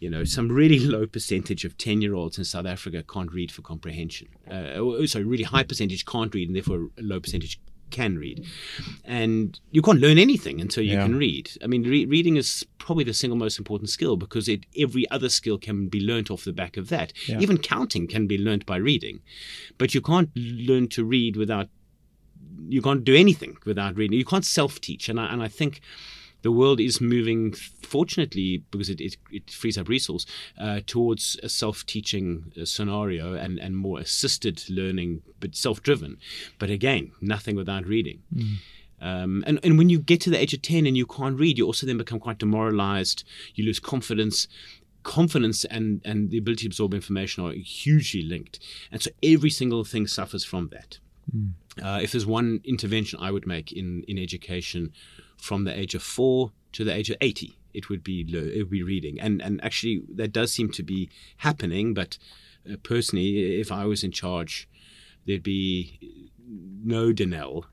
you 0.00 0.10
know, 0.10 0.24
some 0.24 0.50
really 0.50 0.78
low 0.94 1.06
percentage 1.06 1.64
of 1.64 1.78
10 1.78 2.02
year 2.02 2.14
olds 2.14 2.36
in 2.38 2.44
South 2.44 2.66
Africa 2.66 3.02
can't 3.02 3.32
read 3.32 3.50
for 3.52 3.62
comprehension. 3.62 4.28
Uh, 4.50 4.72
oh, 4.76 5.06
sorry, 5.06 5.24
really 5.24 5.44
high 5.44 5.62
percentage 5.62 6.04
can't 6.04 6.34
read, 6.34 6.48
and 6.48 6.56
therefore 6.56 6.88
a 6.98 7.02
low 7.02 7.20
percentage 7.20 7.58
can 7.90 8.18
read. 8.18 8.44
And 9.04 9.58
you 9.70 9.80
can't 9.82 10.00
learn 10.00 10.18
anything 10.18 10.60
until 10.60 10.82
you 10.84 10.94
Yeah. 10.94 11.04
can 11.04 11.16
read. 11.16 11.50
I 11.62 11.68
mean, 11.68 11.84
re- 11.84 12.06
reading 12.06 12.36
is 12.36 12.66
probably 12.78 13.04
the 13.04 13.14
single 13.14 13.36
most 13.38 13.56
important 13.58 13.88
skill 13.88 14.16
because 14.16 14.48
it, 14.48 14.66
every 14.76 15.08
other 15.10 15.28
skill 15.28 15.58
can 15.58 15.88
be 15.88 16.00
learnt 16.00 16.30
off 16.30 16.44
the 16.44 16.52
back 16.52 16.76
of 16.76 16.88
that. 16.88 17.12
Yeah. 17.28 17.40
Even 17.40 17.56
counting 17.58 18.06
can 18.08 18.26
be 18.26 18.36
learnt 18.36 18.66
by 18.66 18.76
reading. 18.76 19.20
But 19.78 19.94
you 19.94 20.00
can't 20.00 20.30
learn 20.34 20.88
to 20.88 21.04
read 21.04 21.36
without, 21.36 21.68
you 22.68 22.82
can't 22.82 23.04
do 23.04 23.14
anything 23.14 23.56
without 23.64 23.96
reading. 23.96 24.18
You 24.18 24.24
can't 24.24 24.44
self 24.44 24.80
teach. 24.80 25.08
And 25.08 25.20
I, 25.20 25.26
and 25.26 25.42
I 25.42 25.48
think 25.48 25.80
the 26.42 26.52
world 26.52 26.78
is 26.78 27.00
moving, 27.00 27.52
fortunately, 27.52 28.64
because 28.70 28.90
it, 28.90 29.00
it, 29.00 29.16
it 29.30 29.50
frees 29.50 29.78
up 29.78 29.88
resource, 29.88 30.26
uh, 30.58 30.80
towards 30.86 31.38
a 31.42 31.48
self 31.48 31.86
teaching 31.86 32.52
scenario 32.64 33.32
and, 33.32 33.58
and 33.58 33.76
more 33.76 33.98
assisted 33.98 34.62
learning, 34.68 35.22
but 35.40 35.56
self 35.56 35.82
driven. 35.82 36.18
But 36.58 36.70
again, 36.70 37.12
nothing 37.20 37.56
without 37.56 37.86
reading. 37.86 38.22
Um, 39.00 39.44
and, 39.46 39.58
and 39.62 39.76
when 39.76 39.88
you 39.88 39.98
get 39.98 40.20
to 40.22 40.30
the 40.30 40.40
age 40.40 40.54
of 40.54 40.62
10 40.62 40.86
and 40.86 40.96
you 40.96 41.06
can't 41.06 41.38
read, 41.38 41.58
you 41.58 41.66
also 41.66 41.86
then 41.86 41.98
become 41.98 42.20
quite 42.20 42.38
demoralized. 42.38 43.24
You 43.54 43.64
lose 43.64 43.80
confidence. 43.80 44.48
Confidence 45.02 45.64
and, 45.66 46.00
and 46.04 46.30
the 46.30 46.38
ability 46.38 46.62
to 46.62 46.68
absorb 46.68 46.94
information 46.94 47.44
are 47.44 47.52
hugely 47.52 48.22
linked. 48.22 48.58
And 48.90 49.02
so 49.02 49.10
every 49.22 49.50
single 49.50 49.84
thing 49.84 50.06
suffers 50.06 50.44
from 50.44 50.68
that. 50.72 50.98
Uh, 51.82 52.00
if 52.02 52.12
there's 52.12 52.26
one 52.26 52.60
intervention 52.64 53.18
I 53.20 53.30
would 53.30 53.46
make 53.46 53.72
in, 53.72 54.04
in 54.06 54.18
education 54.18 54.92
from 55.36 55.64
the 55.64 55.76
age 55.76 55.94
of 55.94 56.02
four 56.02 56.52
to 56.72 56.84
the 56.84 56.94
age 56.94 57.10
of 57.10 57.16
80, 57.20 57.56
it 57.72 57.88
would 57.88 58.04
be 58.04 58.20
it 58.20 58.58
would 58.58 58.70
be 58.70 58.82
reading. 58.82 59.20
And 59.20 59.42
and 59.42 59.62
actually 59.64 60.02
that 60.14 60.32
does 60.32 60.52
seem 60.52 60.70
to 60.72 60.82
be 60.82 61.10
happening. 61.38 61.94
But 61.94 62.18
uh, 62.70 62.76
personally, 62.82 63.60
if 63.60 63.72
I 63.72 63.84
was 63.84 64.04
in 64.04 64.12
charge, 64.12 64.68
there'd 65.26 65.42
be 65.42 66.30
no 66.84 67.12
Denel, 67.12 67.64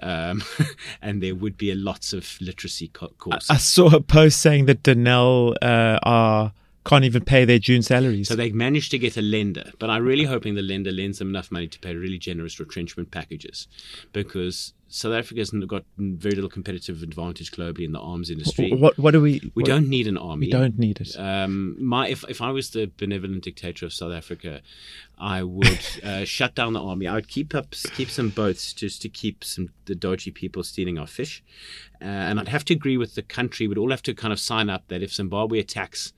um, 0.00 0.42
and 1.02 1.22
there 1.22 1.34
would 1.34 1.56
be 1.56 1.70
a 1.70 1.74
lots 1.74 2.12
of 2.12 2.38
literacy 2.40 2.88
co- 2.88 3.14
courses. 3.18 3.50
I 3.50 3.56
saw 3.56 3.94
a 3.94 4.00
post 4.00 4.40
saying 4.40 4.66
that 4.66 4.82
Denel 4.82 5.56
uh, 5.60 5.98
are 6.02 6.52
can't 6.88 7.04
even 7.04 7.24
pay 7.24 7.44
their 7.44 7.58
June 7.58 7.82
salaries. 7.82 8.28
So 8.28 8.34
they've 8.34 8.54
managed 8.54 8.90
to 8.92 8.98
get 8.98 9.16
a 9.16 9.22
lender, 9.22 9.72
but 9.78 9.90
I'm 9.90 10.04
really 10.04 10.24
hoping 10.24 10.54
the 10.54 10.62
lender 10.62 10.90
lends 10.90 11.18
them 11.18 11.28
enough 11.28 11.50
money 11.50 11.68
to 11.68 11.78
pay 11.78 11.94
really 11.94 12.18
generous 12.18 12.58
retrenchment 12.58 13.10
packages, 13.10 13.68
because 14.12 14.72
South 14.90 15.12
Africa's 15.12 15.50
got 15.50 15.84
very 15.98 16.34
little 16.34 16.48
competitive 16.48 17.02
advantage 17.02 17.52
globally 17.52 17.84
in 17.84 17.92
the 17.92 18.00
arms 18.00 18.30
industry. 18.30 18.72
what 18.72 18.98
what 18.98 19.10
do 19.10 19.20
we? 19.20 19.52
We 19.54 19.62
what- 19.62 19.66
don't 19.66 19.88
need 19.88 20.06
an 20.06 20.16
army. 20.16 20.46
We 20.46 20.52
don't 20.52 20.78
need 20.78 21.00
it. 21.00 21.14
Um, 21.18 21.76
my 21.78 22.08
if 22.08 22.24
if 22.28 22.40
I 22.40 22.50
was 22.50 22.70
the 22.70 22.90
benevolent 22.96 23.44
dictator 23.44 23.84
of 23.84 23.92
South 23.92 24.12
Africa, 24.12 24.62
I 25.18 25.42
would 25.42 25.80
uh, 26.02 26.24
shut 26.24 26.54
down 26.54 26.72
the 26.72 26.82
army. 26.82 27.06
I 27.06 27.14
would 27.14 27.28
keep 27.28 27.54
up 27.54 27.72
keep 27.94 28.08
some 28.08 28.30
boats 28.30 28.72
just 28.72 29.02
to 29.02 29.10
keep 29.10 29.44
some 29.44 29.68
the 29.84 29.94
dodgy 29.94 30.30
people 30.30 30.62
stealing 30.62 30.98
our 30.98 31.06
fish, 31.06 31.42
uh, 32.00 32.04
and 32.04 32.40
I'd 32.40 32.48
have 32.48 32.64
to 32.66 32.74
agree 32.74 32.96
with 32.96 33.14
the 33.14 33.22
country. 33.22 33.68
We'd 33.68 33.78
all 33.78 33.90
have 33.90 34.02
to 34.04 34.14
kind 34.14 34.32
of 34.32 34.40
sign 34.40 34.70
up 34.70 34.88
that 34.88 35.02
if 35.02 35.12
Zimbabwe 35.12 35.58
attacks, 35.58 36.14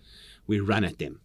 we 0.46 0.60
run 0.60 0.84
at 0.84 0.98
them. 0.98 1.20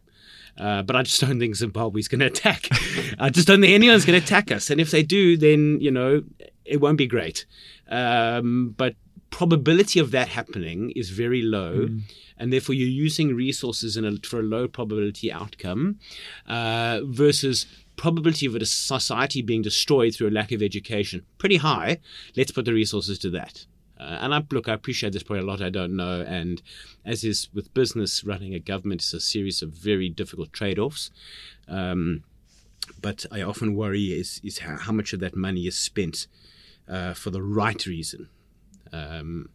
Uh, 0.57 0.81
but 0.81 0.95
I 0.95 1.03
just 1.03 1.19
don't 1.19 1.39
think 1.39 1.55
Zimbabwe's 1.55 2.07
going 2.07 2.21
to 2.21 2.27
attack. 2.27 2.69
I 3.19 3.29
just 3.29 3.47
don't 3.47 3.61
think 3.61 3.73
anyone's 3.73 4.05
going 4.05 4.19
to 4.19 4.25
attack 4.25 4.51
us. 4.51 4.69
And 4.69 4.79
if 4.79 4.91
they 4.91 5.03
do, 5.03 5.37
then 5.37 5.79
you 5.81 5.91
know 5.91 6.23
it 6.63 6.79
won't 6.79 6.97
be 6.97 7.07
great. 7.07 7.45
Um, 7.89 8.73
but 8.77 8.95
probability 9.29 9.99
of 9.99 10.11
that 10.11 10.29
happening 10.29 10.91
is 10.95 11.09
very 11.09 11.41
low, 11.41 11.89
and 12.37 12.53
therefore 12.53 12.73
you're 12.73 12.87
using 12.87 13.35
resources 13.35 13.97
in 13.97 14.05
a, 14.05 14.15
for 14.25 14.39
a 14.39 14.43
low 14.43 14.67
probability 14.67 15.31
outcome 15.31 15.99
uh, 16.47 17.01
versus 17.03 17.65
probability 17.97 18.45
of 18.45 18.55
a 18.55 18.65
society 18.65 19.41
being 19.41 19.61
destroyed 19.61 20.15
through 20.15 20.29
a 20.29 20.31
lack 20.31 20.51
of 20.51 20.61
education 20.61 21.25
pretty 21.37 21.57
high. 21.57 21.99
Let's 22.37 22.51
put 22.51 22.65
the 22.65 22.73
resources 22.73 23.19
to 23.19 23.29
that. 23.31 23.65
Uh, 23.99 24.17
and 24.21 24.33
I 24.33 24.43
look, 24.51 24.67
I 24.67 24.73
appreciate 24.73 25.13
there's 25.13 25.23
probably 25.23 25.43
a 25.43 25.47
lot 25.47 25.61
I 25.61 25.69
don't 25.69 25.95
know, 25.95 26.21
and 26.21 26.61
as 27.05 27.23
is 27.23 27.49
with 27.53 27.73
business, 27.73 28.23
running 28.23 28.53
a 28.53 28.59
government 28.59 29.01
is 29.01 29.13
a 29.13 29.19
series 29.19 29.61
of 29.61 29.69
very 29.71 30.09
difficult 30.09 30.51
trade-offs. 30.51 31.11
Um, 31.67 32.23
but 33.01 33.25
I 33.31 33.41
often 33.41 33.75
worry 33.75 34.13
is 34.19 34.41
is 34.43 34.59
how, 34.59 34.77
how 34.77 34.91
much 34.91 35.13
of 35.13 35.19
that 35.21 35.35
money 35.35 35.65
is 35.67 35.77
spent 35.77 36.27
uh, 36.89 37.13
for 37.13 37.29
the 37.29 37.41
right 37.41 37.85
reason. 37.85 38.29
Um, 38.91 39.49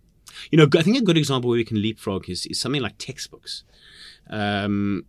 you 0.50 0.58
know, 0.58 0.68
I 0.76 0.82
think 0.82 0.96
a 0.96 1.02
good 1.02 1.18
example 1.18 1.50
where 1.50 1.56
we 1.56 1.64
can 1.64 1.82
leapfrog 1.82 2.28
is, 2.28 2.46
is 2.46 2.60
something 2.60 2.82
like 2.82 2.98
textbooks. 2.98 3.64
Um, 4.28 5.06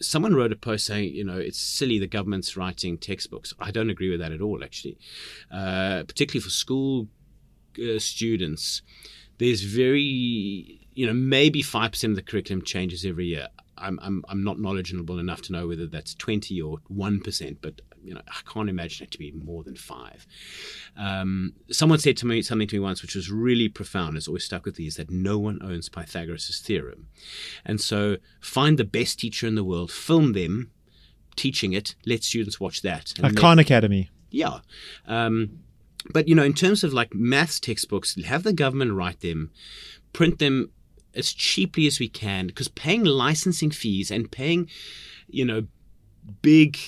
someone 0.00 0.34
wrote 0.34 0.52
a 0.52 0.56
post 0.56 0.86
saying, 0.86 1.14
you 1.14 1.24
know, 1.24 1.38
it's 1.38 1.58
silly 1.58 1.98
the 1.98 2.06
government's 2.06 2.56
writing 2.56 2.98
textbooks. 2.98 3.54
I 3.58 3.70
don't 3.70 3.90
agree 3.90 4.10
with 4.10 4.20
that 4.20 4.32
at 4.32 4.40
all, 4.40 4.62
actually. 4.62 4.98
Uh, 5.50 6.02
particularly 6.04 6.42
for 6.42 6.50
school 6.50 7.08
uh, 7.78 7.98
students, 7.98 8.82
there's 9.38 9.62
very, 9.62 10.80
you 10.94 11.06
know, 11.06 11.12
maybe 11.14 11.62
5% 11.62 12.04
of 12.10 12.16
the 12.16 12.22
curriculum 12.22 12.62
changes 12.62 13.04
every 13.04 13.26
year. 13.26 13.48
I'm, 13.76 13.98
I'm, 14.02 14.24
I'm 14.28 14.44
not 14.44 14.60
knowledgeable 14.60 15.18
enough 15.18 15.42
to 15.42 15.52
know 15.52 15.66
whether 15.66 15.86
that's 15.86 16.14
20 16.14 16.60
or 16.62 16.78
1%, 16.94 17.56
but, 17.60 17.80
you 18.04 18.14
know, 18.14 18.20
I 18.28 18.40
can't 18.52 18.68
imagine 18.68 19.04
it 19.04 19.10
to 19.10 19.18
be 19.18 19.32
more 19.32 19.64
than 19.64 19.74
five. 19.74 20.26
Um, 20.96 21.54
someone 21.72 21.98
said 21.98 22.16
to 22.18 22.26
me 22.26 22.40
something 22.42 22.68
to 22.68 22.76
me 22.76 22.80
once, 22.80 23.02
which 23.02 23.16
was 23.16 23.32
really 23.32 23.68
profound, 23.68 24.16
it's 24.16 24.28
always 24.28 24.44
stuck 24.44 24.64
with 24.64 24.78
me, 24.78 24.86
is 24.86 24.94
that 24.96 25.10
no 25.10 25.38
one 25.40 25.58
owns 25.60 25.88
Pythagoras' 25.88 26.62
theorem. 26.64 27.08
And 27.64 27.80
so 27.80 28.18
find 28.40 28.78
the 28.78 28.84
best 28.84 29.18
teacher 29.18 29.48
in 29.48 29.56
the 29.56 29.64
world, 29.64 29.90
film 29.90 30.32
them 30.34 30.70
teaching 31.34 31.72
it, 31.72 31.96
let 32.06 32.22
students 32.22 32.60
watch 32.60 32.82
that. 32.82 33.12
and 33.16 33.24
Like 33.24 33.32
let- 33.32 33.40
Khan 33.40 33.58
Academy. 33.58 34.08
yeah. 34.30 34.60
Um, 35.08 35.58
but, 36.12 36.28
you 36.28 36.34
know, 36.34 36.44
in 36.44 36.54
terms 36.54 36.84
of 36.84 36.92
like 36.92 37.14
maths 37.14 37.58
textbooks, 37.60 38.20
have 38.22 38.42
the 38.42 38.52
government 38.52 38.92
write 38.92 39.20
them, 39.20 39.50
print 40.12 40.38
them 40.38 40.70
as 41.14 41.32
cheaply 41.32 41.86
as 41.86 41.98
we 41.98 42.08
can, 42.08 42.46
because 42.46 42.68
paying 42.68 43.04
licensing 43.04 43.70
fees 43.70 44.10
and 44.10 44.30
paying, 44.30 44.68
you 45.28 45.44
know, 45.44 45.66
big 46.42 46.78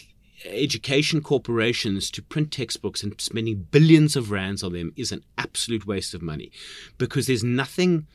education 0.44 1.20
corporations 1.20 2.10
to 2.10 2.22
print 2.22 2.52
textbooks 2.52 3.02
and 3.02 3.18
spending 3.20 3.66
billions 3.70 4.16
of 4.16 4.30
rands 4.30 4.62
on 4.62 4.72
them 4.72 4.92
is 4.96 5.12
an 5.12 5.24
absolute 5.38 5.86
waste 5.86 6.14
of 6.14 6.22
money 6.22 6.50
because 6.98 7.26
there's 7.26 7.44
nothing, 7.44 8.06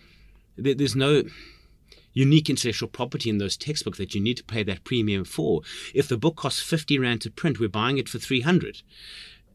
there's 0.56 0.96
no 0.96 1.24
unique 2.14 2.50
intellectual 2.50 2.90
property 2.90 3.30
in 3.30 3.38
those 3.38 3.58
textbooks 3.58 3.98
that 3.98 4.14
you 4.14 4.22
need 4.22 4.38
to 4.38 4.44
pay 4.44 4.64
that 4.64 4.84
premium 4.84 5.24
for. 5.24 5.62
If 5.94 6.08
the 6.08 6.18
book 6.18 6.36
costs 6.36 6.62
50 6.62 7.00
rand 7.00 7.22
to 7.22 7.32
print, 7.32 7.60
we're 7.60 7.70
buying 7.70 7.98
it 7.98 8.10
for 8.10 8.20
300. 8.20 8.82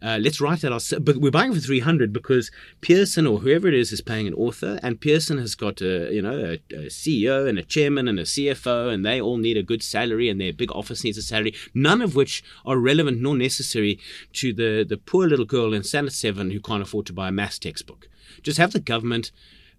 Uh, 0.02 0.18
let's 0.20 0.40
write 0.40 0.60
that 0.60 0.72
ourselves. 0.72 1.04
But 1.04 1.16
we're 1.16 1.30
buying 1.30 1.54
for 1.54 1.60
300 1.60 2.12
because 2.12 2.50
Pearson 2.80 3.26
or 3.26 3.38
whoever 3.38 3.66
it 3.66 3.74
is 3.74 3.92
is 3.92 4.00
paying 4.00 4.26
an 4.26 4.34
author, 4.34 4.78
and 4.82 5.00
Pearson 5.00 5.38
has 5.38 5.54
got 5.54 5.80
a 5.80 6.12
you 6.12 6.20
know 6.20 6.38
a, 6.38 6.74
a 6.74 6.86
CEO 6.88 7.48
and 7.48 7.58
a 7.58 7.62
chairman 7.62 8.08
and 8.08 8.18
a 8.18 8.24
CFO, 8.24 8.92
and 8.92 9.04
they 9.04 9.20
all 9.20 9.38
need 9.38 9.56
a 9.56 9.62
good 9.62 9.82
salary, 9.82 10.28
and 10.28 10.40
their 10.40 10.52
big 10.52 10.70
office 10.72 11.02
needs 11.02 11.18
a 11.18 11.22
salary. 11.22 11.54
None 11.74 12.02
of 12.02 12.14
which 12.14 12.44
are 12.64 12.76
relevant 12.76 13.20
nor 13.20 13.36
necessary 13.36 13.98
to 14.34 14.52
the 14.52 14.84
the 14.86 14.98
poor 14.98 15.26
little 15.26 15.46
girl 15.46 15.72
in 15.72 15.82
Standard 15.82 16.12
Seven 16.12 16.50
who 16.50 16.60
can't 16.60 16.82
afford 16.82 17.06
to 17.06 17.12
buy 17.12 17.28
a 17.28 17.32
maths 17.32 17.58
textbook. 17.58 18.08
Just 18.42 18.58
have 18.58 18.72
the 18.72 18.80
government, 18.80 19.32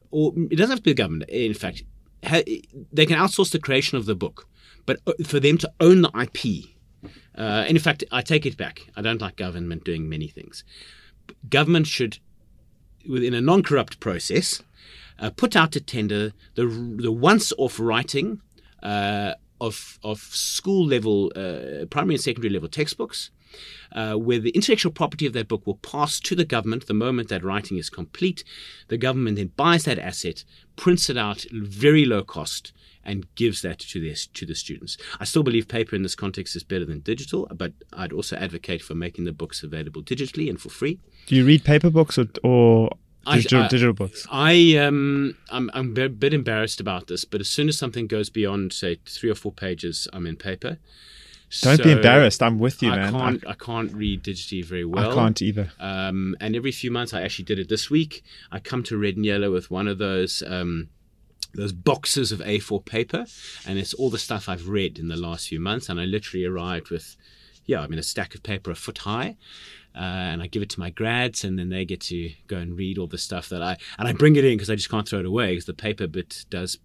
or 0.09 0.33
it 0.49 0.55
doesn't 0.55 0.71
have 0.71 0.79
to 0.79 0.83
be 0.83 0.91
the 0.91 0.95
government. 0.95 1.29
In 1.29 1.53
fact, 1.53 1.83
ha- 2.23 2.43
they 2.91 3.05
can 3.05 3.17
outsource 3.17 3.51
the 3.51 3.59
creation 3.59 3.97
of 3.97 4.05
the 4.05 4.15
book, 4.15 4.47
but 4.85 4.99
uh, 5.05 5.13
for 5.23 5.39
them 5.39 5.57
to 5.59 5.71
own 5.79 6.01
the 6.01 6.11
IP. 6.19 6.76
Uh, 7.37 7.65
and 7.67 7.77
in 7.77 7.79
fact, 7.79 8.03
I 8.11 8.21
take 8.21 8.45
it 8.45 8.57
back. 8.57 8.81
I 8.95 9.01
don't 9.01 9.21
like 9.21 9.35
government 9.35 9.83
doing 9.83 10.09
many 10.09 10.27
things. 10.27 10.63
Government 11.49 11.87
should, 11.87 12.19
within 13.07 13.33
a 13.33 13.41
non-corrupt 13.41 13.99
process, 13.99 14.61
uh, 15.19 15.29
put 15.29 15.55
out 15.55 15.71
to 15.71 15.81
tender 15.81 16.33
the 16.55 16.65
the 16.99 17.11
once-off 17.11 17.79
writing 17.79 18.41
uh, 18.83 19.33
of 19.59 19.99
of 20.03 20.19
school 20.19 20.85
level, 20.85 21.31
uh, 21.35 21.85
primary 21.87 22.15
and 22.15 22.23
secondary 22.23 22.53
level 22.53 22.69
textbooks, 22.69 23.31
uh, 23.91 24.13
where 24.13 24.39
the 24.39 24.51
intellectual 24.51 24.91
property 24.91 25.25
of 25.25 25.33
that 25.33 25.47
book 25.47 25.65
will 25.65 25.77
pass 25.77 26.19
to 26.19 26.35
the 26.35 26.45
government 26.45 26.85
the 26.85 26.93
moment 26.93 27.29
that 27.29 27.43
writing 27.43 27.77
is 27.77 27.89
complete. 27.89 28.43
The 28.87 28.97
government 28.97 29.37
then 29.37 29.51
buys 29.55 29.85
that 29.85 29.99
asset, 29.99 30.43
prints 30.75 31.09
it 31.09 31.17
out 31.17 31.45
very 31.51 32.05
low 32.05 32.23
cost, 32.23 32.71
and 33.07 33.25
gives 33.35 33.61
that 33.63 33.79
to 33.79 33.99
their, 33.99 34.13
to 34.33 34.45
the 34.45 34.53
students. 34.53 34.97
I 35.19 35.23
still 35.23 35.41
believe 35.41 35.67
paper 35.67 35.95
in 35.95 36.03
this 36.03 36.13
context 36.13 36.55
is 36.55 36.63
better 36.63 36.85
than 36.85 36.99
digital, 36.99 37.47
but 37.55 37.71
I'd 37.93 38.13
also 38.13 38.35
advocate 38.35 38.83
for 38.83 38.93
making 38.93 39.23
the 39.23 39.31
books 39.31 39.63
available 39.63 40.03
digitally 40.03 40.49
and 40.49 40.61
for 40.61 40.69
free. 40.69 40.99
Do 41.25 41.35
you 41.35 41.45
read 41.45 41.63
paper 41.63 41.89
books 41.89 42.17
or, 42.19 42.27
or 42.43 42.89
digital, 43.33 43.63
I- 43.63 43.67
digital 43.69 43.93
books? 43.93 44.27
I 44.29 44.75
um 44.77 45.35
I'm 45.49 45.71
I'm 45.73 45.97
a 45.97 46.09
bit 46.09 46.33
embarrassed 46.33 46.79
about 46.79 47.07
this, 47.07 47.25
but 47.25 47.41
as 47.41 47.47
soon 47.47 47.69
as 47.69 47.77
something 47.77 48.07
goes 48.07 48.29
beyond 48.29 48.73
say 48.73 48.99
three 49.05 49.29
or 49.29 49.35
four 49.35 49.51
pages, 49.53 50.07
I'm 50.13 50.27
in 50.27 50.35
paper. 50.35 50.77
Don't 51.61 51.81
be 51.81 51.93
embarrassed. 51.93 52.43
I'm 52.43 52.59
with 52.59 52.83
you, 52.83 52.91
I 52.91 52.97
man. 52.97 53.13
Can't, 53.13 53.47
I, 53.47 53.51
I 53.51 53.53
can't 53.53 53.93
read 53.93 54.21
digitally 54.21 54.65
very 54.65 54.83
well. 54.83 55.11
I 55.11 55.15
can't 55.15 55.41
either. 55.41 55.71
Um, 55.79 56.35
and 56.41 56.57
every 56.57 56.73
few 56.73 56.91
months, 56.91 57.13
I 57.13 57.21
actually 57.21 57.45
did 57.45 57.57
it 57.57 57.69
this 57.69 57.89
week. 57.89 58.21
I 58.51 58.59
come 58.59 58.83
to 58.83 58.97
Red 58.97 59.15
and 59.15 59.25
Yellow 59.25 59.49
with 59.53 59.71
one 59.71 59.87
of 59.87 59.97
those. 59.97 60.43
Um, 60.45 60.89
those 61.53 61.71
boxes 61.71 62.31
of 62.31 62.39
A4 62.39 62.85
paper, 62.85 63.25
and 63.65 63.79
it's 63.79 63.93
all 63.93 64.09
the 64.09 64.17
stuff 64.17 64.47
I've 64.49 64.69
read 64.69 64.99
in 64.99 65.07
the 65.07 65.17
last 65.17 65.47
few 65.47 65.59
months. 65.59 65.89
And 65.89 65.99
I 65.99 66.05
literally 66.05 66.45
arrived 66.45 66.89
with, 66.89 67.15
yeah, 67.65 67.81
I 67.81 67.87
mean, 67.87 67.99
a 67.99 68.03
stack 68.03 68.35
of 68.35 68.43
paper 68.43 68.71
a 68.71 68.75
foot 68.75 68.99
high, 68.99 69.37
uh, 69.95 69.99
and 69.99 70.41
I 70.41 70.47
give 70.47 70.61
it 70.61 70.69
to 70.71 70.79
my 70.79 70.89
grads, 70.89 71.43
and 71.43 71.57
then 71.57 71.69
they 71.69 71.85
get 71.85 72.01
to 72.01 72.31
go 72.47 72.57
and 72.57 72.77
read 72.77 72.97
all 72.97 73.07
the 73.07 73.17
stuff 73.17 73.49
that 73.49 73.61
I 73.61 73.77
and 73.97 74.07
I 74.07 74.13
bring 74.13 74.35
it 74.35 74.45
in 74.45 74.55
because 74.55 74.69
I 74.69 74.75
just 74.75 74.89
can't 74.89 75.07
throw 75.07 75.19
it 75.19 75.25
away 75.25 75.51
because 75.51 75.65
the 75.65 75.73
paper 75.73 76.07
bit 76.07 76.45
does 76.49 76.77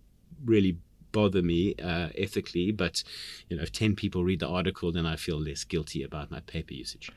really 0.45 0.79
bother 1.13 1.43
me 1.43 1.75
uh, 1.83 2.09
ethically. 2.17 2.73
But 2.73 3.05
you 3.49 3.57
know, 3.57 3.63
if 3.63 3.73
ten 3.73 3.95
people 3.95 4.25
read 4.25 4.41
the 4.41 4.49
article, 4.49 4.93
then 4.93 5.05
I 5.05 5.17
feel 5.17 5.39
less 5.39 5.65
guilty 5.65 6.03
about 6.03 6.31
my 6.31 6.41
paper 6.41 6.73
usage. 6.73 7.11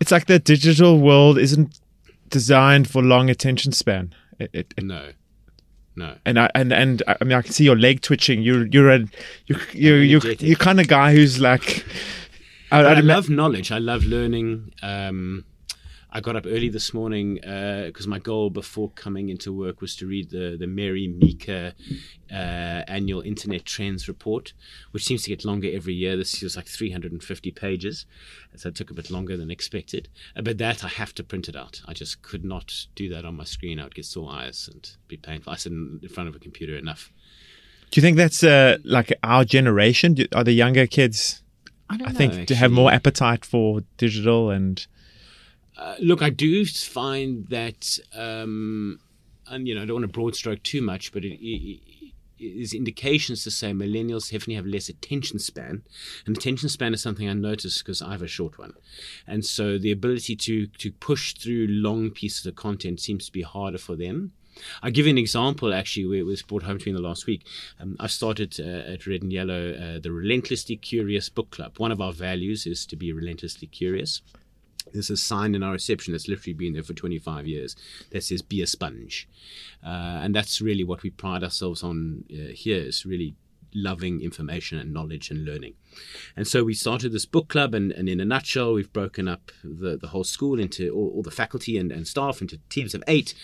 It's 0.00 0.12
like 0.12 0.26
the 0.26 0.38
digital 0.38 1.00
world 1.00 1.38
isn't 1.38 1.80
designed 2.28 2.88
for 2.88 3.02
long 3.02 3.30
attention 3.30 3.72
span. 3.72 4.14
It, 4.38 4.50
it, 4.52 4.74
no. 4.82 5.12
No. 5.96 6.16
And 6.24 6.38
I 6.38 6.50
and 6.54 6.72
and 6.72 7.02
I 7.06 7.22
mean 7.24 7.32
I 7.38 7.42
can 7.42 7.52
see 7.52 7.64
your 7.64 7.78
leg 7.78 8.00
twitching. 8.00 8.42
You're 8.42 8.66
you're 8.66 8.90
a 8.90 9.04
you're 9.46 9.60
you're 9.72 10.02
you're, 10.02 10.32
you're 10.32 10.56
kind 10.56 10.80
of 10.80 10.88
guy 10.88 11.14
who's 11.14 11.40
like. 11.40 11.84
I, 12.72 12.80
I, 12.80 12.94
I 12.94 13.00
love 13.00 13.30
knowledge. 13.30 13.70
I 13.70 13.78
love 13.78 14.02
learning. 14.02 14.72
Um, 14.82 15.44
I 16.16 16.20
got 16.20 16.36
up 16.36 16.46
early 16.46 16.68
this 16.68 16.94
morning 16.94 17.34
because 17.34 18.06
uh, 18.06 18.08
my 18.08 18.20
goal 18.20 18.48
before 18.48 18.90
coming 18.90 19.30
into 19.30 19.52
work 19.52 19.80
was 19.80 19.96
to 19.96 20.06
read 20.06 20.30
the 20.30 20.56
the 20.56 20.68
Mary 20.68 21.08
Meeker 21.08 21.74
uh, 22.30 22.34
annual 22.86 23.20
Internet 23.20 23.64
Trends 23.64 24.06
report, 24.06 24.52
which 24.92 25.04
seems 25.04 25.24
to 25.24 25.30
get 25.30 25.44
longer 25.44 25.68
every 25.72 25.92
year. 25.92 26.16
This 26.16 26.40
was 26.40 26.56
like 26.56 26.66
350 26.66 27.50
pages, 27.50 28.06
so 28.54 28.68
it 28.68 28.76
took 28.76 28.92
a 28.92 28.94
bit 28.94 29.10
longer 29.10 29.36
than 29.36 29.50
expected. 29.50 30.08
Uh, 30.36 30.42
but 30.42 30.58
that 30.58 30.84
I 30.84 30.88
have 30.88 31.16
to 31.16 31.24
print 31.24 31.48
it 31.48 31.56
out. 31.56 31.82
I 31.86 31.94
just 31.94 32.22
could 32.22 32.44
not 32.44 32.86
do 32.94 33.08
that 33.08 33.24
on 33.24 33.36
my 33.36 33.44
screen. 33.44 33.80
I 33.80 33.84
would 33.84 33.96
get 33.96 34.04
sore 34.04 34.30
eyes 34.30 34.70
and 34.72 34.88
be 35.08 35.16
painful. 35.16 35.52
I 35.52 35.56
sit 35.56 35.72
in 35.72 36.00
front 36.12 36.28
of 36.28 36.36
a 36.36 36.38
computer 36.38 36.76
enough. 36.76 37.12
Do 37.90 38.00
you 38.00 38.02
think 38.02 38.16
that's 38.16 38.44
uh, 38.44 38.78
like 38.84 39.12
our 39.24 39.44
generation? 39.44 40.14
Do, 40.14 40.26
are 40.32 40.44
the 40.44 40.52
younger 40.52 40.86
kids? 40.86 41.42
I, 41.90 41.98
I 42.06 42.12
think 42.12 42.34
know, 42.34 42.44
to 42.44 42.54
have 42.54 42.70
more 42.70 42.92
appetite 42.92 43.44
for 43.44 43.80
digital 43.98 44.50
and 44.50 44.86
uh, 45.76 45.96
look, 45.98 46.22
I 46.22 46.30
do 46.30 46.64
find 46.64 47.46
that, 47.48 47.98
um, 48.14 49.00
and 49.48 49.66
you 49.66 49.74
know, 49.74 49.82
I 49.82 49.86
don't 49.86 49.96
want 49.96 50.04
to 50.04 50.12
broad 50.12 50.36
stroke 50.36 50.62
too 50.62 50.82
much, 50.82 51.12
but 51.12 51.24
it, 51.24 51.40
it, 51.44 51.80
it 52.38 52.44
is 52.44 52.72
indications 52.74 53.42
to 53.44 53.50
say 53.50 53.72
millennials 53.72 54.30
definitely 54.30 54.54
have 54.54 54.66
less 54.66 54.88
attention 54.88 55.38
span, 55.38 55.82
and 56.26 56.36
attention 56.36 56.68
span 56.68 56.94
is 56.94 57.02
something 57.02 57.28
I 57.28 57.32
notice 57.32 57.78
because 57.78 58.02
I 58.02 58.12
have 58.12 58.22
a 58.22 58.28
short 58.28 58.58
one, 58.58 58.74
and 59.26 59.44
so 59.44 59.78
the 59.78 59.90
ability 59.92 60.36
to 60.36 60.66
to 60.66 60.92
push 60.92 61.34
through 61.34 61.66
long 61.68 62.10
pieces 62.10 62.46
of 62.46 62.54
content 62.54 63.00
seems 63.00 63.26
to 63.26 63.32
be 63.32 63.42
harder 63.42 63.78
for 63.78 63.96
them. 63.96 64.32
I'll 64.84 64.92
give 64.92 65.06
you 65.06 65.10
an 65.10 65.18
example 65.18 65.74
actually 65.74 66.06
where 66.06 66.18
it 66.18 66.26
was 66.26 66.42
brought 66.42 66.62
home 66.62 66.78
to 66.78 66.86
me 66.86 66.90
in 66.90 66.96
the 66.96 67.08
last 67.08 67.26
week. 67.26 67.44
Um, 67.80 67.96
I've 67.98 68.12
started 68.12 68.54
uh, 68.60 68.92
at 68.92 69.04
Red 69.04 69.22
and 69.22 69.32
Yellow 69.32 69.72
uh, 69.72 69.98
the 69.98 70.12
Relentlessly 70.12 70.76
Curious 70.76 71.28
Book 71.28 71.50
Club. 71.50 71.78
One 71.78 71.90
of 71.90 72.00
our 72.00 72.12
values 72.12 72.64
is 72.64 72.86
to 72.86 72.96
be 72.96 73.12
relentlessly 73.12 73.66
curious. 73.66 74.22
There's 74.94 75.10
a 75.10 75.16
sign 75.16 75.54
in 75.54 75.62
our 75.62 75.72
reception 75.72 76.12
that's 76.12 76.28
literally 76.28 76.54
been 76.54 76.72
there 76.72 76.82
for 76.82 76.94
25 76.94 77.46
years 77.46 77.76
that 78.10 78.24
says 78.24 78.40
"Be 78.40 78.62
a 78.62 78.66
sponge," 78.66 79.28
uh, 79.84 80.20
and 80.22 80.34
that's 80.34 80.60
really 80.60 80.84
what 80.84 81.02
we 81.02 81.10
pride 81.10 81.44
ourselves 81.44 81.82
on 81.82 82.24
uh, 82.32 82.52
here. 82.52 82.78
Is 82.78 83.04
really 83.04 83.34
loving 83.74 84.20
information 84.20 84.78
and 84.78 84.92
knowledge 84.92 85.30
and 85.30 85.44
learning. 85.44 85.74
And 86.36 86.46
so 86.46 86.64
we 86.64 86.74
started 86.74 87.12
this 87.12 87.26
book 87.26 87.48
club, 87.48 87.74
and, 87.74 87.92
and 87.92 88.08
in 88.08 88.20
a 88.20 88.24
nutshell, 88.24 88.72
we've 88.72 88.92
broken 88.92 89.28
up 89.28 89.50
the, 89.62 89.96
the 89.96 90.08
whole 90.08 90.24
school 90.24 90.58
into 90.60 90.90
all, 90.90 91.12
all 91.16 91.22
the 91.22 91.30
faculty 91.30 91.76
and, 91.76 91.90
and 91.90 92.06
staff 92.06 92.40
into 92.40 92.58
teams 92.68 92.94
of 92.94 93.02
eight. 93.08 93.34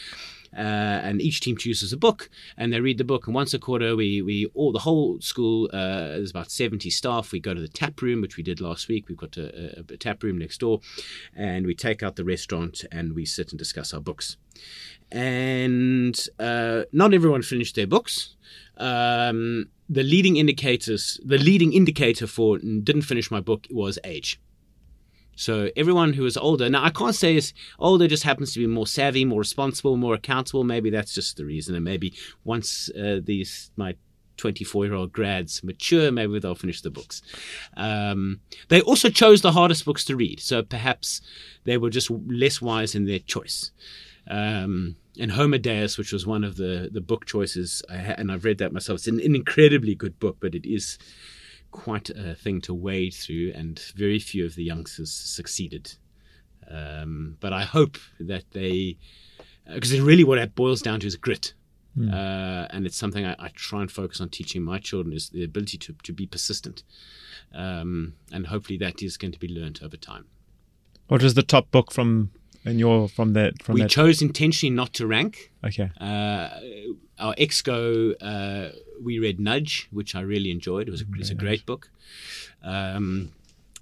Uh, 0.57 0.99
and 1.07 1.23
each 1.23 1.41
team 1.41 1.57
chooses 1.57 1.93
a 1.93 1.97
book 1.97 2.29
and 2.57 2.73
they 2.73 2.81
read 2.81 2.99
the 2.99 3.05
book. 3.05 3.27
And 3.27 3.35
once 3.35 3.55
a 3.55 3.59
quarter, 3.59 3.95
we 3.95 4.21
we 4.23 4.47
all 4.55 4.73
the 4.73 4.81
whole 4.81 5.21
school 5.21 5.71
uh, 5.73 6.19
there's 6.19 6.31
about 6.31 6.51
seventy 6.51 6.91
staff. 6.91 7.33
We 7.33 7.41
go 7.41 7.55
to 7.55 7.61
the 7.61 7.69
tap 7.69 8.03
room, 8.03 8.21
which 8.21 8.37
we 8.37 8.43
did 8.43 8.61
last 8.61 8.89
week. 8.89 9.09
We've 9.09 9.17
got 9.17 9.37
a, 9.37 9.79
a, 9.79 9.95
a 9.95 9.97
tap 9.97 10.23
room 10.23 10.39
next 10.39 10.59
door, 10.59 10.81
and 11.37 11.67
we 11.67 11.75
take 11.75 12.03
out 12.03 12.17
the 12.17 12.25
restaurant 12.25 12.85
and 12.91 13.15
we 13.15 13.25
sit 13.25 13.53
and 13.53 13.59
discuss 13.59 13.95
our 13.95 14.01
books. 14.01 14.37
And 15.13 16.19
uh, 16.39 16.83
not 16.93 17.15
everyone 17.15 17.43
finished 17.43 17.75
their 17.75 17.87
books. 17.87 18.37
Um, 18.77 19.69
the 19.89 20.03
leading 20.03 20.37
indicators, 20.37 21.21
the 21.25 21.39
leading 21.39 21.73
indicator 21.73 22.27
for 22.27 22.59
didn't 22.59 23.03
finish 23.03 23.31
my 23.31 23.41
book 23.41 23.67
was 23.71 23.99
age. 24.05 24.41
So 25.41 25.71
everyone 25.75 26.13
who 26.13 26.27
is 26.27 26.37
older, 26.37 26.69
now 26.69 26.85
I 26.85 26.91
can't 26.91 27.15
say 27.15 27.35
is 27.35 27.55
older 27.79 28.07
just 28.07 28.25
happens 28.25 28.53
to 28.53 28.59
be 28.59 28.67
more 28.67 28.87
savvy, 28.87 29.25
more 29.25 29.39
responsible, 29.39 29.97
more 29.97 30.13
accountable. 30.13 30.65
Maybe 30.65 30.91
that's 30.91 31.15
just 31.15 31.39
the 31.39 31.47
reason. 31.47 31.75
And 31.75 31.83
maybe 31.83 32.13
once 32.45 32.91
uh, 32.91 33.21
these 33.25 33.71
my 33.75 33.97
24 34.37 34.85
year 34.85 34.95
old 34.95 35.13
grads 35.13 35.65
mature, 35.65 36.13
maybe 36.13 36.39
they'll 36.39 36.55
finish 36.55 36.83
the 36.83 36.91
books. 36.91 37.23
Um, 37.75 38.41
they 38.69 38.83
also 38.83 39.09
chose 39.09 39.41
the 39.41 39.53
hardest 39.53 39.87
books 39.87 40.05
to 40.07 40.17
read, 40.17 40.41
so 40.41 40.63
perhaps 40.63 41.23
they 41.65 41.79
were 41.79 41.91
just 41.91 42.11
less 42.11 42.61
wise 42.61 42.95
in 42.95 43.07
their 43.07 43.19
choice. 43.19 43.71
Um, 44.29 44.97
and 45.19 45.33
Homo 45.33 45.57
Deus, 45.57 45.97
which 45.97 46.13
was 46.13 46.27
one 46.27 46.45
of 46.45 46.57
the, 46.57 46.91
the 46.93 47.01
book 47.01 47.25
choices, 47.25 47.83
I 47.91 47.97
ha- 47.97 48.15
and 48.19 48.31
I've 48.31 48.45
read 48.45 48.59
that 48.59 48.75
myself. 48.75 48.99
It's 48.99 49.09
an, 49.09 49.21
an 49.21 49.35
incredibly 49.35 49.95
good 49.95 50.19
book, 50.19 50.37
but 50.39 50.55
it 50.55 50.67
is 50.67 50.99
quite 51.71 52.11
a 52.11 52.35
thing 52.35 52.61
to 52.63 52.75
wade 52.75 53.15
through, 53.15 53.53
and 53.55 53.79
very 53.97 54.19
few 54.19 54.45
of 54.45 54.55
the 54.55 54.65
youngsters 54.65 55.13
succeeded. 55.13 55.95
Um, 56.71 57.37
but 57.41 57.53
I 57.53 57.63
hope 57.63 57.99
that 58.19 58.45
they, 58.53 58.99
because 59.67 59.99
really 60.01 60.25
what 60.25 60.39
it 60.39 60.55
boils 60.55 60.83
down 60.83 61.01
to 61.01 61.07
is 61.07 61.17
grit. 61.17 61.55
Mm. 61.99 62.13
Uh, 62.13 62.69
and 62.71 62.87
it's 62.87 62.97
something 62.97 63.27
I, 63.27 63.35
I, 63.39 63.49
try 63.49 63.81
and 63.81 63.91
focus 63.91 64.21
on 64.21 64.29
teaching 64.29 64.63
my 64.63 64.79
children 64.79 65.13
is 65.13 65.31
the 65.31 65.43
ability 65.43 65.77
to, 65.79 65.97
to 66.05 66.13
be 66.13 66.25
persistent. 66.25 66.85
Um, 67.53 68.15
and 68.33 68.47
hopefully 68.47 68.79
that 68.79 69.03
is 69.03 69.17
going 69.17 69.33
to 69.33 69.41
be 69.41 69.49
learned 69.49 69.81
over 69.83 69.97
time. 69.97 70.27
What 71.09 71.25
is 71.25 71.35
the 71.35 71.43
top 71.43 71.73
book 71.73 71.91
from 71.91 72.31
in 72.65 72.79
your 72.79 73.09
from 73.09 73.33
that 73.35 73.63
from 73.63 73.75
we 73.75 73.83
that? 73.83 73.91
chose 73.91 74.23
intentionally 74.23 74.75
not 74.75 74.93
to 74.95 75.07
rank. 75.07 75.51
Okay. 75.65 75.91
Uh, 76.01 76.49
our 77.19 77.35
exco 77.35 78.15
uh, 78.21 78.71
we 79.03 79.19
read 79.19 79.41
Nudge, 79.41 79.89
which 79.91 80.15
I 80.15 80.21
really 80.21 80.51
enjoyed. 80.51 80.89
It 80.89 80.91
was 80.91 81.03
a, 81.03 81.07
it's 81.17 81.31
a 81.31 81.35
great 81.35 81.67
book. 81.67 81.91
Um, 82.63 83.33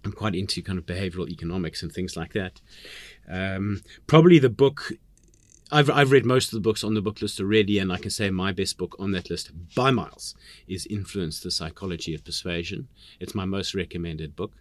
I'm 0.04 0.12
quite 0.12 0.34
into 0.34 0.62
kind 0.62 0.78
of 0.78 0.86
behavioral 0.86 1.28
economics 1.28 1.82
and 1.82 1.92
things 1.92 2.16
like 2.16 2.32
that. 2.32 2.60
Um, 3.28 3.82
probably 4.06 4.38
the 4.38 4.48
book 4.48 4.92
I've, 5.70 5.90
I've 5.90 6.12
read 6.12 6.24
most 6.24 6.46
of 6.46 6.52
the 6.52 6.60
books 6.60 6.82
on 6.82 6.94
the 6.94 7.02
book 7.02 7.20
list 7.20 7.40
already, 7.40 7.78
and 7.78 7.92
I 7.92 7.98
can 7.98 8.10
say 8.10 8.30
my 8.30 8.52
best 8.52 8.78
book 8.78 8.96
on 8.98 9.12
that 9.12 9.28
list 9.28 9.50
by 9.74 9.90
miles 9.90 10.34
is 10.66 10.86
Influence 10.86 11.40
the 11.40 11.50
Psychology 11.50 12.14
of 12.14 12.24
Persuasion. 12.24 12.88
It's 13.20 13.34
my 13.34 13.44
most 13.44 13.74
recommended 13.74 14.34
book, 14.34 14.52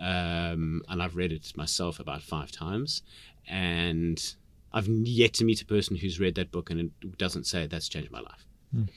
um, 0.00 0.82
and 0.88 1.00
I've 1.00 1.14
read 1.14 1.30
it 1.30 1.52
myself 1.56 2.00
about 2.00 2.22
five 2.22 2.50
times. 2.50 3.02
And 3.48 4.34
I've 4.72 4.88
yet 4.88 5.34
to 5.34 5.44
meet 5.44 5.62
a 5.62 5.66
person 5.66 5.96
who's 5.96 6.20
read 6.20 6.34
that 6.36 6.52
book 6.52 6.70
and 6.70 6.80
it 6.80 7.18
doesn't 7.18 7.46
say 7.46 7.66
that's 7.66 7.88
changed 7.88 8.10
my 8.10 8.20
life. 8.20 8.46
Mm 8.74 8.88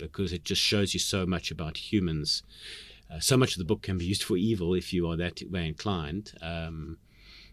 because 0.00 0.32
it 0.32 0.44
just 0.44 0.60
shows 0.60 0.94
you 0.94 1.00
so 1.00 1.26
much 1.26 1.50
about 1.50 1.76
humans. 1.92 2.42
Uh, 3.12 3.20
so 3.20 3.36
much 3.36 3.52
of 3.52 3.58
the 3.58 3.64
book 3.64 3.82
can 3.82 3.98
be 3.98 4.04
used 4.04 4.22
for 4.22 4.36
evil 4.36 4.74
if 4.74 4.92
you 4.92 5.08
are 5.08 5.16
that 5.16 5.42
way 5.50 5.68
inclined. 5.68 6.32
Um, 6.40 6.98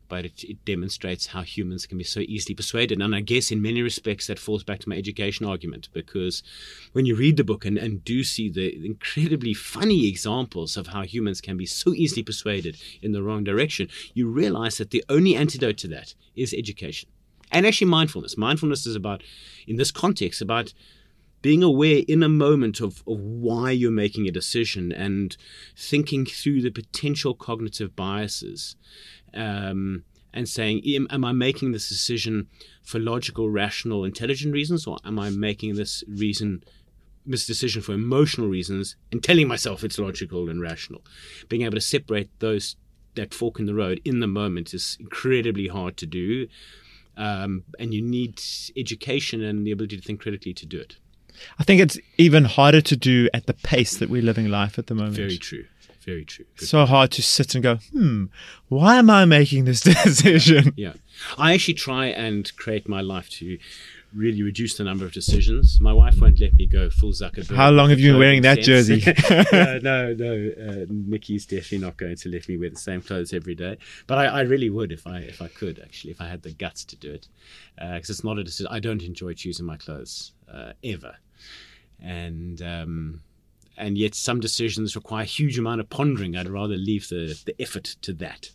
but 0.07 0.25
it, 0.25 0.43
it, 0.43 0.65
demonstrates 0.65 1.27
how 1.27 1.41
humans 1.41 1.85
can 1.85 1.97
be 1.97 2.03
so 2.03 2.21
easily 2.21 2.55
persuaded. 2.55 3.01
And 3.01 3.15
I 3.15 3.21
guess 3.21 3.51
in 3.51 3.61
many 3.61 3.81
respects 3.81 4.27
that 4.27 4.39
falls 4.39 4.63
back 4.63 4.79
to 4.79 4.89
my 4.89 4.95
education 4.95 5.45
argument 5.45 5.89
because 5.93 6.43
when 6.93 7.05
you 7.05 7.15
read 7.15 7.37
the 7.37 7.43
book 7.43 7.65
and, 7.65 7.77
and 7.77 8.03
do 8.03 8.23
see 8.23 8.49
the 8.49 8.85
incredibly 8.85 9.53
funny 9.53 10.07
examples 10.07 10.77
of 10.77 10.87
how 10.87 11.03
humans 11.03 11.41
can 11.41 11.57
be 11.57 11.65
so 11.65 11.93
easily 11.93 12.23
persuaded 12.23 12.77
in 13.01 13.11
the 13.11 13.23
wrong 13.23 13.43
direction, 13.43 13.89
you 14.13 14.29
realize 14.29 14.77
that 14.77 14.91
the 14.91 15.03
only 15.09 15.35
antidote 15.35 15.77
to 15.77 15.87
that 15.89 16.15
is 16.35 16.53
education. 16.53 17.09
And 17.51 17.65
actually 17.65 17.87
mindfulness. 17.87 18.37
Mindfulness 18.37 18.85
is 18.85 18.95
about, 18.95 19.23
in 19.67 19.77
this 19.77 19.91
context, 19.91 20.41
about 20.41 20.73
being 21.47 21.63
aware 21.63 22.03
in 22.09 22.23
a 22.23 22.27
moment 22.27 22.81
of, 22.81 23.01
of 23.07 23.21
why 23.21 23.71
you're 23.71 23.89
making 23.89 24.27
a 24.27 24.31
decision 24.31 24.91
and 24.91 25.37
thinking 25.77 26.25
through 26.25 26.61
the 26.61 26.69
potential 26.69 27.33
cognitive 27.33 27.95
biases 27.95 28.75
um, 29.33 30.03
and 30.33 30.49
saying, 30.49 30.81
am, 30.85 31.07
am, 31.09 31.23
I 31.23 31.31
making 31.31 31.71
this 31.71 31.87
decision 31.87 32.49
for 32.83 32.99
logical, 32.99 33.49
rational, 33.49 34.03
intelligent 34.03 34.53
reasons, 34.53 34.85
or 34.85 34.97
am 35.05 35.17
I 35.19 35.29
making 35.29 35.75
this 35.75 36.03
reason, 36.05 36.65
this 37.25 37.47
decision 37.47 37.81
for 37.81 37.93
emotional 37.93 38.49
reasons, 38.49 38.97
and 39.13 39.23
telling 39.23 39.47
myself 39.47 39.85
it's 39.85 39.97
logical 39.97 40.49
and 40.49 40.61
rational? 40.61 41.01
Being 41.47 41.61
able 41.61 41.75
to 41.75 41.81
separate 41.81 42.29
those 42.39 42.75
that 43.15 43.33
fork 43.33 43.57
in 43.57 43.67
the 43.67 43.73
road 43.73 44.01
in 44.03 44.19
the 44.19 44.27
moment 44.27 44.73
is 44.73 44.97
incredibly 44.99 45.69
hard 45.69 45.95
to 45.95 46.05
do, 46.05 46.49
um, 47.15 47.63
and 47.79 47.93
you 47.93 48.01
need 48.01 48.41
education 48.75 49.41
and 49.41 49.65
the 49.65 49.71
ability 49.71 49.95
to 49.95 50.03
think 50.03 50.19
critically 50.19 50.53
to 50.53 50.65
do 50.65 50.81
it. 50.81 50.97
I 51.59 51.63
think 51.63 51.81
it's 51.81 51.97
even 52.17 52.45
harder 52.45 52.81
to 52.81 52.95
do 52.95 53.29
at 53.33 53.45
the 53.45 53.53
pace 53.53 53.97
that 53.97 54.09
we're 54.09 54.21
living 54.21 54.49
life 54.49 54.77
at 54.79 54.87
the 54.87 54.95
moment. 54.95 55.15
Very 55.15 55.37
true. 55.37 55.65
very 56.05 56.25
true. 56.25 56.45
Good 56.57 56.67
so 56.67 56.85
hard 56.85 57.11
to 57.11 57.21
sit 57.21 57.53
and 57.55 57.63
go, 57.63 57.75
hmm, 57.91 58.25
why 58.69 58.97
am 58.97 59.09
I 59.09 59.25
making 59.25 59.65
this 59.65 59.81
decision? 60.03 60.73
Yeah. 60.75 60.93
I 61.37 61.53
actually 61.53 61.73
try 61.75 62.07
and 62.07 62.55
create 62.55 62.87
my 62.87 63.01
life 63.01 63.29
to 63.31 63.57
really 64.13 64.41
reduce 64.41 64.77
the 64.77 64.83
number 64.83 65.05
of 65.05 65.11
decisions. 65.11 65.79
My 65.81 65.93
wife 65.93 66.19
won't 66.19 66.39
let 66.39 66.53
me 66.53 66.65
go 66.65 66.89
full 66.89 67.11
Zuckerberg. 67.11 67.55
How 67.55 67.69
long 67.69 67.89
have 67.89 67.99
you 67.99 68.11
been 68.11 68.19
wearing 68.19 68.41
that 68.43 68.63
sense. 68.63 68.87
jersey? 68.87 69.03
uh, 69.29 69.79
no, 69.81 70.13
no. 70.13 70.51
Uh, 70.59 70.85
Nikki's 70.89 71.45
definitely 71.45 71.79
not 71.79 71.97
going 71.97 72.15
to 72.15 72.29
let 72.29 72.47
me 72.47 72.57
wear 72.57 72.69
the 72.69 72.77
same 72.77 73.01
clothes 73.01 73.33
every 73.33 73.55
day. 73.55 73.77
But 74.07 74.17
I, 74.17 74.25
I 74.25 74.41
really 74.41 74.69
would 74.69 74.91
if 74.91 75.05
I 75.05 75.19
if 75.19 75.41
I 75.41 75.47
could 75.47 75.79
actually 75.79 76.11
if 76.11 76.21
I 76.21 76.27
had 76.27 76.41
the 76.43 76.53
guts 76.53 76.83
to 76.85 76.95
do 76.95 77.11
it, 77.11 77.27
because 77.75 78.09
it's 78.09 78.23
not 78.23 78.37
a 78.37 78.43
decision. 78.43 78.71
I 78.71 78.79
don't 78.79 79.01
enjoy 79.03 79.33
choosing 79.33 79.65
my 79.65 79.77
clothes 79.77 80.31
uh, 80.51 80.73
ever, 80.83 81.15
and. 82.01 82.61
Um, 82.61 83.21
and 83.79 83.95
yet, 83.95 84.15
some 84.15 84.39
decisions 84.39 84.95
require 84.95 85.21
a 85.21 85.25
huge 85.25 85.59
amount 85.59 85.81
of 85.81 85.87
pondering. 85.87 86.35
I'd 86.35 86.49
rather 86.49 86.75
leave 86.75 87.09
the, 87.09 87.39
the 87.45 87.53
effort 87.61 87.95
to 88.01 88.13
that. 88.13 88.49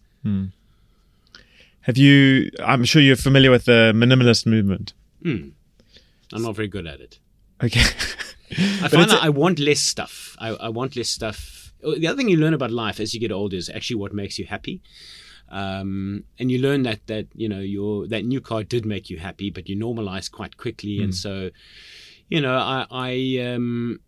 Have 1.83 1.97
you, 1.97 2.51
I'm 2.59 2.85
sure 2.85 3.01
you're 3.01 3.16
familiar 3.16 3.51
with 3.51 3.66
the 3.66 3.92
minimalist 3.95 4.47
movement. 4.47 4.95
Hmm. 5.23 5.51
I'm 6.33 6.42
not 6.42 6.57
very 6.57 6.68
good 6.68 6.87
at 6.87 7.01
it. 7.01 7.18
Okay. 7.62 7.81
I 8.83 8.88
find 8.88 9.11
that 9.11 9.23
I 9.23 9.29
want 9.29 9.59
less 9.59 9.81
stuff. 9.81 10.37
I, 10.38 10.49
I 10.49 10.68
want 10.68 10.97
less 10.97 11.09
stuff. 11.09 11.73
The 11.83 12.07
other 12.07 12.16
thing 12.16 12.29
you 12.29 12.37
learn 12.37 12.55
about 12.55 12.71
life 12.71 13.01
as 13.01 13.14
you 13.14 13.21
get 13.21 13.33
older 13.33 13.57
is 13.57 13.68
actually 13.68 13.97
what 13.97 14.12
makes 14.12 14.38
you 14.38 14.47
happy. 14.47 14.81
Um, 15.51 16.25
and 16.38 16.51
you 16.51 16.59
learn 16.59 16.83
that 16.85 17.07
that 17.09 17.27
you 17.35 17.47
know 17.47 17.61
your 17.61 18.07
that 18.07 18.25
new 18.25 18.40
car 18.40 18.62
did 18.62 18.87
make 18.87 19.11
you 19.11 19.18
happy, 19.18 19.51
but 19.51 19.68
you 19.68 19.77
normalize 19.77 20.31
quite 20.31 20.57
quickly, 20.57 21.03
and 21.03 21.14
so 21.14 21.51
you 22.35 22.40
know 22.40 22.57
I, 22.57 22.87
I 22.90 23.12
um, 23.47 24.01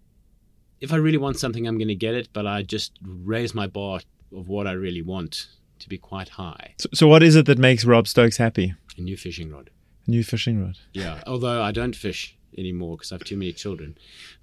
if 0.81 0.93
I 0.93 0.97
really 0.97 1.19
want 1.19 1.39
something, 1.39 1.67
I'm 1.67 1.79
going 1.79 1.89
to 1.89 1.95
get 1.95 2.15
it, 2.15 2.29
but 2.33 2.47
I 2.47 2.63
just 2.63 2.99
raise 3.03 3.55
my 3.55 3.67
bar 3.67 4.01
of 4.35 4.49
what 4.49 4.67
I 4.67 4.73
really 4.73 5.03
want 5.03 5.49
to 5.79 5.89
be 5.89 5.99
quite 5.99 6.29
high. 6.29 6.75
so, 6.79 6.89
so, 6.93 7.09
what 7.09 7.23
is 7.23 7.37
it 7.37 7.47
that 7.47 7.59
makes 7.59 7.85
Rob 7.85 8.07
Stokes 8.07 8.37
happy? 8.37 8.75
A 8.97 9.01
new 9.01 9.17
fishing 9.17 9.51
rod. 9.51 9.71
A 10.07 10.11
new 10.11 10.23
fishing 10.23 10.63
rod. 10.63 10.77
Yeah, 10.93 11.23
although 11.27 11.63
I 11.63 11.73
don't 11.73 11.97
fish 11.97 12.37
anymore 12.57 12.97
because 12.97 13.13
I 13.13 13.17
have 13.17 13.25
too 13.25 13.37
many 13.37 13.53
children. 13.53 13.97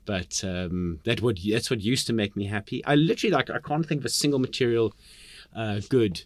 But 0.05 0.43
um, 0.43 0.99
that 1.05 1.21
would 1.21 1.39
that's 1.49 1.69
what 1.69 1.81
used 1.81 2.07
to 2.07 2.13
make 2.13 2.35
me 2.35 2.45
happy. 2.45 2.83
I 2.85 2.95
literally 2.95 3.33
like 3.33 3.49
I 3.49 3.59
can't 3.59 3.87
think 3.87 4.01
of 4.01 4.05
a 4.05 4.09
single 4.09 4.39
material 4.39 4.93
uh, 5.55 5.79
good 5.89 6.23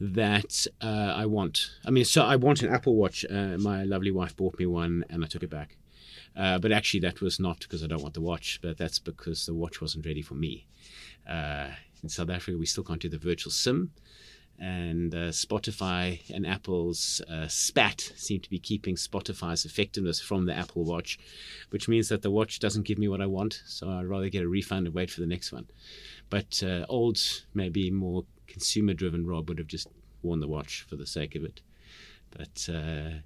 that 0.00 0.66
uh, 0.82 1.12
I 1.16 1.26
want. 1.26 1.70
I 1.86 1.90
mean, 1.90 2.04
so 2.04 2.22
I 2.22 2.36
want 2.36 2.62
an 2.62 2.72
Apple 2.72 2.96
Watch. 2.96 3.24
Uh, 3.30 3.56
my 3.58 3.84
lovely 3.84 4.10
wife 4.10 4.36
bought 4.36 4.58
me 4.58 4.66
one, 4.66 5.04
and 5.08 5.24
I 5.24 5.26
took 5.26 5.42
it 5.42 5.50
back. 5.50 5.76
Uh, 6.36 6.58
but 6.58 6.72
actually, 6.72 7.00
that 7.00 7.20
was 7.20 7.38
not 7.38 7.60
because 7.60 7.82
I 7.82 7.86
don't 7.86 8.02
want 8.02 8.14
the 8.14 8.20
watch, 8.20 8.58
but 8.62 8.76
that's 8.76 8.98
because 8.98 9.46
the 9.46 9.54
watch 9.54 9.80
wasn't 9.80 10.06
ready 10.06 10.22
for 10.22 10.34
me. 10.34 10.66
Uh, 11.28 11.68
in 12.02 12.08
South 12.08 12.30
Africa, 12.30 12.58
we 12.58 12.66
still 12.66 12.84
can't 12.84 13.00
do 13.00 13.08
the 13.08 13.18
virtual 13.18 13.52
SIM 13.52 13.92
and 14.58 15.14
uh, 15.14 15.30
Spotify 15.30 16.20
and 16.32 16.46
Apple's 16.46 17.20
uh, 17.28 17.48
spat 17.48 18.12
seem 18.16 18.40
to 18.40 18.50
be 18.50 18.58
keeping 18.58 18.94
Spotify's 18.94 19.64
effectiveness 19.64 20.20
from 20.20 20.46
the 20.46 20.54
Apple 20.54 20.84
Watch, 20.84 21.18
which 21.70 21.88
means 21.88 22.08
that 22.08 22.22
the 22.22 22.30
watch 22.30 22.60
doesn't 22.60 22.86
give 22.86 22.98
me 22.98 23.08
what 23.08 23.20
I 23.20 23.26
want. 23.26 23.62
So 23.66 23.90
I'd 23.90 24.06
rather 24.06 24.28
get 24.28 24.44
a 24.44 24.48
refund 24.48 24.86
and 24.86 24.94
wait 24.94 25.10
for 25.10 25.20
the 25.20 25.26
next 25.26 25.52
one. 25.52 25.66
But 26.30 26.62
uh, 26.64 26.86
old, 26.88 27.18
maybe 27.52 27.90
more 27.90 28.24
consumer-driven 28.46 29.26
Rob 29.26 29.48
would 29.48 29.58
have 29.58 29.66
just 29.66 29.88
worn 30.22 30.40
the 30.40 30.48
watch 30.48 30.86
for 30.88 30.96
the 30.96 31.06
sake 31.06 31.34
of 31.34 31.44
it. 31.44 31.60
But 32.30 32.68
uh, 32.72 33.20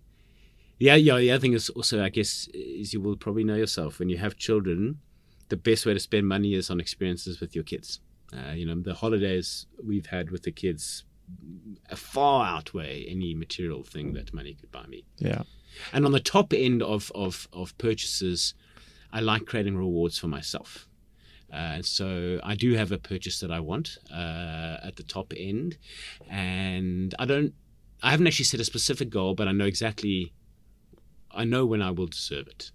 yeah, 0.79 0.95
yeah. 0.95 1.19
The 1.19 1.31
other 1.33 1.41
thing 1.41 1.53
is 1.53 1.69
also, 1.71 2.03
I 2.03 2.09
guess, 2.09 2.49
is 2.55 2.93
you 2.93 3.01
will 3.01 3.17
probably 3.17 3.45
know 3.45 3.57
yourself 3.57 3.99
when 3.99 4.09
you 4.09 4.19
have 4.19 4.37
children. 4.37 5.01
The 5.49 5.57
best 5.57 5.87
way 5.87 5.95
to 5.95 6.01
spend 6.01 6.29
money 6.29 6.55
is 6.55 6.71
on 6.71 6.81
experiences 6.81 7.41
with 7.41 7.55
your 7.55 7.65
kids. 7.65 8.01
Uh, 8.33 8.53
you 8.53 8.67
know, 8.67 8.81
the 8.81 8.95
holidays 8.95 9.67
we've 9.83 10.07
had 10.07 10.31
with 10.31 10.43
the 10.43 10.53
kids 10.53 11.05
far 11.95 12.47
outweigh 12.47 13.05
any 13.09 13.35
material 13.35 13.83
thing 13.83 14.13
that 14.15 14.33
money 14.35 14.55
could 14.55 14.71
buy 14.71 14.87
me. 14.87 15.05
Yeah. 15.19 15.43
And 15.93 16.05
on 16.05 16.13
the 16.13 16.21
top 16.21 16.53
end 16.53 16.83
of, 16.83 17.11
of, 17.15 17.49
of 17.53 17.77
purchases, 17.79 18.55
I 19.13 19.21
like 19.21 19.47
creating 19.47 19.77
rewards 19.77 20.19
for 20.19 20.29
myself. 20.29 20.89
Uh, 21.53 21.57
and 21.77 21.87
so 21.87 22.41
I 22.43 22.55
do 22.55 22.75
have 22.75 22.93
a 22.93 22.99
purchase 22.99 23.41
that 23.41 23.51
I 23.51 23.61
want 23.61 23.99
uh, 24.13 24.77
at 24.83 24.97
the 24.97 25.03
top 25.03 25.33
end, 25.35 25.79
and 26.29 27.15
I 27.19 27.25
don't. 27.25 27.55
I 28.03 28.11
haven't 28.11 28.27
actually 28.27 28.45
set 28.45 28.61
a 28.61 28.65
specific 28.65 29.09
goal, 29.09 29.35
but 29.35 29.49
I 29.49 29.53
know 29.53 29.65
exactly. 29.65 30.35
I 31.41 31.45
know 31.45 31.65
when 31.67 31.83
I 31.83 31.91
will 31.91 32.07
deserve 32.19 32.47
it, 32.49 32.71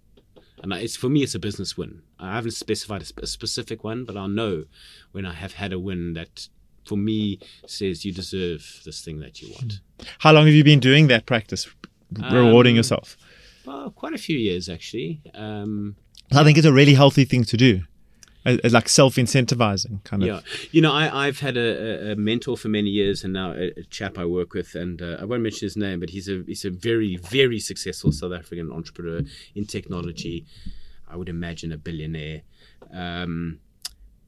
and 0.62 0.72
it's 0.74 0.96
for 0.96 1.10
me. 1.10 1.20
It's 1.24 1.36
a 1.36 1.40
business 1.40 1.78
win. 1.78 2.02
I 2.20 2.34
haven't 2.38 2.52
specified 2.66 3.02
a, 3.02 3.06
sp- 3.12 3.24
a 3.24 3.28
specific 3.28 3.84
one, 3.84 4.06
but 4.06 4.16
I'll 4.18 4.28
know 4.42 4.66
when 5.12 5.26
I 5.26 5.34
have 5.34 5.54
had 5.54 5.72
a 5.74 5.80
win 5.80 6.14
that, 6.14 6.48
for 6.90 6.98
me, 6.98 7.40
says 7.68 8.06
you 8.06 8.12
deserve 8.14 8.62
this 8.86 9.04
thing 9.06 9.20
that 9.20 9.42
you 9.42 9.48
want. 9.56 9.82
How 10.20 10.32
long 10.34 10.46
have 10.46 10.56
you 10.56 10.64
been 10.64 10.80
doing 10.80 11.08
that 11.08 11.26
practice, 11.26 11.68
rewarding 12.32 12.74
Um, 12.74 12.78
yourself? 12.78 13.18
Well, 13.66 13.92
quite 13.92 14.14
a 14.14 14.18
few 14.18 14.38
years 14.38 14.70
actually. 14.70 15.22
Um, 15.34 15.96
I 16.32 16.44
think 16.44 16.58
it's 16.58 16.68
a 16.68 16.74
really 16.74 16.94
healthy 16.96 17.26
thing 17.26 17.44
to 17.46 17.58
do. 17.58 17.82
Like 18.46 18.90
self 18.90 19.16
incentivizing, 19.16 20.04
kind 20.04 20.22
of. 20.24 20.28
Yeah, 20.28 20.40
you 20.72 20.82
know, 20.82 20.92
I, 20.92 21.28
I've 21.28 21.40
had 21.40 21.56
a, 21.56 22.10
a- 22.10 22.12
a 22.12 22.16
mentor 22.16 22.58
for 22.58 22.68
many 22.68 22.90
years, 22.90 23.24
and 23.24 23.32
now 23.34 23.54
a, 23.54 23.72
a 23.78 23.84
chap 23.90 24.18
I 24.18 24.26
work 24.26 24.54
with, 24.54 24.76
and 24.76 25.02
uh, 25.02 25.18
I 25.22 25.24
won't 25.26 25.44
mention 25.44 25.66
his 25.66 25.78
name, 25.78 26.00
but 26.02 26.10
he's 26.10 26.28
a 26.28 26.44
he's 26.46 26.66
a 26.66 26.70
very 26.70 27.16
very 27.18 27.60
successful 27.60 28.12
South 28.12 28.34
African 28.34 28.72
entrepreneur 28.72 29.22
in 29.56 29.66
technology. 29.66 30.46
I 31.08 31.16
would 31.16 31.30
imagine 31.30 31.72
a 31.72 31.78
billionaire, 31.78 32.42
um, 32.92 33.60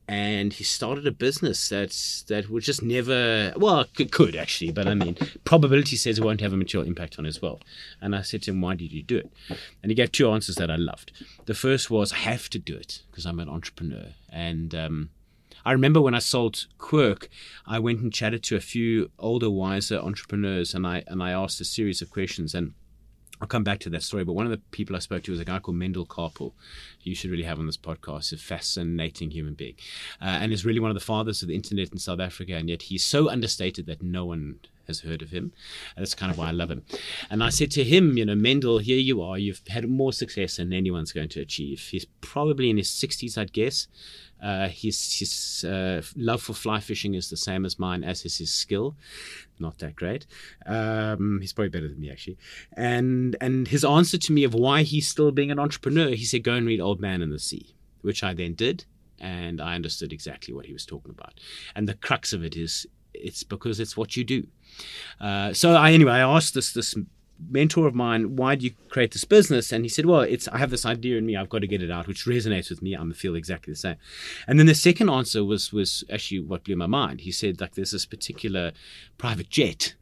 and 0.07 0.53
he 0.53 0.63
started 0.63 1.07
a 1.07 1.11
business 1.11 1.69
that's 1.69 2.21
that 2.23 2.49
would 2.49 2.63
just 2.63 2.83
never 2.83 3.53
well 3.55 3.85
it 3.97 4.11
could 4.11 4.35
actually, 4.35 4.71
but 4.71 4.87
I 4.87 4.93
mean 4.93 5.17
probability 5.43 5.95
says 5.95 6.19
it 6.19 6.23
won't 6.23 6.41
have 6.41 6.53
a 6.53 6.57
material 6.57 6.87
impact 6.87 7.17
on 7.17 7.25
his 7.25 7.41
wealth. 7.41 7.61
And 8.01 8.15
I 8.15 8.21
said 8.21 8.43
to 8.43 8.51
him, 8.51 8.61
"Why 8.61 8.75
did 8.75 8.91
you 8.91 9.03
do 9.03 9.17
it?" 9.17 9.31
And 9.81 9.89
he 9.89 9.95
gave 9.95 10.11
two 10.11 10.29
answers 10.29 10.55
that 10.55 10.69
I 10.69 10.75
loved. 10.75 11.11
The 11.45 11.53
first 11.53 11.89
was, 11.89 12.13
"I 12.13 12.17
have 12.17 12.49
to 12.51 12.59
do 12.59 12.75
it 12.75 13.01
because 13.09 13.25
I'm 13.25 13.39
an 13.39 13.49
entrepreneur," 13.49 14.09
and 14.29 14.75
um, 14.75 15.09
I 15.65 15.71
remember 15.71 15.99
when 15.99 16.13
I 16.13 16.19
sold 16.19 16.67
Quirk, 16.77 17.27
I 17.65 17.79
went 17.79 18.01
and 18.01 18.13
chatted 18.13 18.43
to 18.43 18.55
a 18.55 18.61
few 18.61 19.09
older, 19.17 19.49
wiser 19.49 19.97
entrepreneurs, 19.97 20.75
and 20.75 20.85
I 20.85 21.03
and 21.07 21.23
I 21.23 21.31
asked 21.31 21.59
a 21.59 21.65
series 21.65 22.01
of 22.01 22.11
questions. 22.11 22.53
And 22.53 22.73
I'll 23.45 23.47
come 23.47 23.63
back 23.63 23.77
to 23.81 23.91
that 23.91 24.01
story. 24.01 24.23
But 24.23 24.33
one 24.33 24.47
of 24.47 24.51
the 24.51 24.57
people 24.71 24.95
I 24.95 24.99
spoke 24.99 25.21
to 25.21 25.31
was 25.31 25.39
a 25.39 25.45
guy 25.45 25.59
called 25.59 25.77
Mendel 25.77 26.07
Karpel. 26.07 26.53
You 27.03 27.13
should 27.13 27.29
really 27.29 27.43
have 27.43 27.59
on 27.59 27.67
this 27.67 27.77
podcast. 27.77 28.33
A 28.33 28.37
fascinating 28.37 29.29
human 29.29 29.53
being, 29.53 29.75
uh, 30.19 30.39
and 30.41 30.51
is 30.51 30.65
really 30.65 30.79
one 30.79 30.89
of 30.89 30.95
the 30.95 30.99
fathers 30.99 31.43
of 31.43 31.49
the 31.49 31.53
internet 31.53 31.91
in 31.91 31.99
South 31.99 32.19
Africa. 32.19 32.55
And 32.55 32.69
yet 32.69 32.81
he's 32.81 33.05
so 33.05 33.29
understated 33.29 33.85
that 33.85 34.01
no 34.01 34.25
one 34.25 34.61
has 34.87 35.01
heard 35.01 35.21
of 35.21 35.31
him. 35.31 35.51
And 35.95 36.05
that's 36.05 36.15
kind 36.15 36.31
of 36.31 36.37
why 36.37 36.47
I 36.47 36.51
love 36.51 36.71
him. 36.71 36.83
And 37.29 37.43
I 37.43 37.49
said 37.49 37.71
to 37.71 37.83
him, 37.83 38.17
you 38.17 38.25
know, 38.25 38.35
Mendel, 38.35 38.79
here 38.79 38.97
you 38.97 39.21
are. 39.21 39.37
You've 39.37 39.61
had 39.67 39.89
more 39.89 40.13
success 40.13 40.57
than 40.57 40.73
anyone's 40.73 41.11
going 41.11 41.29
to 41.29 41.41
achieve. 41.41 41.79
He's 41.91 42.05
probably 42.21 42.69
in 42.69 42.77
his 42.77 42.89
60s, 42.89 43.37
I'd 43.37 43.53
guess. 43.53 43.87
Uh, 44.41 44.67
his 44.67 45.17
his 45.17 45.63
uh, 45.63 46.01
love 46.15 46.41
for 46.41 46.53
fly 46.53 46.79
fishing 46.79 47.15
is 47.15 47.29
the 47.29 47.37
same 47.37 47.65
as 47.65 47.79
mine, 47.79 48.03
as 48.03 48.25
is 48.25 48.37
his 48.37 48.53
skill. 48.53 48.95
Not 49.59 49.79
that 49.79 49.95
great. 49.95 50.27
Um, 50.65 51.39
he's 51.41 51.53
probably 51.53 51.69
better 51.69 51.87
than 51.87 51.99
me 51.99 52.11
actually. 52.11 52.37
And 52.73 53.35
and 53.39 53.67
his 53.67 53.85
answer 53.85 54.17
to 54.17 54.33
me 54.33 54.43
of 54.43 54.53
why 54.53 54.83
he's 54.83 55.07
still 55.07 55.31
being 55.31 55.51
an 55.51 55.59
entrepreneur, 55.59 56.09
he 56.09 56.25
said, 56.25 56.43
"Go 56.43 56.53
and 56.53 56.67
read 56.67 56.81
Old 56.81 56.99
Man 56.99 57.21
and 57.21 57.31
the 57.31 57.39
Sea," 57.39 57.75
which 58.01 58.23
I 58.23 58.33
then 58.33 58.53
did, 58.55 58.85
and 59.19 59.61
I 59.61 59.73
understood 59.73 60.11
exactly 60.11 60.53
what 60.53 60.65
he 60.65 60.73
was 60.73 60.85
talking 60.85 61.11
about. 61.11 61.39
And 61.73 61.87
the 61.87 61.95
crux 61.95 62.33
of 62.33 62.43
it 62.43 62.55
is, 62.57 62.85
it's 63.21 63.43
because 63.43 63.79
it's 63.79 63.95
what 63.97 64.15
you 64.15 64.23
do. 64.23 64.47
Uh, 65.19 65.53
so 65.53 65.73
I 65.75 65.91
anyway, 65.91 66.13
I 66.13 66.19
asked 66.19 66.53
this 66.53 66.73
this 66.73 66.95
mentor 67.49 67.85
of 67.85 67.93
mine, 67.93 68.35
why 68.35 68.55
do 68.55 68.65
you 68.65 68.71
create 68.89 69.11
this 69.11 69.25
business? 69.25 69.71
And 69.71 69.83
he 69.83 69.89
said, 69.89 70.05
well, 70.05 70.21
it's 70.21 70.47
I 70.47 70.57
have 70.57 70.69
this 70.69 70.85
idea 70.85 71.17
in 71.17 71.25
me, 71.25 71.35
I've 71.35 71.49
got 71.49 71.59
to 71.59 71.67
get 71.67 71.83
it 71.83 71.91
out, 71.91 72.07
which 72.07 72.25
resonates 72.25 72.69
with 72.69 72.81
me. 72.81 72.93
I'm 72.93 73.11
feel 73.13 73.35
exactly 73.35 73.73
the 73.73 73.77
same. 73.77 73.97
And 74.47 74.57
then 74.57 74.65
the 74.65 74.75
second 74.75 75.09
answer 75.09 75.43
was 75.43 75.73
was 75.73 76.03
actually 76.11 76.41
what 76.41 76.63
blew 76.63 76.75
my 76.75 76.87
mind. 76.87 77.21
He 77.21 77.31
said, 77.31 77.61
like, 77.61 77.75
there's 77.75 77.91
this 77.91 78.05
particular 78.05 78.71
private 79.17 79.49
jet 79.49 79.95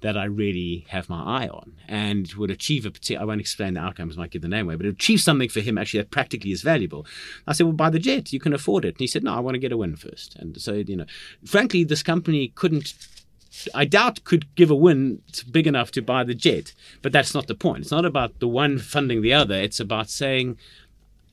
that 0.00 0.16
I 0.16 0.24
really 0.24 0.86
have 0.88 1.08
my 1.08 1.22
eye 1.22 1.48
on 1.48 1.72
and 1.88 2.30
would 2.34 2.50
achieve 2.50 2.84
a 2.84 2.90
particular, 2.90 3.22
I 3.22 3.24
won't 3.24 3.40
explain 3.40 3.74
the 3.74 3.80
outcomes, 3.80 4.16
might 4.16 4.30
give 4.30 4.42
the 4.42 4.48
name 4.48 4.66
away, 4.66 4.76
but 4.76 4.86
achieve 4.86 5.20
something 5.20 5.48
for 5.48 5.60
him 5.60 5.78
actually 5.78 6.00
that 6.00 6.10
practically 6.10 6.52
is 6.52 6.62
valuable. 6.62 7.06
I 7.46 7.52
said, 7.52 7.64
well, 7.64 7.72
buy 7.72 7.90
the 7.90 7.98
jet, 7.98 8.32
you 8.32 8.40
can 8.40 8.52
afford 8.52 8.84
it. 8.84 8.94
And 8.94 9.00
he 9.00 9.06
said, 9.06 9.24
no, 9.24 9.34
I 9.34 9.40
want 9.40 9.54
to 9.54 9.58
get 9.58 9.72
a 9.72 9.76
win 9.76 9.96
first. 9.96 10.36
And 10.36 10.60
so, 10.60 10.74
you 10.74 10.96
know, 10.96 11.06
frankly, 11.44 11.84
this 11.84 12.02
company 12.02 12.52
couldn't 12.54 12.94
I 13.74 13.84
doubt 13.86 14.24
could 14.24 14.54
give 14.54 14.70
a 14.70 14.74
win 14.74 15.22
big 15.50 15.66
enough 15.66 15.90
to 15.92 16.02
buy 16.02 16.24
the 16.24 16.34
jet, 16.34 16.74
but 17.02 17.12
that's 17.12 17.34
not 17.34 17.46
the 17.46 17.54
point. 17.54 17.82
It's 17.82 17.90
not 17.90 18.04
about 18.04 18.38
the 18.38 18.48
one 18.48 18.78
funding 18.78 19.22
the 19.22 19.32
other. 19.32 19.54
It's 19.54 19.80
about 19.80 20.10
saying, 20.10 20.58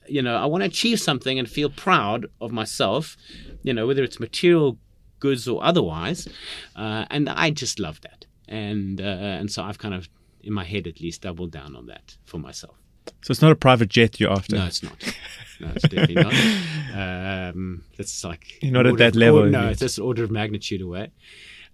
you 0.07 0.21
know, 0.21 0.37
I 0.37 0.45
want 0.45 0.61
to 0.61 0.67
achieve 0.67 0.99
something 0.99 1.37
and 1.37 1.49
feel 1.49 1.69
proud 1.69 2.27
of 2.39 2.51
myself, 2.51 3.17
you 3.61 3.73
know, 3.73 3.87
whether 3.87 4.03
it's 4.03 4.19
material 4.19 4.77
goods 5.19 5.47
or 5.47 5.63
otherwise. 5.63 6.27
Uh, 6.75 7.05
and 7.09 7.29
I 7.29 7.49
just 7.49 7.79
love 7.79 8.01
that. 8.01 8.25
And 8.47 8.99
uh, 9.01 9.03
and 9.39 9.51
so 9.51 9.63
I've 9.63 9.77
kind 9.77 9.93
of, 9.93 10.09
in 10.41 10.53
my 10.53 10.63
head 10.63 10.87
at 10.87 10.99
least, 11.01 11.21
doubled 11.21 11.51
down 11.51 11.75
on 11.75 11.85
that 11.87 12.17
for 12.25 12.37
myself. 12.39 12.75
So 13.21 13.31
it's 13.31 13.41
not 13.41 13.51
a 13.51 13.55
private 13.55 13.89
jet 13.89 14.19
you're 14.19 14.31
after. 14.31 14.55
No, 14.55 14.65
it's 14.65 14.83
not. 14.83 14.95
No, 15.59 15.69
it's 15.75 15.87
definitely 15.87 16.15
not. 16.15 16.33
Um, 16.93 17.83
that's 17.97 18.23
like 18.23 18.61
You're 18.61 18.71
not 18.71 18.85
at 18.85 18.97
that 18.97 19.09
of- 19.09 19.15
level, 19.15 19.45
no, 19.49 19.69
it's 19.69 19.79
just 19.79 19.97
an 19.97 20.03
order 20.03 20.23
of 20.23 20.29
magnitude 20.29 20.79
away. 20.81 21.09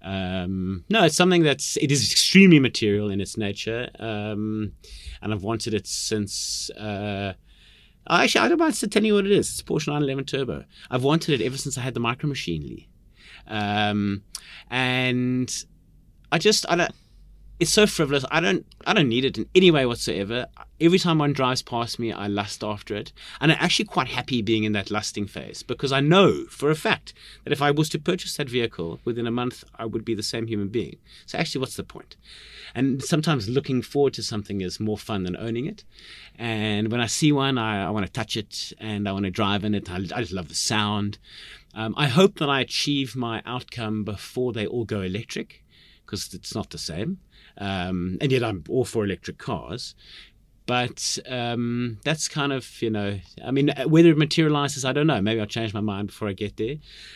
Um, 0.02 0.86
no, 0.90 1.04
it's 1.04 1.16
something 1.18 1.44
that's 1.44 1.76
it 1.76 1.92
is 1.92 2.10
extremely 2.10 2.58
material 2.60 3.10
in 3.10 3.20
its 3.20 3.36
nature, 3.36 3.90
um, 4.00 4.72
and 5.22 5.34
I've 5.34 5.44
wanted 5.44 5.74
it 5.74 5.88
since. 5.88 6.70
Uh, 6.70 7.34
actually, 8.10 8.42
I 8.46 8.48
don't 8.48 8.60
mind 8.60 8.92
telling 8.92 9.08
you 9.08 9.16
what 9.16 9.26
it 9.26 9.32
is. 9.34 9.50
It's 9.50 9.60
a 9.60 9.64
Porsche 9.66 9.88
911 9.88 10.24
Turbo. 10.26 10.64
I've 10.90 11.04
wanted 11.04 11.42
it 11.42 11.46
ever 11.46 11.58
since 11.58 11.78
I 11.78 11.82
had 11.82 11.94
the 11.96 12.00
Micro 12.00 12.30
Machine, 12.30 12.62
Lee. 12.62 12.88
Um, 13.48 14.24
and 14.70 15.54
I 16.32 16.38
just 16.38 16.66
I 16.70 16.76
don't. 16.76 16.92
It's 17.60 17.72
so 17.72 17.86
frivolous. 17.86 18.24
I 18.32 18.40
don't. 18.40 18.66
I 18.86 18.94
don't 18.94 19.10
need 19.10 19.26
it 19.26 19.38
in 19.38 19.50
any 19.54 19.70
way 19.70 19.86
whatsoever. 19.86 20.48
Every 20.80 20.98
time 20.98 21.18
one 21.18 21.34
drives 21.34 21.62
past 21.62 22.00
me, 22.00 22.14
I 22.14 22.28
lust 22.28 22.64
after 22.64 22.96
it, 22.96 23.12
and 23.42 23.52
I'm 23.52 23.58
actually 23.60 23.86
quite 23.86 24.08
happy 24.08 24.42
being 24.42 24.64
in 24.64 24.72
that 24.74 24.92
lusting 24.92 25.28
phase 25.28 25.62
because 25.62 25.92
I 25.92 26.00
know 26.00 26.46
for 26.46 26.70
a 26.70 26.76
fact 26.76 27.14
that 27.44 27.52
if 27.52 27.62
I 27.62 27.72
was 27.72 27.90
to 27.90 28.00
purchase 28.00 28.38
that 28.38 28.50
vehicle 28.50 29.02
within 29.04 29.28
a 29.28 29.32
month, 29.32 29.66
I 29.76 29.86
would 29.86 30.06
be 30.06 30.16
the 30.16 30.24
same 30.24 30.48
human 30.48 30.70
being. 30.70 30.98
So 31.26 31.38
actually, 31.38 31.60
what's 31.60 31.76
the 31.76 31.84
point? 31.84 32.16
And 32.74 33.04
sometimes 33.04 33.50
looking 33.50 33.82
forward 33.82 34.14
to 34.14 34.24
something 34.24 34.62
is 34.62 34.80
more 34.80 34.98
fun 34.98 35.24
than 35.24 35.36
owning 35.36 35.66
it. 35.66 35.84
And 36.38 36.92
when 36.92 37.02
I 37.02 37.08
see 37.08 37.32
one, 37.32 37.58
I, 37.58 37.88
I 37.88 37.90
want 37.90 38.06
to 38.06 38.12
touch 38.12 38.38
it 38.38 38.72
and 38.80 39.10
I 39.10 39.12
want 39.12 39.26
to 39.26 39.32
drive 39.32 39.66
in 39.66 39.76
it. 39.76 39.90
I, 39.90 39.96
I 39.96 40.22
just 40.22 40.32
love 40.32 40.48
the 40.48 40.56
sound. 40.56 41.18
Um, 41.74 41.94
I 41.98 42.08
hope 42.08 42.40
that 42.40 42.50
I 42.50 42.62
achieve 42.62 43.16
my 43.16 43.42
outcome 43.46 44.04
before 44.04 44.54
they 44.54 44.66
all 44.66 44.86
go 44.86 45.02
electric 45.02 45.64
because 46.10 46.34
it's 46.34 46.56
not 46.56 46.70
the 46.72 46.78
same. 46.78 47.20
Um, 47.58 48.18
and 48.22 48.32
yet 48.32 48.44
I'm 48.44 48.64
all 48.70 48.86
for 48.86 49.04
electric 49.06 49.38
cars. 49.38 49.94
But 50.66 51.18
um, 51.28 51.98
that's 52.04 52.28
kind 52.28 52.54
of, 52.54 52.80
you 52.80 52.92
know, 52.92 53.20
I 53.44 53.50
mean, 53.50 53.74
whether 53.88 54.10
it 54.10 54.20
materializes, 54.20 54.86
I 54.86 54.94
don't 54.94 55.08
know. 55.08 55.20
Maybe 55.20 55.40
I'll 55.42 55.48
change 55.48 55.74
my 55.74 55.80
mind 55.82 56.10
before 56.10 56.28
I 56.28 56.34
get 56.34 56.58
there. 56.58 56.76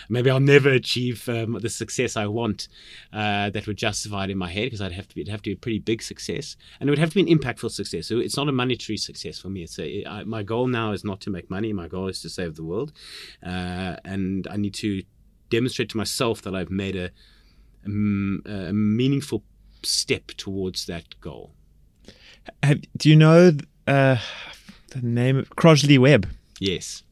Maybe 0.09 0.31
I'll 0.31 0.39
never 0.39 0.69
achieve 0.69 1.29
um, 1.29 1.59
the 1.61 1.69
success 1.69 2.17
I 2.17 2.25
want 2.25 2.67
uh, 3.11 3.51
that 3.51 3.67
would 3.67 3.77
justify 3.77 4.23
it 4.23 4.31
in 4.31 4.39
my 4.39 4.49
head 4.49 4.65
because 4.65 4.81
I'd 4.81 4.93
have 4.93 5.07
to 5.07 5.13
be, 5.13 5.21
it'd 5.21 5.31
have 5.31 5.43
to 5.43 5.51
be 5.51 5.53
a 5.53 5.57
pretty 5.57 5.77
big 5.77 6.01
success, 6.01 6.57
and 6.79 6.89
it 6.89 6.91
would 6.91 6.97
have 6.97 7.09
to 7.13 7.23
be 7.23 7.31
an 7.31 7.37
impactful 7.37 7.69
success. 7.69 8.07
So 8.07 8.17
it's 8.17 8.37
not 8.37 8.49
a 8.49 8.51
monetary 8.51 8.97
success 8.97 9.37
for 9.37 9.49
me. 9.49 9.61
It's 9.61 9.77
a, 9.77 10.03
I, 10.05 10.23
my 10.23 10.41
goal 10.41 10.65
now 10.65 10.91
is 10.91 11.03
not 11.03 11.21
to 11.21 11.29
make 11.29 11.51
money. 11.51 11.73
My 11.73 11.87
goal 11.87 12.07
is 12.07 12.23
to 12.23 12.29
save 12.29 12.55
the 12.55 12.63
world, 12.63 12.91
uh, 13.45 13.97
and 14.03 14.47
I 14.49 14.57
need 14.57 14.73
to 14.75 15.03
demonstrate 15.51 15.89
to 15.89 15.97
myself 15.97 16.41
that 16.41 16.55
I've 16.55 16.71
made 16.71 16.95
a, 16.95 17.11
a, 17.85 18.69
a 18.69 18.73
meaningful 18.73 19.43
step 19.83 20.27
towards 20.37 20.85
that 20.85 21.19
goal. 21.21 21.51
Have, 22.61 22.81
do 22.97 23.09
you 23.09 23.15
know 23.15 23.51
uh, 23.87 24.17
the 24.89 25.01
name 25.01 25.37
of 25.37 25.49
Crosley 25.51 25.97
Webb? 25.97 26.27
Yes. 26.59 27.03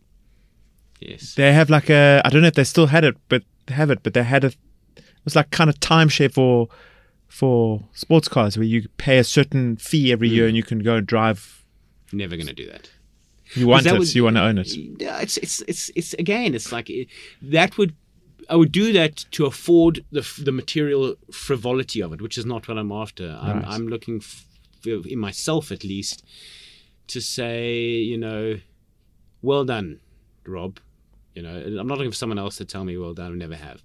Yes. 1.00 1.36
They 1.36 1.52
have 1.54 1.70
like 1.70 1.90
a 1.90 2.22
I 2.24 2.30
don't 2.30 2.42
know 2.42 2.48
if 2.48 2.54
they 2.54 2.64
still 2.64 2.88
had 2.88 3.04
it, 3.04 3.16
but 3.30 3.44
they 3.66 3.74
have 3.74 3.90
it. 3.90 4.04
But 4.04 4.14
they 4.14 4.24
had 4.24 4.44
a 4.44 4.48
it 4.98 5.04
was 5.26 5.36
like 5.36 5.50
kind 5.52 5.70
of 5.70 5.80
timeshare 5.80 6.32
for 6.34 6.68
for 7.28 7.84
sports 7.94 8.28
cars 8.28 8.58
where 8.58 8.66
you 8.68 8.88
pay 8.98 9.18
a 9.18 9.24
certain 9.24 9.78
fee 9.78 10.12
every 10.12 10.30
year 10.30 10.48
and 10.48 10.56
you 10.58 10.64
can 10.64 10.80
go 10.80 10.96
and 10.96 11.08
drive. 11.08 11.64
Never 12.12 12.36
going 12.36 12.48
to 12.48 12.54
do 12.54 12.68
that. 12.70 12.90
You 13.56 13.68
want 13.68 13.84
that 13.86 13.96
it, 13.96 14.00
would- 14.00 14.08
so 14.08 14.16
you 14.16 14.24
want 14.26 14.36
to 14.38 14.44
own 14.44 14.58
it. 14.58 14.68
It's 14.76 15.38
it's 15.38 15.62
it's 15.68 15.92
it's 15.96 16.14
again. 16.16 16.54
It's 16.56 16.72
like 16.72 16.90
it, 16.90 17.08
that 17.42 17.78
would 17.78 17.96
I 18.52 18.56
would 18.56 18.72
do 18.72 18.91
that 18.93 19.26
to 19.32 19.45
afford 19.45 20.04
the 20.12 20.24
the 20.47 20.52
material 20.52 21.16
frivolity 21.32 22.02
of 22.02 22.12
it, 22.14 22.22
which 22.22 22.38
is 22.38 22.45
not 22.45 22.68
what 22.68 22.78
I'm 22.78 22.91
after. 22.91 23.38
I'm. 23.41 23.60
I'm 23.74 23.88
looking 23.88 24.18
f- 24.18 24.45
in 24.86 25.20
myself 25.20 25.72
at 25.72 25.84
least 25.84 26.24
to 27.08 27.22
say, 27.22 27.80
you 28.12 28.18
know, 28.18 28.60
well 29.41 29.64
done, 29.66 29.99
Rob. 30.45 30.80
You 31.36 31.43
know, 31.43 31.56
I'm 31.80 31.88
not 31.88 31.97
looking 31.97 32.12
for 32.12 32.18
someone 32.18 32.39
else 32.39 32.58
to 32.58 32.66
tell 32.66 32.84
me 32.84 32.97
well 32.97 33.14
done. 33.14 33.32
I 33.32 33.36
never 33.36 33.56
have. 33.56 33.82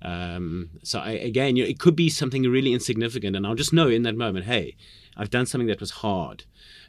Um, 0.00 0.70
so 0.82 0.98
I, 0.98 1.10
again, 1.10 1.56
you 1.56 1.64
know, 1.64 1.68
it 1.68 1.78
could 1.78 1.94
be 1.94 2.08
something 2.08 2.42
really 2.44 2.72
insignificant, 2.72 3.36
and 3.36 3.46
I'll 3.46 3.54
just 3.54 3.72
know 3.74 3.88
in 3.88 4.02
that 4.04 4.16
moment, 4.16 4.46
hey, 4.46 4.76
I've 5.14 5.30
done 5.30 5.44
something 5.44 5.68
that 5.68 5.80
was 5.80 5.90
hard. 5.90 6.44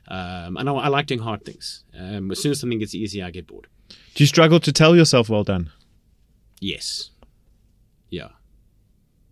Um, 0.07 0.55
and 0.55 0.69
I, 0.69 0.73
I 0.73 0.87
like 0.87 1.07
doing 1.07 1.19
hard 1.19 1.43
things. 1.43 1.83
Um, 1.97 2.31
as 2.31 2.41
soon 2.41 2.51
as 2.53 2.59
something 2.61 2.79
gets 2.79 2.95
easy, 2.95 3.21
I 3.21 3.31
get 3.31 3.47
bored. 3.47 3.67
Do 3.89 4.23
you 4.23 4.27
struggle 4.27 4.61
to 4.61 4.71
tell 4.71 4.95
yourself 4.95 5.27
well 5.27 5.43
done? 5.43 5.71
Yes. 6.61 7.11
Yeah. 8.09 8.29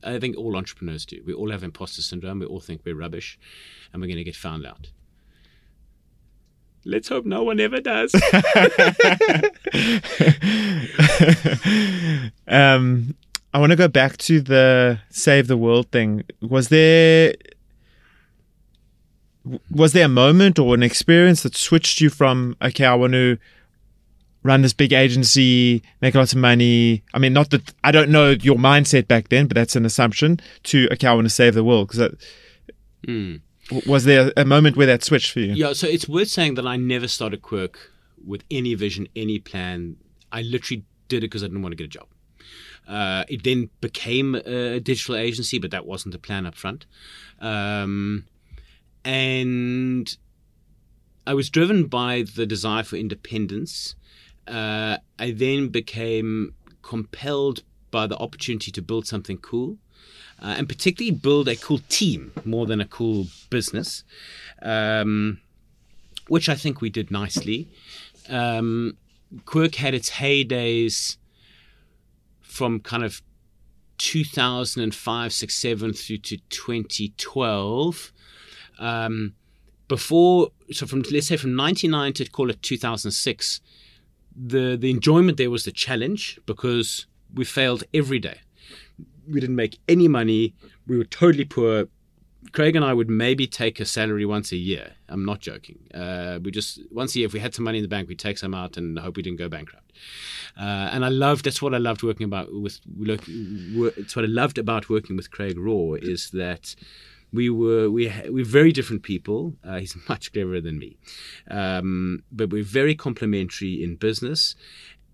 I 0.03 0.19
think 0.19 0.37
all 0.37 0.55
entrepreneurs 0.55 1.05
do. 1.05 1.21
We 1.25 1.33
all 1.33 1.51
have 1.51 1.63
imposter 1.63 2.01
syndrome. 2.01 2.39
We 2.39 2.45
all 2.45 2.59
think 2.59 2.81
we're 2.85 2.95
rubbish 2.95 3.39
and 3.91 4.01
we're 4.01 4.07
going 4.07 4.17
to 4.17 4.23
get 4.23 4.35
found 4.35 4.65
out. 4.65 4.89
Let's 6.87 7.09
hope 7.09 7.25
no 7.25 7.43
one 7.43 7.59
ever 7.59 7.81
does. 7.81 8.13
um, 12.47 13.15
I 13.51 13.59
want 13.59 13.71
to 13.71 13.75
go 13.75 13.87
back 13.87 14.17
to 14.17 14.39
the 14.39 14.99
save 15.09 15.47
the 15.47 15.57
world 15.57 15.89
thing. 15.91 16.25
Was 16.41 16.69
there 16.69 17.33
was 19.71 19.93
there 19.93 20.05
a 20.05 20.09
moment 20.09 20.59
or 20.59 20.75
an 20.75 20.83
experience 20.83 21.41
that 21.41 21.55
switched 21.55 22.01
you 22.01 22.11
from 22.11 22.55
okay, 22.61 22.85
I 22.85 22.93
want 22.93 23.13
to 23.13 23.39
run 24.45 24.61
this 24.61 24.73
big 24.73 24.93
agency, 24.93 25.81
make 26.01 26.13
lots 26.15 26.31
of 26.33 26.39
money. 26.39 27.03
I 27.13 27.19
mean, 27.19 27.33
not 27.33 27.49
that 27.49 27.73
I 27.83 27.91
don't 27.91 28.09
know 28.09 28.29
your 28.29 28.55
mindset 28.57 29.07
back 29.07 29.29
then, 29.29 29.47
but 29.47 29.55
that's 29.55 29.75
an 29.75 29.85
assumption. 29.85 30.39
To 30.65 30.87
okay, 30.93 31.07
I 31.07 31.13
want 31.13 31.25
to 31.25 31.29
save 31.29 31.55
the 31.55 31.63
world 31.63 31.89
because 31.89 32.15
Hmm. 33.05 33.35
was 33.85 34.05
there 34.05 34.31
a 34.37 34.45
moment 34.45 34.77
where 34.77 34.87
that 34.87 35.03
switched 35.03 35.31
for 35.31 35.39
you? 35.39 35.53
Yeah, 35.53 35.73
so 35.73 35.87
it's 35.87 36.07
worth 36.07 36.27
saying 36.29 36.55
that 36.55 36.65
I 36.67 36.75
never 36.77 37.07
started 37.07 37.41
Quirk 37.41 37.91
with 38.25 38.43
any 38.49 38.73
vision, 38.75 39.07
any 39.15 39.39
plan. 39.39 39.97
I 40.31 40.41
literally 40.43 40.83
did 41.07 41.17
it 41.17 41.27
because 41.27 41.43
I 41.43 41.47
didn't 41.47 41.61
want 41.61 41.73
to 41.73 41.77
get 41.77 41.85
a 41.85 41.87
job. 41.99 42.07
Uh, 42.87 43.23
it 43.27 43.43
then 43.43 43.69
became 43.81 44.35
a 44.35 44.79
digital 44.79 45.15
agency, 45.15 45.57
but 45.57 45.71
that 45.71 45.85
wasn't 45.87 46.11
the 46.13 46.19
plan 46.19 46.45
up 46.45 46.55
front. 46.55 46.85
Um, 47.39 48.25
and 49.03 50.15
I 51.27 51.33
was 51.33 51.49
driven 51.49 51.85
by 51.85 52.23
the 52.35 52.45
desire 52.45 52.83
for 52.83 52.95
independence. 52.95 53.95
Uh, 54.47 54.97
I 55.19 55.31
then 55.31 55.69
became 55.69 56.53
compelled 56.81 57.63
by 57.91 58.07
the 58.07 58.17
opportunity 58.17 58.71
to 58.71 58.81
build 58.81 59.07
something 59.07 59.37
cool. 59.37 59.77
Uh, 60.41 60.55
and 60.57 60.67
particularly 60.67 61.15
build 61.15 61.47
a 61.47 61.55
cool 61.55 61.79
team 61.87 62.33
more 62.43 62.65
than 62.65 62.81
a 62.81 62.85
cool 62.85 63.25
business, 63.49 64.03
um, 64.61 65.39
which 66.27 66.49
I 66.49 66.55
think 66.55 66.81
we 66.81 66.89
did 66.89 67.09
nicely. 67.09 67.69
Um, 68.27 68.97
Quirk 69.45 69.75
had 69.75 69.93
its 69.93 70.11
heydays 70.11 71.15
from 72.41 72.81
kind 72.81 73.03
of 73.03 73.21
2005, 73.97 75.33
6, 75.33 75.55
7 75.55 75.93
through 75.93 76.17
to 76.17 76.37
2012. 76.37 78.11
Um, 78.77 79.33
before, 79.87 80.49
so 80.71 80.85
from 80.85 81.03
let's 81.11 81.27
say 81.27 81.37
from 81.37 81.55
99 81.55 82.13
to 82.13 82.25
call 82.25 82.49
it 82.49 82.61
2006, 82.61 83.61
the 84.35 84.75
the 84.75 84.91
enjoyment 84.91 85.37
there 85.37 85.49
was 85.49 85.63
the 85.63 85.71
challenge 85.71 86.39
because 86.45 87.07
we 87.33 87.45
failed 87.45 87.83
every 87.93 88.19
day. 88.19 88.39
We 89.27 89.39
didn't 89.39 89.55
make 89.55 89.79
any 89.87 90.07
money. 90.07 90.53
We 90.87 90.97
were 90.97 91.05
totally 91.05 91.45
poor. 91.45 91.87
Craig 92.51 92.75
and 92.75 92.85
I 92.85 92.93
would 92.93 93.09
maybe 93.09 93.47
take 93.47 93.79
a 93.79 93.85
salary 93.85 94.25
once 94.25 94.51
a 94.51 94.55
year. 94.55 94.93
I'm 95.09 95.25
not 95.25 95.39
joking. 95.39 95.79
Uh, 95.93 96.39
we 96.43 96.51
just 96.51 96.79
once 96.91 97.15
a 97.15 97.19
year, 97.19 97.25
if 97.25 97.33
we 97.33 97.39
had 97.39 97.55
some 97.55 97.65
money 97.65 97.79
in 97.79 97.83
the 97.83 97.87
bank, 97.87 98.07
we'd 98.07 98.19
take 98.19 98.37
some 98.37 98.53
out 98.53 98.77
and 98.77 98.99
hope 98.99 99.17
we 99.17 99.23
didn't 99.23 99.39
go 99.39 99.49
bankrupt. 99.49 99.91
Uh, 100.57 100.89
and 100.93 101.03
I 101.03 101.09
loved. 101.09 101.45
That's 101.45 101.61
what 101.61 101.73
I 101.73 101.79
loved 101.79 102.03
working 102.03 102.25
about 102.25 102.49
with. 102.53 102.79
Look, 102.97 103.23
it's 103.27 104.15
what 104.15 104.25
I 104.25 104.27
loved 104.27 104.57
about 104.57 104.89
working 104.89 105.15
with 105.15 105.31
Craig 105.31 105.57
Raw 105.57 105.93
is 105.93 106.29
that 106.31 106.75
we 107.35 107.49
were 107.49 107.89
we 107.89 108.11
we're 108.27 108.45
very 108.45 108.71
different 108.71 109.03
people. 109.03 109.53
Uh, 109.63 109.79
he's 109.79 109.95
much 110.09 110.31
cleverer 110.33 110.61
than 110.61 110.79
me, 110.79 110.97
um, 111.49 112.23
but 112.31 112.49
we're 112.49 112.63
very 112.63 112.95
complementary 112.95 113.83
in 113.83 113.95
business, 113.95 114.55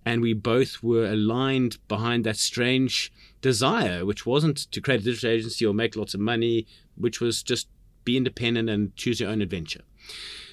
and 0.05 0.21
we 0.21 0.33
both 0.33 0.81
were 0.83 1.05
aligned 1.05 1.77
behind 1.87 2.23
that 2.25 2.37
strange 2.37 3.11
desire, 3.41 4.05
which 4.05 4.25
wasn't 4.25 4.57
to 4.71 4.81
create 4.81 5.01
a 5.01 5.03
digital 5.03 5.31
agency 5.31 5.65
or 5.65 5.73
make 5.73 5.95
lots 5.95 6.13
of 6.13 6.19
money, 6.19 6.67
which 6.95 7.19
was 7.19 7.43
just 7.43 7.67
be 8.03 8.17
independent 8.17 8.69
and 8.69 8.95
choose 8.95 9.19
your 9.19 9.29
own 9.29 9.41
adventure. 9.41 9.81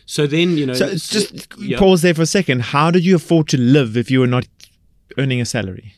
So 0.06 0.26
then, 0.26 0.56
you 0.56 0.64
know, 0.64 0.72
So 0.72 0.88
just 0.90 1.48
yeah. 1.58 1.78
pause 1.78 2.00
there 2.00 2.14
for 2.14 2.22
a 2.22 2.26
second. 2.26 2.62
How 2.62 2.90
did 2.90 3.04
you 3.04 3.16
afford 3.16 3.46
to 3.48 3.58
live 3.58 3.96
if 3.96 4.10
you 4.10 4.20
were 4.20 4.26
not 4.26 4.46
earning 5.18 5.40
a 5.40 5.44
salary? 5.44 5.94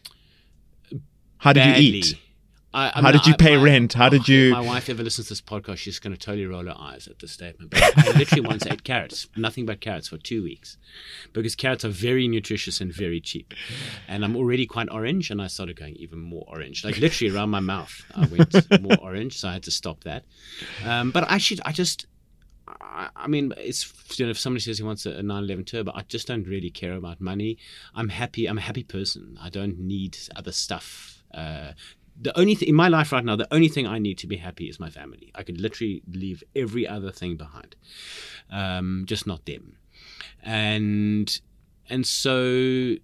How 1.38 1.52
did 1.52 1.60
badly. 1.60 1.84
you 1.84 1.98
eat? 1.98 2.18
I, 2.72 2.86
I 2.88 2.90
How 2.94 3.02
mean, 3.02 3.12
did 3.14 3.26
you 3.26 3.32
I- 3.32 3.36
pay 3.36 3.56
my- 3.56 3.62
rent? 3.64 3.92
How 3.94 4.08
did 4.08 4.22
oh, 4.28 4.32
you- 4.32 4.50
My 4.52 4.60
wife 4.60 4.88
ever 4.88 5.02
listens 5.02 5.26
to 5.26 5.32
this 5.32 5.40
podcast, 5.40 5.78
she's 5.78 5.98
going 5.98 6.14
to 6.14 6.18
totally 6.18 6.46
roll 6.46 6.64
her 6.66 6.74
eyes 6.78 7.08
at 7.08 7.18
this 7.18 7.32
statement. 7.32 7.70
But 7.72 7.82
I 7.98 8.12
literally 8.18 8.42
once 8.46 8.64
ate 8.66 8.84
carrots, 8.84 9.26
nothing 9.36 9.66
but 9.66 9.80
carrots 9.80 10.08
for 10.08 10.18
two 10.18 10.42
weeks, 10.42 10.76
because 11.32 11.56
carrots 11.56 11.84
are 11.84 11.88
very 11.88 12.28
nutritious 12.28 12.80
and 12.80 12.92
very 12.92 13.20
cheap. 13.20 13.54
And 14.06 14.24
I'm 14.24 14.36
already 14.36 14.66
quite 14.66 14.88
orange, 14.90 15.30
and 15.30 15.42
I 15.42 15.48
started 15.48 15.76
going 15.76 15.96
even 15.96 16.20
more 16.20 16.44
orange, 16.48 16.84
like 16.84 16.98
literally 16.98 17.34
around 17.34 17.50
my 17.50 17.60
mouth. 17.60 18.04
I 18.14 18.26
went 18.26 18.82
more 18.82 18.98
orange, 19.02 19.36
so 19.38 19.48
I 19.48 19.54
had 19.54 19.64
to 19.64 19.72
stop 19.72 20.04
that. 20.04 20.24
Um, 20.84 21.10
but 21.10 21.28
actually, 21.30 21.60
I 21.64 21.72
just 21.72 22.06
I, 22.68 23.08
I 23.16 23.26
mean, 23.26 23.52
it's 23.56 23.92
you 24.16 24.26
know, 24.26 24.30
if 24.30 24.38
somebody 24.38 24.60
says 24.62 24.78
he 24.78 24.84
wants 24.84 25.06
a, 25.06 25.10
a 25.10 25.22
911 25.24 25.64
Turbo, 25.64 25.92
I 25.92 26.02
just 26.02 26.28
don't 26.28 26.46
really 26.46 26.70
care 26.70 26.94
about 26.94 27.20
money. 27.20 27.58
I'm 27.96 28.10
happy. 28.10 28.46
I'm 28.46 28.58
a 28.58 28.60
happy 28.60 28.84
person. 28.84 29.36
I 29.42 29.50
don't 29.50 29.78
need 29.80 30.16
other 30.36 30.52
stuff. 30.52 31.16
Uh, 31.34 31.72
the 32.20 32.38
only 32.38 32.54
thing 32.54 32.68
in 32.68 32.74
my 32.74 32.88
life 32.88 33.12
right 33.12 33.24
now, 33.24 33.36
the 33.36 33.52
only 33.52 33.68
thing 33.68 33.86
I 33.86 33.98
need 33.98 34.18
to 34.18 34.26
be 34.26 34.36
happy 34.36 34.68
is 34.68 34.78
my 34.78 34.90
family. 34.90 35.30
I 35.34 35.42
could 35.42 35.60
literally 35.60 36.02
leave 36.10 36.44
every 36.54 36.86
other 36.86 37.10
thing 37.10 37.36
behind, 37.36 37.76
um, 38.50 39.04
just 39.06 39.26
not 39.26 39.46
them. 39.46 39.76
And 40.42 41.40
and 41.88 42.06
so 42.06 42.96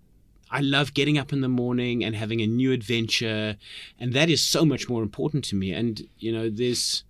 I 0.51 0.61
love 0.61 0.95
getting 0.95 1.19
up 1.19 1.33
in 1.33 1.41
the 1.41 1.49
morning 1.49 2.05
and 2.05 2.15
having 2.15 2.41
a 2.41 2.47
new 2.47 2.73
adventure, 2.73 3.57
and 3.99 4.13
that 4.13 4.29
is 4.29 4.43
so 4.43 4.65
much 4.65 4.89
more 4.89 5.03
important 5.03 5.45
to 5.47 5.57
me. 5.57 5.73
And 5.73 6.07
you 6.19 6.33
know, 6.33 6.51
there's, 6.51 7.05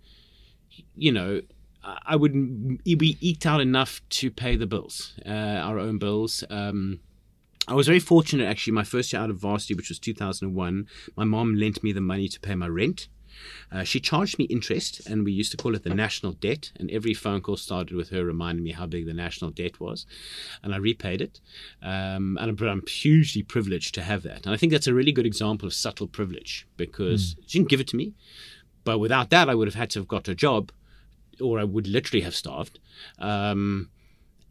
you 0.95 1.11
know, 1.11 1.41
I 1.83 2.15
would 2.15 2.33
be 2.83 3.17
eked 3.21 3.45
out 3.45 3.61
enough 3.61 4.01
to 4.09 4.31
pay 4.31 4.55
the 4.55 4.67
bills, 4.67 5.13
uh, 5.25 5.29
our 5.29 5.79
own 5.79 5.97
bills. 5.97 6.43
Um, 6.49 6.99
I 7.67 7.73
was 7.73 7.87
very 7.87 7.99
fortunate 7.99 8.45
actually. 8.45 8.73
My 8.73 8.83
first 8.83 9.11
year 9.11 9.21
out 9.21 9.29
of 9.29 9.37
varsity, 9.37 9.73
which 9.73 9.89
was 9.89 9.99
2001, 9.99 10.87
my 11.15 11.23
mom 11.23 11.55
lent 11.55 11.83
me 11.83 11.91
the 11.91 12.01
money 12.01 12.27
to 12.29 12.39
pay 12.39 12.55
my 12.55 12.67
rent. 12.67 13.07
Uh, 13.71 13.83
she 13.83 13.99
charged 13.99 14.39
me 14.39 14.45
interest, 14.45 15.05
and 15.07 15.23
we 15.23 15.31
used 15.31 15.51
to 15.51 15.57
call 15.57 15.75
it 15.75 15.83
the 15.83 15.93
national 15.93 16.31
debt. 16.33 16.71
And 16.77 16.89
every 16.89 17.13
phone 17.13 17.41
call 17.41 17.57
started 17.57 17.95
with 17.95 18.09
her 18.09 18.25
reminding 18.25 18.63
me 18.63 18.71
how 18.71 18.85
big 18.85 19.05
the 19.05 19.13
national 19.13 19.51
debt 19.51 19.79
was, 19.79 20.05
and 20.63 20.73
I 20.73 20.77
repaid 20.77 21.21
it. 21.21 21.39
Um, 21.81 22.37
and 22.41 22.59
I'm, 22.59 22.67
I'm, 22.67 22.87
hugely 22.87 23.43
privileged 23.43 23.93
to 23.95 24.01
have 24.01 24.23
that. 24.23 24.45
And 24.45 24.53
I 24.53 24.57
think 24.57 24.71
that's 24.71 24.87
a 24.87 24.93
really 24.93 25.11
good 25.11 25.25
example 25.25 25.67
of 25.67 25.73
subtle 25.73 26.07
privilege 26.07 26.67
because 26.77 27.35
mm. 27.35 27.43
she 27.45 27.59
didn't 27.59 27.69
give 27.69 27.81
it 27.81 27.87
to 27.89 27.95
me, 27.95 28.13
but 28.83 28.99
without 28.99 29.29
that, 29.29 29.49
I 29.49 29.55
would 29.55 29.67
have 29.67 29.75
had 29.75 29.89
to 29.91 29.99
have 29.99 30.07
got 30.07 30.27
a 30.27 30.35
job, 30.35 30.71
or 31.41 31.59
I 31.59 31.63
would 31.63 31.87
literally 31.87 32.21
have 32.21 32.35
starved. 32.35 32.79
Um, 33.19 33.89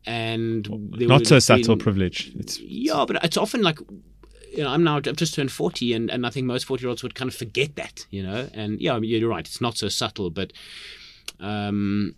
and 0.07 0.68
not 0.92 1.26
so 1.26 1.38
subtle 1.38 1.76
privilege. 1.76 2.32
It's, 2.36 2.61
yeah, 2.61 3.04
but 3.07 3.22
it's 3.24 3.36
often 3.36 3.62
like 3.62 3.78
you 4.57 4.62
know, 4.62 4.70
I'm 4.70 4.82
now 4.82 4.96
I've 4.96 5.16
just 5.16 5.34
turned 5.34 5.52
40, 5.52 5.92
and, 5.92 6.11
and 6.11 6.26
I 6.26 6.30
think 6.30 6.46
most 6.46 6.64
40 6.64 6.82
year 6.82 6.88
olds 6.88 7.02
would 7.02 7.14
kind 7.14 7.28
of 7.28 7.34
forget 7.34 7.76
that, 7.76 8.07
you 8.11 8.22
know. 8.22 8.48
And 8.54 8.80
yeah, 8.80 8.96
you're 8.98 9.28
right, 9.28 9.46
it's 9.46 9.61
not 9.61 9.76
so 9.76 9.88
subtle, 9.88 10.30
but 10.30 10.52
um, 11.40 12.14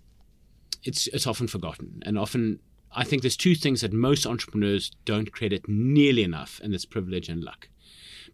it's 0.84 1.08
it's 1.08 1.26
often 1.26 1.48
forgotten, 1.48 2.02
and 2.06 2.18
often 2.18 2.60
I 2.94 3.04
think 3.04 3.22
there's 3.22 3.36
two 3.36 3.54
things 3.54 3.80
that 3.80 3.92
most 3.92 4.26
entrepreneurs 4.26 4.92
don't 5.04 5.32
credit 5.32 5.68
nearly 5.68 6.22
enough, 6.22 6.60
and 6.62 6.74
it's 6.74 6.84
privilege 6.84 7.28
and 7.28 7.42
luck, 7.42 7.68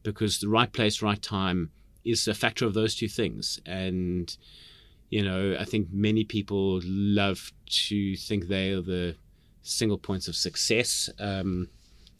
because 0.02 0.38
the 0.38 0.48
right 0.48 0.72
place, 0.72 1.00
right 1.00 1.20
time 1.20 1.70
is 2.04 2.28
a 2.28 2.34
factor 2.34 2.66
of 2.66 2.74
those 2.74 2.94
two 2.94 3.08
things, 3.08 3.58
and 3.64 4.36
you 5.08 5.22
know, 5.22 5.56
I 5.58 5.64
think 5.64 5.88
many 5.92 6.24
people 6.24 6.80
love 6.84 7.52
to 7.86 8.16
think 8.16 8.48
they 8.48 8.72
are 8.72 8.82
the 8.82 9.16
single 9.64 9.98
points 9.98 10.28
of 10.28 10.36
success. 10.36 11.10
Um, 11.18 11.68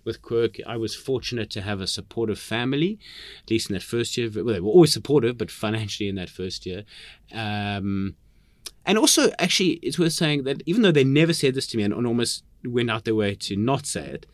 with 0.05 0.21
Quirk, 0.21 0.57
I 0.67 0.77
was 0.77 0.95
fortunate 0.95 1.49
to 1.51 1.63
have 1.63 1.81
a 1.81 1.87
supportive 1.87 2.39
family, 2.39 2.99
at 3.43 3.51
least 3.51 3.71
in 3.71 3.75
that 3.75 3.83
first 3.83 4.17
year. 4.17 4.31
Well, 4.35 4.55
they 4.55 4.61
were 4.61 4.71
always 4.71 4.93
supportive, 4.93 5.39
but 5.39 5.51
financially 5.51 6.09
in 6.09 6.17
that 6.17 6.29
first 6.29 6.67
year. 6.67 6.85
Um, 7.33 8.17
and 8.85 8.99
also, 8.99 9.31
actually, 9.39 9.79
it's 9.83 9.99
worth 9.99 10.13
saying 10.13 10.45
that 10.45 10.63
even 10.67 10.83
though 10.83 10.93
they 10.93 11.05
never 11.05 11.33
said 11.33 11.55
this 11.55 11.67
to 11.69 11.77
me 11.77 11.85
and, 11.85 11.95
almost 11.95 12.45
went 12.65 12.91
out 12.91 13.05
their 13.05 13.15
way 13.15 13.35
to 13.35 13.57
not 13.57 13.87
say 13.87 14.05
it, 14.07 14.27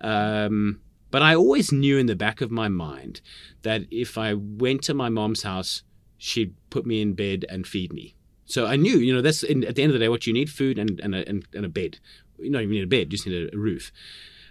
um, 0.00 0.80
but 1.10 1.22
I 1.22 1.34
always 1.34 1.72
knew 1.72 1.98
in 1.98 2.06
the 2.06 2.16
back 2.16 2.40
of 2.40 2.50
my 2.50 2.68
mind 2.68 3.20
that 3.62 3.82
if 3.90 4.16
I 4.18 4.34
went 4.34 4.82
to 4.84 4.94
my 4.94 5.08
mom's 5.08 5.42
house, 5.42 5.82
she'd 6.18 6.54
put 6.70 6.86
me 6.86 7.00
in 7.00 7.14
bed 7.14 7.44
and 7.48 7.66
feed 7.66 7.92
me. 7.92 8.14
So 8.44 8.66
I 8.66 8.76
knew, 8.76 8.98
you 8.98 9.12
know, 9.12 9.22
that's 9.22 9.42
in, 9.42 9.64
at 9.64 9.74
the 9.74 9.82
end 9.82 9.90
of 9.90 9.94
the 9.94 10.04
day 10.04 10.08
what 10.08 10.26
you 10.26 10.32
need: 10.32 10.50
food 10.50 10.78
and 10.78 11.00
and 11.00 11.14
a, 11.14 11.28
and, 11.28 11.44
and 11.52 11.64
a 11.64 11.68
bed. 11.68 11.98
You 12.38 12.52
don't 12.52 12.62
even 12.62 12.74
need 12.74 12.84
a 12.84 12.86
bed; 12.86 13.12
you 13.12 13.18
just 13.18 13.26
need 13.26 13.52
a, 13.52 13.56
roof 13.56 13.92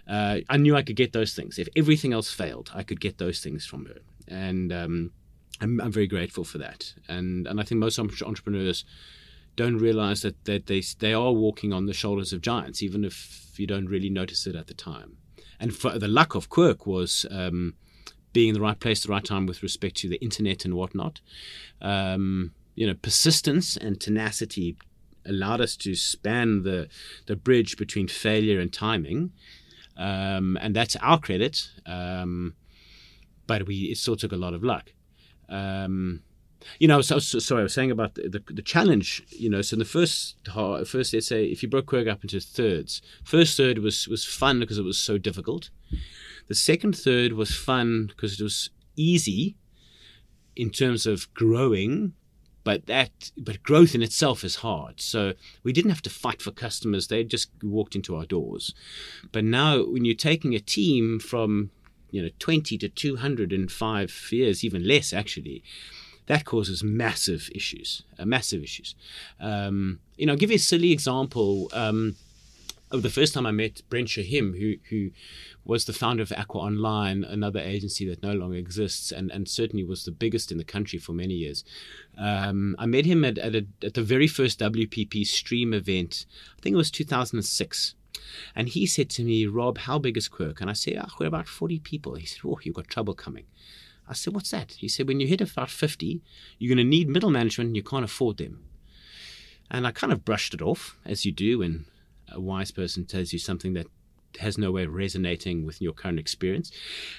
uh, 0.06 0.38
I 0.48 0.56
knew 0.56 0.76
I 0.76 0.82
could 0.82 0.96
get 0.96 1.12
those 1.12 1.34
things. 1.34 1.58
If 1.58 1.68
everything 1.74 2.12
else 2.12 2.32
failed, 2.32 2.70
I 2.74 2.82
could 2.82 3.00
get 3.00 3.18
those 3.18 3.40
things 3.40 3.66
from 3.66 3.86
her, 3.86 3.98
and 4.28 4.72
um, 4.72 5.10
I'm, 5.60 5.80
I'm, 5.80 5.92
very 5.92 6.06
grateful 6.06 6.44
for 6.44 6.58
that. 6.58 6.94
And 7.08 7.46
and 7.46 7.60
I 7.60 7.64
think 7.64 7.80
most 7.80 7.98
entrepreneurs 7.98 8.84
don't 9.56 9.78
realize 9.78 10.22
that 10.22 10.44
that 10.44 10.66
they 10.66 10.82
they 11.00 11.12
are 11.12 11.32
walking 11.32 11.72
on 11.72 11.86
the 11.86 11.92
shoulders 11.92 12.32
of 12.32 12.40
giants, 12.40 12.82
even 12.82 13.04
if 13.04 13.58
you 13.58 13.66
don't 13.66 13.86
really 13.86 14.10
notice 14.10 14.46
it 14.46 14.54
at 14.54 14.68
the 14.68 14.74
time. 14.74 15.16
And 15.58 15.74
for, 15.74 15.98
the 15.98 16.08
luck 16.08 16.34
of 16.34 16.48
Quirk 16.48 16.86
was. 16.86 17.26
Um, 17.30 17.74
being 18.32 18.48
in 18.50 18.54
the 18.54 18.60
right 18.60 18.78
place, 18.78 19.00
at 19.00 19.06
the 19.06 19.12
right 19.14 19.24
time 19.24 19.46
with 19.46 19.62
respect 19.62 19.96
to 19.96 20.10
the 20.10 20.22
internet 20.22 20.66
and 20.66 20.74
whatnot. 20.74 21.22
Um, 21.80 22.52
you 22.74 22.86
know, 22.86 22.92
persistence 22.92 23.78
and 23.78 23.98
tenacity 23.98 24.76
allowed 25.26 25.60
us 25.60 25.76
to 25.76 25.94
span 25.94 26.62
the 26.62 26.88
the 27.26 27.36
bridge 27.36 27.76
between 27.76 28.08
failure 28.08 28.60
and 28.60 28.72
timing 28.72 29.32
um, 29.96 30.58
and 30.60 30.74
that's 30.74 30.96
our 30.96 31.18
credit. 31.18 31.70
Um, 31.86 32.54
but 33.46 33.66
we 33.66 33.76
it 33.76 33.98
still 33.98 34.16
took 34.16 34.32
a 34.32 34.36
lot 34.36 34.54
of 34.54 34.62
luck. 34.62 34.92
Um, 35.48 36.22
you 36.80 36.88
know, 36.88 37.00
so, 37.00 37.18
so, 37.20 37.38
sorry, 37.38 37.60
I 37.60 37.62
was 37.62 37.74
saying 37.74 37.92
about 37.92 38.16
the, 38.16 38.28
the, 38.28 38.54
the, 38.54 38.62
challenge. 38.62 39.22
You 39.30 39.48
know, 39.48 39.62
so 39.62 39.74
in 39.74 39.78
the 39.78 39.84
first 39.84 40.36
first 40.86 41.14
let's 41.14 41.30
if 41.30 41.62
you 41.62 41.68
broke 41.68 41.86
Quirk 41.86 42.08
up 42.08 42.22
into 42.22 42.40
thirds, 42.40 43.02
first 43.24 43.56
third 43.56 43.78
was 43.78 44.08
was 44.08 44.24
fun 44.24 44.60
because 44.60 44.78
it 44.78 44.84
was 44.84 44.98
so 44.98 45.18
difficult. 45.18 45.70
The 46.48 46.54
second 46.54 46.96
third 46.96 47.32
was 47.32 47.54
fun 47.54 48.06
because 48.08 48.40
it 48.40 48.42
was 48.42 48.70
easy 48.96 49.56
in 50.54 50.70
terms 50.70 51.06
of 51.06 51.32
growing 51.34 52.14
but 52.66 52.86
that 52.86 53.30
but 53.38 53.62
growth 53.62 53.94
in 53.94 54.02
itself 54.02 54.42
is 54.42 54.56
hard. 54.56 55.00
So 55.00 55.34
we 55.62 55.72
didn't 55.72 55.92
have 55.92 56.02
to 56.02 56.10
fight 56.10 56.42
for 56.42 56.50
customers. 56.50 57.06
They 57.06 57.22
just 57.22 57.48
walked 57.62 57.94
into 57.94 58.16
our 58.16 58.26
doors. 58.26 58.74
But 59.30 59.44
now 59.44 59.84
when 59.84 60.04
you're 60.04 60.16
taking 60.16 60.52
a 60.52 60.58
team 60.58 61.20
from 61.20 61.70
you 62.10 62.20
know 62.20 62.30
20 62.40 62.76
to 62.78 62.88
205 62.88 64.28
years 64.32 64.64
even 64.64 64.86
less 64.86 65.12
actually 65.12 65.62
that 66.26 66.44
causes 66.44 66.82
massive 66.82 67.50
issues 67.54 68.02
uh, 68.18 68.24
massive 68.24 68.64
issues. 68.64 68.96
Um, 69.38 70.00
you 70.16 70.26
know 70.26 70.32
I'll 70.32 70.38
give 70.38 70.50
you 70.50 70.56
a 70.56 70.70
silly 70.72 70.90
example. 70.90 71.70
Um, 71.72 72.16
of 72.90 73.02
the 73.02 73.10
first 73.10 73.34
time 73.34 73.46
I 73.46 73.50
met 73.50 73.82
Brent 73.88 74.08
Shahim, 74.08 74.58
who 74.58 74.74
who 74.90 75.10
was 75.64 75.84
the 75.84 75.92
founder 75.92 76.22
of 76.22 76.32
Aqua 76.32 76.60
Online, 76.60 77.24
another 77.24 77.58
agency 77.58 78.08
that 78.08 78.22
no 78.22 78.32
longer 78.32 78.56
exists, 78.56 79.10
and, 79.10 79.30
and 79.32 79.48
certainly 79.48 79.84
was 79.84 80.04
the 80.04 80.12
biggest 80.12 80.52
in 80.52 80.58
the 80.58 80.64
country 80.64 80.98
for 80.98 81.12
many 81.12 81.34
years. 81.34 81.64
Um, 82.16 82.76
I 82.78 82.86
met 82.86 83.04
him 83.04 83.24
at, 83.24 83.38
at, 83.38 83.56
a, 83.56 83.66
at 83.82 83.94
the 83.94 84.02
very 84.02 84.28
first 84.28 84.60
WPP 84.60 85.26
Stream 85.26 85.74
event, 85.74 86.26
I 86.56 86.62
think 86.62 86.74
it 86.74 86.76
was 86.76 86.90
2006. 86.90 87.94
And 88.54 88.68
he 88.68 88.86
said 88.86 89.10
to 89.10 89.24
me, 89.24 89.46
Rob, 89.46 89.78
how 89.78 89.98
big 89.98 90.16
is 90.16 90.28
Quirk? 90.28 90.60
And 90.60 90.70
I 90.70 90.72
said, 90.72 90.98
oh, 91.00 91.08
we're 91.18 91.26
about 91.26 91.48
40 91.48 91.80
people. 91.80 92.14
He 92.14 92.26
said, 92.26 92.40
oh, 92.44 92.58
you've 92.62 92.74
got 92.74 92.88
trouble 92.88 93.14
coming. 93.14 93.44
I 94.08 94.14
said, 94.14 94.34
what's 94.34 94.50
that? 94.50 94.72
He 94.72 94.88
said, 94.88 95.08
when 95.08 95.20
you 95.20 95.26
hit 95.26 95.40
about 95.40 95.70
50, 95.70 96.22
you're 96.58 96.74
going 96.74 96.84
to 96.84 96.88
need 96.88 97.08
middle 97.08 97.30
management 97.30 97.68
and 97.68 97.76
you 97.76 97.82
can't 97.82 98.04
afford 98.04 98.38
them. 98.38 98.62
And 99.70 99.86
I 99.86 99.90
kind 99.90 100.12
of 100.12 100.24
brushed 100.24 100.54
it 100.54 100.62
off, 100.62 100.96
as 101.04 101.26
you 101.26 101.32
do 101.32 101.58
when 101.58 101.86
a 102.30 102.40
wise 102.40 102.70
person 102.70 103.04
tells 103.04 103.32
you 103.32 103.38
something 103.38 103.74
that 103.74 103.86
has 104.40 104.58
no 104.58 104.70
way 104.70 104.84
of 104.84 104.94
resonating 104.94 105.64
with 105.64 105.80
your 105.80 105.92
current 105.92 106.18
experience. 106.18 106.70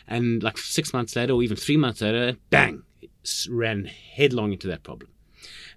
And 0.07 0.43
like 0.43 0.57
six 0.57 0.93
months 0.93 1.15
later, 1.15 1.33
or 1.33 1.43
even 1.43 1.57
three 1.57 1.77
months 1.77 2.01
later, 2.01 2.37
bang, 2.49 2.83
ran 3.49 3.85
headlong 3.85 4.53
into 4.53 4.67
that 4.67 4.83
problem. 4.83 5.11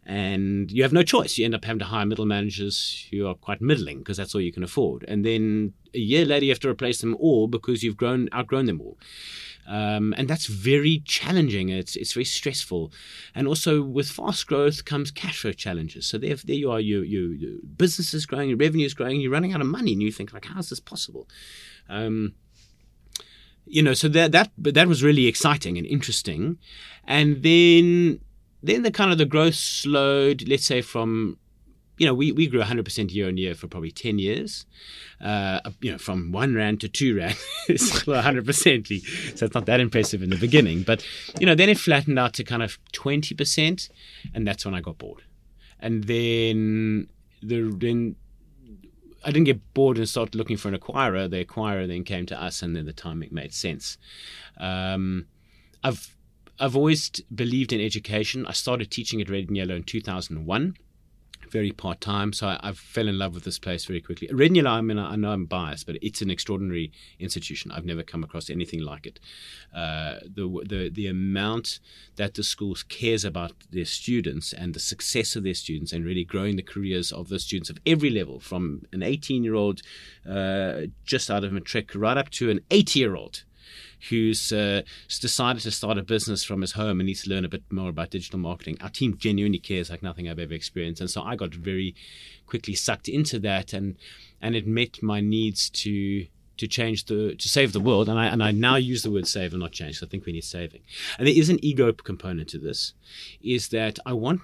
And 0.07 0.71
you 0.71 0.83
have 0.83 0.93
no 0.93 1.03
choice. 1.03 1.39
You 1.39 1.45
end 1.45 1.55
up 1.55 1.65
having 1.65 1.79
to 1.81 1.85
hire 1.85 2.07
middle 2.07 2.27
managers 2.27 3.07
who 3.11 3.27
are 3.27 3.35
quite 3.35 3.61
middling 3.61 3.99
because 3.99 4.17
that's 4.17 4.35
all 4.35 4.41
you 4.41 4.53
can 4.53 4.65
afford. 4.65 5.05
And 5.07 5.25
then 5.25 5.75
a 5.95 5.99
year 5.99 6.25
later, 6.25 6.47
you 6.47 6.51
have 6.51 6.61
to 6.61 6.69
replace 6.69 7.01
them 7.01 7.17
all 7.21 7.49
because 7.49 7.83
you've 7.83 7.97
grown 7.97 8.29
outgrown 8.33 8.67
them 8.67 8.81
all. 8.81 8.99
Um, 9.71 10.15
and 10.19 10.27
that's 10.27 10.47
very 10.47 11.01
challenging. 11.07 11.69
It's 11.69 11.95
it's 11.95 12.15
very 12.15 12.25
stressful, 12.25 12.93
and 13.37 13.47
also 13.47 13.83
with 13.83 14.11
fast 14.11 14.49
growth 14.49 14.85
comes 14.85 15.13
cash 15.13 15.43
flow 15.43 15.53
challenges. 15.53 16.07
So 16.07 16.19
there, 16.19 16.35
there 16.35 16.57
you 16.57 16.73
are. 16.73 16.81
Your 16.81 17.05
your, 17.05 17.59
business 17.77 18.13
is 18.13 18.27
growing, 18.27 18.49
your 18.49 18.59
revenue 18.59 18.85
is 18.85 18.95
growing, 18.95 19.21
you're 19.21 19.31
running 19.31 19.53
out 19.53 19.61
of 19.61 19.69
money, 19.69 19.93
and 19.93 20.03
you 20.03 20.11
think 20.11 20.33
like, 20.33 20.47
how 20.47 20.59
is 20.59 20.71
this 20.71 20.81
possible? 20.81 21.29
Um, 21.89 22.35
you 23.65 23.81
know, 23.81 23.95
so 23.95 24.09
that 24.09 24.33
that 24.33 24.51
but 24.59 24.75
that 24.75 24.89
was 24.89 25.05
really 25.05 25.29
exciting 25.29 25.79
and 25.79 25.87
interesting, 25.87 26.59
and 27.05 27.45
then 27.45 28.19
then 28.65 28.83
the 28.83 28.91
kind 28.91 29.13
of 29.13 29.19
the 29.19 29.25
growth 29.25 29.55
slowed. 29.55 30.49
Let's 30.49 30.67
say 30.67 30.83
from 30.83 31.39
you 32.01 32.07
know, 32.07 32.15
we, 32.15 32.33
we 32.33 32.47
grew 32.47 32.63
100% 32.63 33.13
year 33.13 33.29
on 33.29 33.37
year 33.37 33.55
for 33.55 33.69
probably 33.69 33.91
10 33.91 34.19
years. 34.19 34.65
Uh, 35.21 35.61
you 35.83 35.93
know, 35.93 35.99
from 35.99 36.33
one 36.33 36.55
rand 36.55 36.81
to 36.81 36.89
two 36.89 37.15
rand, 37.15 37.37
it's 37.69 37.91
100%. 38.05 39.37
So 39.37 39.45
it's 39.45 39.55
not 39.55 39.67
that 39.67 39.81
impressive 39.81 40.23
in 40.23 40.31
the 40.31 40.39
beginning. 40.39 40.83
But, 40.83 41.07
you 41.39 41.45
know, 41.45 41.55
then 41.55 41.69
it 41.69 41.77
flattened 41.77 42.19
out 42.19 42.33
to 42.35 42.45
kind 42.45 42.63
of 42.63 42.79
20%. 42.95 43.91
And 44.33 44.49
that's 44.49 44.65
when 44.65 44.75
I 44.75 44.81
got 44.81 44.97
bored. 44.97 45.25
And 45.79 46.05
then, 46.05 47.09
the, 47.43 47.71
then 47.77 48.17
I 49.23 49.31
didn't 49.31 49.45
get 49.45 49.75
bored 49.75 49.99
and 49.99 50.09
start 50.09 50.35
looking 50.35 50.57
for 50.57 50.69
an 50.69 50.79
acquirer. 50.79 51.29
The 51.29 51.45
acquirer 51.45 51.87
then 51.87 52.05
came 52.05 52.25
to 52.27 52.43
us, 52.43 52.63
and 52.63 52.75
then 52.75 52.87
the 52.87 52.95
timing 52.95 53.29
made 53.33 53.53
sense. 53.53 53.99
Um, 54.59 55.27
I've 55.83 56.17
I've 56.59 56.77
always 56.77 57.09
believed 57.35 57.73
in 57.73 57.81
education. 57.81 58.45
I 58.47 58.53
started 58.53 58.91
teaching 58.91 59.23
at 59.23 59.31
Red 59.31 59.49
and 59.49 59.57
Yellow 59.57 59.77
in 59.77 59.85
2001 59.85 60.77
very 61.51 61.73
part 61.73 62.01
time. 62.01 62.33
So 62.33 62.49
I, 62.49 62.61
I, 62.63 62.73
fell 62.73 63.09
in 63.09 63.19
love 63.19 63.35
with 63.35 63.45
this 63.45 63.59
place 63.59 63.85
very 63.85 64.01
quickly. 64.01 64.29
Red 64.33 64.57
I 64.67 64.81
mean, 64.81 64.99
I 64.99 65.17
know 65.17 65.33
I'm 65.33 65.47
biased, 65.47 65.87
but 65.87 65.97
it's 66.03 66.23
an 66.23 66.31
extraordinary 66.31 66.93
institution. 67.19 67.71
I've 67.71 67.85
never 67.85 68.03
come 68.03 68.25
across 68.25 68.51
anything 68.51 68.81
like 68.81 69.07
it. 69.07 69.21
Uh, 69.75 70.17
the, 70.23 70.65
the, 70.69 70.91
the 70.91 71.07
amount 71.07 71.81
that 72.17 72.35
the 72.35 72.43
schools 72.43 72.83
cares 72.83 73.25
about 73.25 73.53
their 73.71 73.85
students 73.85 74.53
and 74.53 74.75
the 74.75 74.81
success 74.81 75.37
of 75.37 75.45
their 75.45 75.55
students 75.55 75.93
and 75.93 76.05
really 76.05 76.25
growing 76.25 76.57
the 76.57 76.63
careers 76.63 77.13
of 77.13 77.29
the 77.29 77.39
students 77.39 77.71
of 77.71 77.79
every 77.87 78.11
level, 78.11 78.41
from 78.41 78.83
an 78.93 79.03
18 79.03 79.45
year 79.45 79.55
old 79.55 79.83
uh, 80.29 80.83
just 81.05 81.31
out 81.31 81.45
of 81.45 81.53
matric 81.53 81.91
right 81.95 82.17
up 82.17 82.31
to 82.31 82.51
an 82.51 82.61
80 82.71 82.99
year 82.99 83.17
old 83.17 83.45
who's 84.09 84.53
uh, 84.53 84.83
decided 85.09 85.63
to 85.63 85.71
start 85.71 85.99
a 85.99 86.03
business 86.03 86.43
from 86.45 86.61
his 86.61 86.73
home 86.73 87.01
and 87.01 87.07
needs 87.07 87.25
to 87.25 87.31
learn 87.31 87.45
a 87.45 87.49
bit 87.49 87.63
more 87.71 87.91
about 87.91 88.11
digital 88.11 88.39
marketing. 88.39 88.79
Our 88.81 88.89
team 88.89 89.17
genuinely 89.19 89.59
cares 89.59 89.91
like 89.91 90.03
nothing 90.03 90.29
I've 90.29 90.39
ever 90.39 90.55
experienced, 90.55 91.01
and 91.01 91.11
so 91.11 91.23
I 91.23 91.37
got 91.37 91.55
very 91.55 91.95
quickly 92.47 92.75
sucked 92.75 93.09
into 93.09 93.39
that, 93.41 93.73
and 93.73 93.97
and 94.41 94.57
it 94.57 94.67
met 94.67 95.03
my 95.03 95.21
needs 95.21 95.71
to 95.71 96.27
to 96.61 96.69
change 96.69 97.07
the 97.07 97.35
to 97.35 97.49
save 97.49 97.73
the 97.73 97.81
world. 97.81 98.09
And 98.09 98.19
I 98.19 98.27
and 98.27 98.43
I 98.43 98.53
now 98.53 98.77
use 98.77 99.03
the 99.03 99.11
word 99.11 99.27
save 99.27 99.53
and 99.53 99.61
not 99.61 99.73
change 99.73 99.99
so 99.99 100.07
I 100.07 100.09
think 100.09 100.27
we 100.27 100.33
need 100.33 100.45
saving. 100.45 100.83
And 101.19 101.27
there 101.27 101.35
is 101.35 101.49
an 101.49 101.63
ego 101.65 101.93
component 101.93 102.49
to 102.51 102.59
this 102.59 102.93
is 103.43 103.69
that 103.69 103.99
I 104.05 104.13
want 104.13 104.43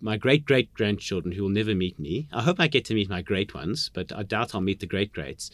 my 0.00 0.18
great 0.18 0.44
great 0.44 0.74
grandchildren 0.74 1.34
who 1.34 1.42
will 1.42 1.48
never 1.48 1.74
meet 1.74 1.98
me. 1.98 2.28
I 2.32 2.42
hope 2.42 2.60
I 2.60 2.68
get 2.68 2.84
to 2.86 2.94
meet 2.94 3.08
my 3.08 3.22
great 3.22 3.54
ones 3.54 3.90
but 3.94 4.12
I 4.12 4.22
doubt 4.22 4.54
I'll 4.54 4.60
meet 4.60 4.80
the 4.80 4.86
great 4.86 5.12
greats. 5.12 5.50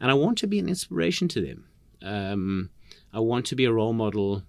And 0.00 0.10
I 0.10 0.14
want 0.14 0.38
to 0.38 0.46
be 0.46 0.60
an 0.60 0.68
inspiration 0.68 1.26
to 1.28 1.40
them. 1.40 1.64
Um, 2.00 2.70
I 3.12 3.20
want 3.20 3.46
to 3.46 3.56
be 3.56 3.64
a 3.64 3.72
role 3.72 3.92
model 3.92 4.42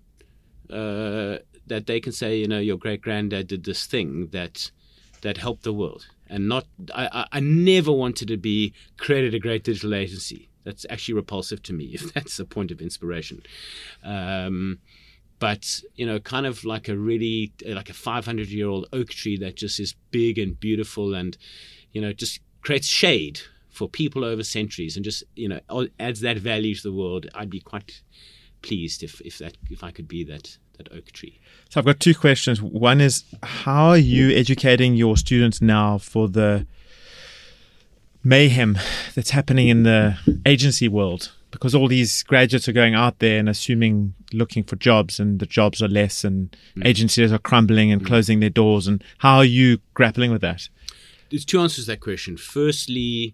uh, 0.70 1.38
that 1.68 1.86
they 1.86 2.00
can 2.00 2.12
say, 2.12 2.38
you 2.38 2.48
know, 2.48 2.60
your 2.60 2.78
great 2.78 3.02
granddad 3.02 3.48
did 3.48 3.64
this 3.64 3.86
thing 3.86 4.28
that 4.28 4.72
that 5.22 5.38
helped 5.38 5.64
the 5.64 5.74
world, 5.74 6.08
and 6.28 6.48
not. 6.48 6.66
I, 6.94 7.26
I 7.32 7.40
never 7.40 7.92
wanted 7.92 8.28
to 8.30 8.38
be 8.38 8.74
created 8.98 9.34
a 9.34 9.40
great 9.40 9.64
digital 9.64 9.94
agency. 9.94 10.50
That's 10.64 10.86
actually 10.90 11.16
repulsive 11.16 11.64
to 11.64 11.74
me. 11.74 11.86
If 11.94 12.14
that's 12.14 12.38
the 12.38 12.46
point 12.46 12.72
of 12.72 12.82
inspiration. 12.82 13.44
Um, 14.04 14.80
but 15.40 15.82
you 15.96 16.06
know, 16.06 16.20
kind 16.20 16.46
of 16.46 16.66
like 16.66 16.90
a 16.90 16.98
really 16.98 17.54
like 17.66 17.90
a 17.90 17.94
500 17.94 18.48
year 18.50 18.68
old 18.68 18.88
oak 18.92 19.10
tree 19.10 19.38
that 19.38 19.56
just 19.56 19.80
is 19.80 19.96
big 20.12 20.38
and 20.38 20.60
beautiful, 20.60 21.14
and 21.14 21.38
you 21.92 22.02
know, 22.02 22.14
just 22.14 22.42
creates 22.62 22.88
shade 22.88 23.40
for 23.70 23.88
people 23.88 24.24
over 24.26 24.44
centuries, 24.44 24.96
and 24.96 25.06
just 25.06 25.24
you 25.36 25.48
know 25.48 25.88
adds 26.00 26.22
that 26.22 26.38
value 26.38 26.76
to 26.76 26.84
the 26.84 26.94
world. 26.94 27.28
I'd 27.34 27.50
be 27.50 27.62
quite 27.62 28.02
pleased 28.62 29.04
if 29.04 29.22
if 29.22 29.38
that 29.38 29.58
if 29.70 29.84
I 29.84 29.92
could 29.92 30.08
be 30.08 30.24
that 30.26 30.58
that 30.78 30.92
oak 30.92 31.12
tree. 31.12 31.40
So 31.70 31.80
I've 31.80 31.86
got 31.86 32.00
two 32.00 32.16
questions. 32.16 32.62
One 32.62 33.02
is 33.02 33.24
how 33.44 33.90
are 33.90 33.98
you 33.98 34.36
educating 34.36 34.96
your 34.96 35.18
students 35.18 35.62
now 35.62 35.98
for 35.98 36.28
the 36.28 36.66
mayhem 38.24 38.78
that's 39.16 39.30
happening 39.30 39.68
in 39.68 39.84
the 39.84 40.18
agency 40.46 40.88
world? 40.88 41.32
Because 41.52 41.74
all 41.74 41.88
these 41.88 42.22
graduates 42.24 42.68
are 42.68 42.74
going 42.74 42.94
out 42.94 43.20
there 43.20 43.40
and 43.40 43.50
assuming 43.50 44.14
looking 44.32 44.64
for 44.64 44.76
jobs, 44.76 45.20
and 45.20 45.40
the 45.40 45.48
jobs 45.48 45.82
are 45.82 45.88
less, 45.88 46.24
and 46.24 46.56
mm. 46.76 46.86
agencies 46.86 47.32
are 47.32 47.40
crumbling 47.40 47.92
and 47.92 48.04
mm. 48.04 48.06
closing 48.06 48.40
their 48.40 48.52
doors. 48.52 48.88
And 48.88 49.04
how 49.18 49.38
are 49.38 49.46
you 49.46 49.80
grappling 49.96 50.32
with 50.32 50.42
that? 50.42 50.70
There's 51.32 51.46
two 51.46 51.60
answers 51.60 51.86
to 51.86 51.92
that 51.92 52.02
question. 52.02 52.38
Firstly, 52.38 53.34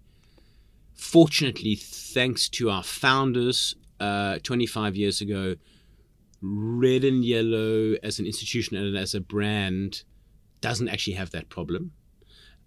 fortunately, 0.94 1.76
thanks 1.76 2.48
to 2.50 2.70
our 2.70 2.84
founders 2.84 3.76
uh, 4.00 4.40
25 4.44 4.96
years 4.96 5.22
ago, 5.22 5.56
red 6.42 7.04
and 7.04 7.24
yellow 7.24 7.96
as 8.04 8.20
an 8.20 8.26
institution 8.26 8.78
and 8.78 8.96
as 8.98 9.16
a 9.16 9.22
brand 9.22 10.04
doesn't 10.62 10.90
actually 10.90 11.14
have 11.14 11.32
that 11.32 11.50
problem. 11.50 11.92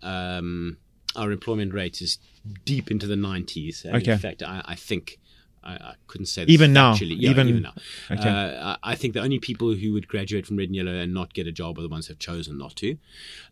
Um, 0.03 0.79
our 1.17 1.33
employment 1.33 1.75
rate 1.75 2.01
is 2.01 2.19
deep 2.65 2.91
into 2.91 3.07
the 3.07 3.15
90s. 3.15 3.85
And 3.85 3.97
okay. 3.97 4.13
In 4.13 4.19
fact, 4.19 4.43
I, 4.43 4.63
I 4.65 4.75
think 4.75 5.19
I, 5.65 5.73
I, 5.73 5.95
couldn't 6.07 6.27
say 6.27 6.45
even 6.45 6.73
now. 6.73 6.95
Yeah, 6.95 7.31
even, 7.31 7.49
even 7.49 7.63
now. 7.63 7.75
Okay. 8.11 8.29
Uh, 8.29 8.77
I 8.83 8.95
think 8.95 9.15
the 9.15 9.21
only 9.21 9.39
people 9.39 9.75
who 9.75 9.93
would 9.93 10.09
graduate 10.09 10.47
from 10.47 10.57
red 10.57 10.69
and 10.69 10.77
yellow 10.77 10.93
and 10.93 11.13
not 11.13 11.35
get 11.35 11.47
a 11.47 11.53
job 11.53 11.79
are 11.79 11.83
the 11.83 11.89
ones 11.89 12.07
who 12.07 12.13
have 12.13 12.19
chosen 12.19 12.59
not 12.59 12.77
to. 12.77 12.97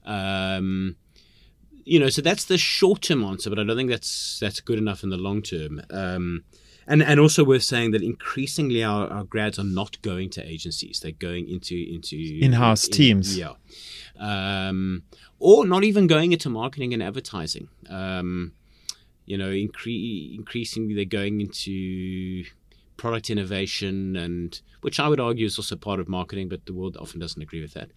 Um, 0.05 0.97
you 1.85 2.01
know, 2.01 2.09
so 2.09 2.23
that's 2.23 2.45
the 2.45 2.59
short 2.59 3.03
term 3.03 3.25
answer, 3.25 3.51
but 3.51 3.59
I 3.59 3.65
don't 3.65 3.77
think 3.77 3.91
that's 3.91 4.39
that's 4.41 4.61
good 4.61 4.79
enough 4.79 5.03
in 5.03 5.11
the 5.11 5.17
long 5.17 5.43
term. 5.43 5.83
Um, 5.91 6.45
and 6.87 7.03
and 7.03 7.21
also 7.21 7.45
worth 7.45 7.63
saying 7.63 7.91
that 7.93 8.03
increasingly 8.03 8.83
our, 8.85 9.09
our 9.09 9.25
grads 9.25 9.59
are 9.59 9.65
not 9.65 10.01
going 10.03 10.31
to 10.31 10.45
agencies; 10.45 11.01
they're 11.01 11.13
going 11.13 11.49
into 11.49 11.75
into 11.77 12.17
in-house 12.41 12.87
in, 12.87 12.93
teams. 12.93 13.37
Yeah, 13.37 13.55
um, 14.19 15.03
or 15.39 15.67
not 15.67 15.85
even 15.85 16.07
going 16.07 16.33
into 16.33 16.49
marketing 16.49 16.95
and 16.95 17.03
advertising. 17.03 17.69
Um, 17.89 18.53
you 19.25 19.37
know, 19.37 19.49
incre- 19.49 20.37
increasingly 20.37 20.95
they're 20.95 21.05
going 21.05 21.41
into 21.41 22.45
product 22.97 23.29
innovation 23.29 24.17
and 24.17 24.61
which 24.81 24.99
I 25.01 25.09
would 25.09 25.21
argue 25.21 25.47
is 25.47 25.59
also 25.59 25.77
part 25.77 26.01
of 26.01 26.09
marketing, 26.09 26.49
but 26.49 26.65
the 26.67 26.73
world 26.73 26.97
often 26.99 27.21
doesn't 27.21 27.43
agree 27.43 27.61
with 27.61 27.75
that. 27.75 27.91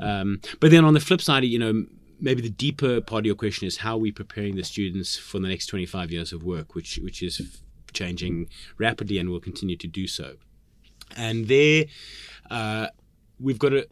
Um, 0.00 0.40
but 0.60 0.70
then 0.70 0.84
on 0.84 0.94
the 0.94 1.00
flip 1.00 1.20
side, 1.20 1.44
you 1.44 1.58
know, 1.58 1.84
maybe 2.20 2.42
the 2.42 2.50
deeper 2.50 3.00
part 3.00 3.20
of 3.20 3.26
your 3.26 3.34
question 3.34 3.66
is 3.66 3.78
how 3.78 3.94
are 3.94 3.98
we 3.98 4.12
preparing 4.12 4.56
the 4.56 4.64
students 4.64 5.16
for 5.16 5.38
the 5.38 5.48
next 5.48 5.66
25 5.66 6.10
years 6.10 6.32
of 6.32 6.42
work, 6.42 6.74
which 6.74 6.98
which 7.02 7.22
is 7.22 7.60
changing 7.92 8.48
rapidly 8.78 9.18
and 9.18 9.30
will 9.30 9.40
continue 9.40 9.76
to 9.76 9.86
do 9.86 10.06
so. 10.06 10.34
And 11.16 11.48
there, 11.48 11.86
uh, 12.50 12.88
we've 13.40 13.58
got 13.58 13.72
a, 13.72 13.88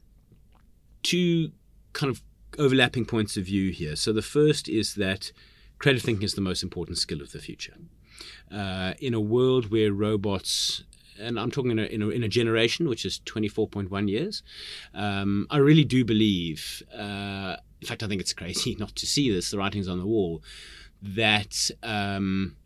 two 1.03 1.53
kind 1.93 2.11
of 2.11 2.23
overlapping 2.59 3.05
points 3.05 3.37
of 3.37 3.45
view 3.45 3.71
here. 3.71 3.97
So 3.97 4.13
the 4.13 4.23
first 4.23 4.69
is 4.69 4.95
that 4.95 5.33
creative 5.79 6.03
thinking 6.03 6.25
is 6.25 6.35
the 6.35 6.41
most 6.41 6.63
important 6.63 6.99
skill 6.99 7.21
of 7.21 7.33
the 7.33 7.39
future. 7.39 7.75
Uh, 8.51 8.95
in 9.01 9.13
a 9.15 9.21
world 9.21 9.71
where 9.71 9.93
robots 9.93 10.85
and 11.19 11.39
I'm 11.39 11.51
talking 11.51 11.71
in 11.73 11.79
a, 11.79 11.85
in 11.85 12.03
a, 12.03 12.09
in 12.09 12.23
a 12.23 12.29
generation 12.29 12.89
which 12.89 13.05
is 13.05 13.21
24.1 13.25 14.09
years. 14.09 14.43
Um, 14.95 15.47
I 15.51 15.59
really 15.59 15.85
do 15.85 16.05
believe, 16.05 16.83
uh, 16.95 17.57
in 17.81 17.87
fact, 17.87 18.03
I 18.03 18.09
think 18.09 18.21
it's 18.21 18.33
crazy 18.43 18.77
not 18.79 18.95
to 18.97 19.07
see 19.07 19.31
this, 19.33 19.51
the 19.51 19.59
writings 19.59 19.89
on 19.89 19.99
the 19.99 20.07
wall, 20.07 20.43
that 21.03 21.71
um, 21.83 22.57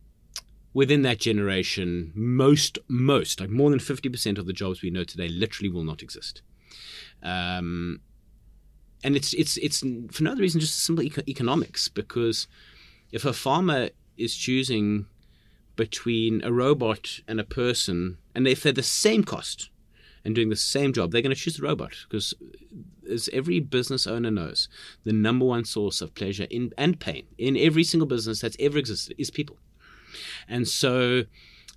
within 0.73 1.03
that 1.03 1.19
generation, 1.19 2.13
most, 2.15 2.79
most, 2.89 3.41
like 3.41 3.51
more 3.51 3.71
than 3.71 3.79
50% 3.79 4.39
of 4.39 4.47
the 4.47 4.53
jobs 4.53 4.83
we 4.83 4.91
know 4.91 5.05
today 5.05 5.29
literally 5.29 5.71
will 5.71 5.85
not 5.85 6.03
exist. 6.03 6.43
Um, 7.23 8.01
and 9.03 9.17
it's, 9.17 9.33
it's, 9.35 9.57
it's 9.57 9.81
for 9.81 10.23
no 10.23 10.33
other 10.33 10.43
reason, 10.43 10.61
just 10.61 10.79
simple 10.79 11.05
eco- 11.05 11.23
economics, 11.27 11.89
because 11.89 12.47
if 13.11 13.25
a 13.25 13.33
farmer 13.33 13.91
is 14.17 14.37
choosing 14.37 15.07
between 15.77 16.45
a 16.45 16.53
robot 16.53 17.21
and 17.27 17.41
a 17.41 17.45
person, 17.45 18.19
and 18.35 18.47
if 18.47 18.63
they're 18.63 18.73
the 18.73 18.83
same 18.83 19.25
cost 19.25 19.71
and 20.25 20.35
doing 20.35 20.51
the 20.51 20.57
same 20.57 20.93
job, 20.93 21.11
they're 21.11 21.23
going 21.23 21.35
to 21.35 21.41
choose 21.41 21.57
the 21.57 21.63
robot 21.63 21.95
because, 22.09 22.35
as 23.11 23.31
every 23.33 23.61
business 23.61 24.07
owner 24.07 24.31
knows, 24.31 24.69
the 25.05 25.13
number 25.13 25.47
one 25.47 25.65
source 25.65 26.03
of 26.03 26.15
pleasure 26.15 26.47
in, 26.51 26.73
and 26.77 27.01
pain 27.01 27.27
in 27.39 27.57
every 27.57 27.83
single 27.83 28.07
business 28.07 28.41
that's 28.41 28.57
ever 28.61 28.79
existed 28.79 29.15
is 29.19 29.31
people. 29.31 29.57
And 30.49 30.67
so 30.67 31.25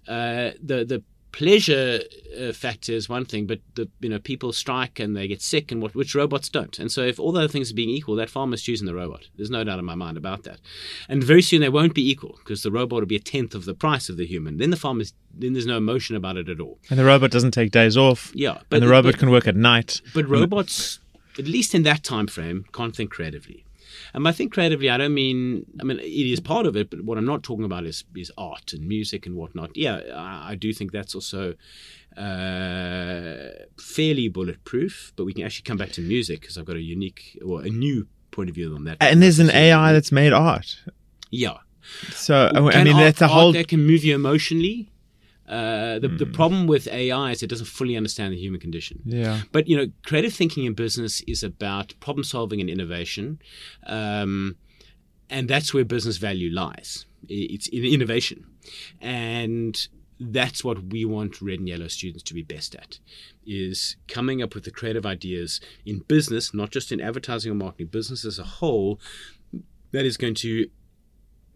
uh, 0.08 0.52
the 0.62 0.86
the 0.86 1.04
pleasure 1.34 2.00
uh, 2.40 2.54
factor 2.54 2.94
is 2.94 3.10
one 3.10 3.26
thing, 3.26 3.46
but 3.46 3.60
the 3.76 3.90
you 4.00 4.08
know 4.08 4.20
people 4.20 4.54
strike 4.54 5.00
and 5.00 5.18
they 5.18 5.28
get 5.28 5.42
sick, 5.42 5.72
and 5.72 5.82
what 5.82 5.94
which 5.96 6.16
robots 6.16 6.48
don't. 6.48 6.80
And 6.80 6.90
so 6.90 7.02
if 7.02 7.20
all 7.20 7.34
the 7.34 7.40
other 7.40 7.50
things 7.50 7.72
are 7.72 7.76
being 7.76 7.90
equal, 7.90 8.16
that 8.16 8.30
farmer's 8.30 8.62
choosing 8.62 8.86
the 8.86 8.96
robot. 8.96 9.28
There's 9.36 9.50
no 9.50 9.64
doubt 9.66 9.80
in 9.80 9.86
my 9.86 9.96
mind 9.96 10.16
about 10.16 10.44
that. 10.44 10.60
And 11.10 11.22
very 11.22 11.42
soon 11.42 11.60
they 11.60 11.70
won't 11.70 11.94
be 11.94 12.10
equal 12.10 12.38
because 12.38 12.64
the 12.64 12.72
robot 12.72 13.02
will 13.02 13.08
be 13.08 13.18
a 13.18 13.20
tenth 13.20 13.54
of 13.54 13.66
the 13.66 13.74
price 13.74 14.08
of 14.08 14.16
the 14.16 14.26
human. 14.26 14.58
Then 14.58 14.70
the 14.70 14.78
farmer's 14.78 15.14
then 15.34 15.54
there's 15.54 15.66
no 15.66 15.78
emotion 15.78 16.16
about 16.16 16.38
it 16.38 16.48
at 16.48 16.62
all. 16.62 16.80
And 16.90 16.98
the 16.98 17.06
robot 17.06 17.32
doesn't 17.32 17.52
take 17.52 17.72
days 17.72 17.98
off. 17.98 18.32
Yeah, 18.34 18.60
but 18.70 18.78
and 18.78 18.84
the 18.84 18.92
robot 18.92 19.14
but, 19.14 19.20
can 19.20 19.32
work 19.32 19.48
at 19.48 19.56
night. 19.56 20.02
But 20.14 20.30
robots, 20.30 21.00
at 21.38 21.46
least 21.46 21.74
in 21.76 21.84
that 21.84 22.04
time 22.04 22.28
frame, 22.28 22.66
can't 22.72 22.96
think 22.96 23.12
creatively. 23.12 23.66
And 24.14 24.28
I 24.28 24.32
think 24.32 24.54
creatively, 24.54 24.90
I 24.90 24.98
don't 24.98 25.14
mean, 25.14 25.66
I 25.80 25.84
mean, 25.84 26.00
it 26.00 26.04
is 26.06 26.40
part 26.40 26.66
of 26.66 26.76
it, 26.76 26.90
but 26.90 27.02
what 27.04 27.18
I'm 27.18 27.26
not 27.26 27.44
talking 27.44 27.66
about 27.66 27.86
is, 27.86 28.04
is 28.16 28.32
art 28.38 28.74
and 28.74 28.88
music 28.88 29.26
and 29.26 29.36
whatnot. 29.36 29.76
Yeah, 29.76 30.02
I, 30.16 30.52
I 30.52 30.56
do 30.56 30.74
think 30.74 30.92
that's 30.92 31.16
also 31.16 31.56
uh, 32.18 33.50
fairly 33.80 34.28
bulletproof, 34.30 35.14
but 35.16 35.26
we 35.26 35.34
can 35.34 35.44
actually 35.44 35.64
come 35.64 35.78
back 35.78 35.92
to 35.94 36.02
music 36.02 36.42
because 36.42 36.58
I've 36.58 36.66
got 36.66 36.76
a 36.76 36.82
unique 36.82 37.40
or 37.46 37.62
a 37.62 37.70
new 37.70 38.08
point 38.32 38.50
of 38.50 38.56
view 38.56 38.74
on 38.76 38.84
that. 38.86 38.98
And 39.00 39.22
there's 39.22 39.40
an 39.40 39.50
AI 39.50 39.94
that's 39.94 40.12
made 40.12 40.34
art. 40.34 40.80
Yeah. 41.30 41.58
So, 42.12 42.50
I 42.54 42.60
mean, 42.60 42.94
art, 42.94 43.04
that's 43.04 43.22
a 43.22 43.28
whole. 43.28 43.52
that 43.54 43.68
can 43.68 43.86
move 43.86 44.04
you 44.04 44.16
emotionally 44.16 44.90
uh, 45.48 46.00
the, 46.00 46.08
mm. 46.08 46.18
the 46.20 46.26
hmm. 46.26 46.32
problem 46.32 46.68
with 46.68 46.88
AI 46.88 47.32
is 47.32 47.44
it 47.44 47.50
doesn't 47.50 47.66
fully 47.66 47.98
understand 47.98 48.34
the 48.34 48.38
human 48.38 48.62
condition. 48.62 49.02
Yeah. 49.06 49.42
But 49.52 49.68
you 49.68 49.76
know, 49.76 49.88
creative 50.06 50.34
thinking 50.34 50.66
in 50.66 50.74
business 50.74 51.22
is 51.22 51.44
about 51.44 51.94
problem 52.00 52.24
solving 52.24 52.62
and 52.62 52.70
innovation, 52.70 53.40
um, 53.86 54.56
and 55.30 55.50
that's 55.50 55.74
where 55.74 55.84
business 55.84 56.18
value 56.18 56.50
lies. 56.50 57.06
It's 57.28 57.68
in 57.68 57.84
innovation, 57.84 58.46
and 59.02 59.88
that's 60.20 60.64
what 60.64 60.92
we 60.92 61.04
want 61.04 61.42
red 61.42 61.60
and 61.60 61.68
yellow 61.68 61.88
students 61.88 62.24
to 62.24 62.34
be 62.34 62.44
best 62.44 62.76
at 62.76 63.00
is 63.46 63.98
coming 64.08 64.42
up 64.42 64.56
with 64.56 64.64
the 64.64 64.72
creative 64.72 65.06
ideas 65.06 65.60
in 65.86 66.00
business 66.08 66.54
not 66.54 66.70
just 66.70 66.92
in 66.92 67.02
advertising 67.02 67.52
or 67.52 67.56
marketing 67.56 67.88
business 67.88 68.24
as 68.24 68.40
a 68.40 68.44
whole 68.44 69.00
that 69.92 70.06
is 70.06 70.16
going 70.16 70.36
to 70.36 70.70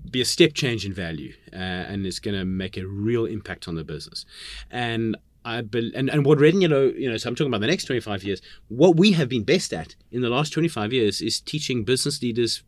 be 0.09 0.21
a 0.21 0.25
step 0.25 0.53
change 0.53 0.85
in 0.85 0.93
value 0.93 1.33
uh, 1.53 1.55
and 1.55 2.05
it's 2.05 2.19
going 2.19 2.37
to 2.37 2.45
make 2.45 2.77
a 2.77 2.85
real 2.85 3.25
impact 3.25 3.67
on 3.67 3.75
the 3.75 3.83
business. 3.83 4.25
And 4.71 5.17
I 5.45 5.61
be, 5.61 5.91
and, 5.95 6.09
and 6.09 6.25
what 6.25 6.39
red 6.39 6.53
and 6.53 6.61
yellow, 6.61 6.87
you 6.87 7.09
know, 7.09 7.17
so 7.17 7.29
I'm 7.29 7.35
talking 7.35 7.51
about 7.51 7.61
the 7.61 7.67
next 7.67 7.85
25 7.85 8.23
years. 8.23 8.41
What 8.67 8.97
we 8.97 9.13
have 9.13 9.29
been 9.29 9.43
best 9.43 9.73
at 9.73 9.95
in 10.11 10.21
the 10.21 10.29
last 10.29 10.51
25 10.51 10.91
years 10.91 11.21
is 11.21 11.39
teaching 11.39 11.83
business 11.83 12.21
leaders, 12.21 12.63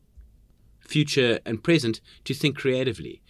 future 0.79 1.39
and 1.45 1.63
present, 1.63 1.99
to 2.23 2.33
think 2.33 2.57
creatively. 2.57 3.21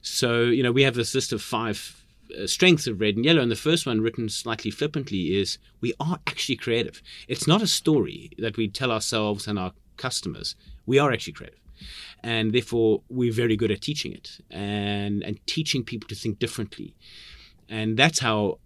So, 0.00 0.44
you 0.44 0.62
know, 0.62 0.72
we 0.72 0.82
have 0.82 0.94
this 0.94 1.14
list 1.14 1.32
of 1.32 1.42
five 1.42 2.04
uh, 2.38 2.46
strengths 2.46 2.86
of 2.86 3.00
red 3.00 3.16
and 3.16 3.24
yellow, 3.24 3.42
and 3.42 3.50
the 3.50 3.56
first 3.56 3.84
one, 3.84 4.00
written 4.00 4.28
slightly 4.28 4.70
flippantly, 4.70 5.36
is 5.36 5.58
we 5.80 5.92
are 5.98 6.20
actually 6.26 6.56
creative. 6.56 7.02
It's 7.26 7.48
not 7.48 7.62
a 7.62 7.66
story 7.66 8.30
that 8.38 8.56
we 8.56 8.68
tell 8.68 8.92
ourselves 8.92 9.48
and 9.48 9.58
our 9.58 9.72
customers. 9.96 10.54
We 10.86 10.98
are 10.98 11.10
actually 11.10 11.32
creative 11.32 11.58
and 12.22 12.52
therefore 12.52 13.02
we're 13.08 13.32
very 13.32 13.56
good 13.56 13.70
at 13.70 13.80
teaching 13.80 14.12
it 14.12 14.38
and 14.50 15.22
and 15.22 15.44
teaching 15.46 15.82
people 15.84 16.08
to 16.08 16.14
think 16.14 16.38
differently 16.38 16.94
and 17.68 17.96
that's 17.96 18.18
how 18.18 18.58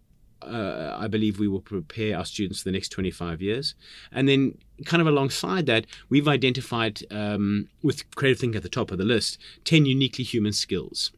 uh, 0.47 0.97
I 0.99 1.09
believe 1.09 1.39
we 1.39 1.49
will 1.49 1.61
prepare 1.61 2.19
our 2.19 2.25
students 2.25 2.61
for 2.61 2.65
the 2.65 2.73
next 2.73 2.91
25 2.91 3.41
years. 3.41 3.75
And 4.11 4.29
then, 4.29 4.59
kind 4.85 5.01
of 5.01 5.07
alongside 5.07 5.67
that, 5.67 5.87
we've 6.09 6.29
identified, 6.29 7.03
um, 7.11 7.69
with 7.83 8.11
creative 8.15 8.41
thinking 8.41 8.57
at 8.57 8.63
the 8.63 8.69
top 8.69 8.91
of 8.91 8.99
the 8.99 9.05
list, 9.05 9.39
10 9.65 9.87
uniquely 9.87 10.25
human 10.25 10.53
skills 10.53 11.13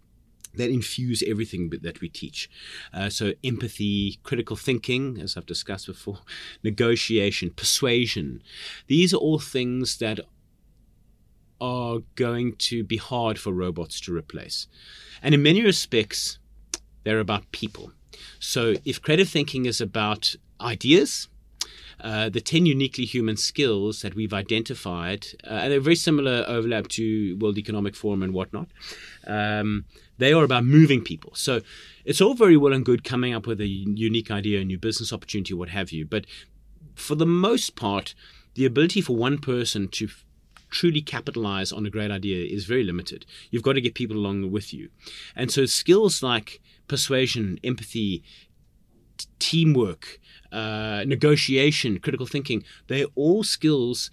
that 0.57 0.71
infuse 0.71 1.23
everything 1.27 1.73
that 1.83 2.01
we 2.01 2.09
teach. 2.09 2.49
Uh, 2.93 3.09
so, 3.09 3.33
empathy, 3.43 4.19
critical 4.23 4.57
thinking, 4.57 5.19
as 5.21 5.37
I've 5.37 5.47
discussed 5.47 5.87
before, 5.87 6.21
negotiation, 6.63 7.51
persuasion. 7.51 8.43
These 8.87 9.13
are 9.13 9.19
all 9.19 9.39
things 9.39 9.99
that 9.99 10.21
are 11.65 12.01
going 12.15 12.55
to 12.57 12.85
be 12.85 12.99
hard 12.99 13.39
for 13.39 13.53
robots 13.53 14.01
to 14.03 14.15
replace. 14.15 14.67
And 15.23 15.35
in 15.35 15.43
many 15.43 15.62
respects, 15.62 16.39
they're 17.05 17.21
about 17.21 17.51
people. 17.53 17.93
So 18.39 18.75
if 18.85 19.01
creative 19.01 19.29
thinking 19.29 19.65
is 19.65 19.81
about 19.81 20.37
ideas, 20.61 21.29
uh, 22.01 22.29
the 22.29 22.41
10 22.41 22.67
uniquely 22.67 23.07
human 23.07 23.37
skills 23.37 24.03
that 24.03 24.15
we've 24.15 24.35
identified, 24.35 25.27
uh, 25.45 25.61
and 25.61 25.73
they're 25.73 25.81
very 25.81 25.97
similar 25.97 26.45
overlap 26.47 26.89
to 26.89 27.37
World 27.39 27.57
Economic 27.57 27.97
Forum 27.97 28.23
and 28.23 28.35
whatnot, 28.35 28.69
um, 29.27 29.87
they 30.19 30.33
are 30.33 30.45
about 30.45 30.65
moving 30.65 31.03
people. 31.03 31.33
So 31.35 31.62
it's 32.05 32.21
all 32.21 32.35
very 32.35 32.59
well 32.59 32.75
and 32.75 32.85
good 32.85 33.05
coming 33.05 33.33
up 33.33 33.47
with 33.47 33.61
a 33.61 33.67
unique 33.67 34.31
idea, 34.31 34.61
a 34.61 34.65
new 34.65 34.79
business 34.79 35.12
opportunity, 35.12 35.55
what 35.55 35.71
have 35.71 35.93
you. 35.93 36.05
But 36.05 36.27
for 36.95 37.15
the 37.15 37.27
most 37.27 37.75
part, 37.75 38.15
the 38.55 38.67
ability 38.67 39.01
for 39.01 39.17
one 39.17 39.39
person 39.39 39.89
to 39.89 40.09
truly 40.75 41.01
capitalize 41.01 41.70
on 41.72 41.87
a 41.87 41.91
great 41.91 42.11
idea 42.11 42.45
is 42.45 42.64
very 42.66 42.83
limited. 42.83 43.25
You've 43.51 43.62
got 43.62 43.75
to 43.75 43.81
get 43.81 43.95
people 43.95 44.16
along 44.16 44.51
with 44.51 44.75
you. 44.75 44.91
And 45.37 45.51
so 45.51 45.66
skills 45.66 46.22
like 46.22 46.61
persuasion, 46.89 47.61
empathy, 47.62 48.25
t- 49.16 49.27
teamwork, 49.39 50.18
uh, 50.51 51.05
negotiation, 51.07 52.01
critical 52.01 52.27
thinking, 52.27 52.64
they're 52.89 53.07
all 53.14 53.45
skills. 53.45 54.11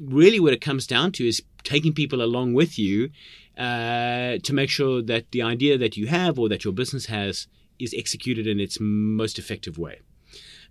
Really, 0.00 0.40
what 0.40 0.52
it 0.52 0.60
comes 0.60 0.86
down 0.86 1.12
to 1.12 1.28
is 1.28 1.42
taking 1.62 1.92
people 1.92 2.22
along 2.22 2.54
with 2.54 2.78
you 2.78 3.10
uh, 3.56 4.38
to 4.42 4.52
make 4.52 4.70
sure 4.70 5.00
that 5.02 5.30
the 5.30 5.42
idea 5.42 5.78
that 5.78 5.96
you 5.96 6.08
have 6.08 6.38
or 6.40 6.48
that 6.48 6.64
your 6.64 6.72
business 6.72 7.06
has 7.06 7.46
is 7.78 7.94
executed 7.96 8.46
in 8.46 8.58
its 8.58 8.78
most 8.80 9.38
effective 9.38 9.78
way. 9.78 10.00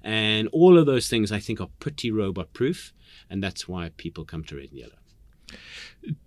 And 0.04 0.48
all 0.52 0.78
of 0.78 0.86
those 0.86 1.08
things, 1.08 1.32
I 1.32 1.40
think, 1.40 1.62
are 1.62 1.70
pretty 1.80 2.12
robot 2.12 2.52
proof. 2.54 2.94
And 3.30 3.44
that's 3.44 3.68
why 3.68 3.92
people 3.96 4.26
come 4.26 4.44
to 4.46 4.56
Red 4.56 4.72
and 4.72 4.80
Yellow. 4.80 4.99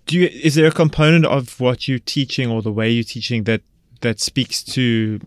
Do 0.06 0.18
you, 0.18 0.26
is 0.26 0.54
there 0.54 0.66
a 0.66 0.72
component 0.72 1.24
of 1.24 1.58
what 1.60 1.88
you're 1.88 1.98
teaching 1.98 2.50
or 2.50 2.62
the 2.62 2.72
way 2.72 2.90
you're 2.90 3.04
teaching 3.04 3.44
that 3.44 3.62
that 4.00 4.20
speaks 4.20 4.62
to 4.62 5.20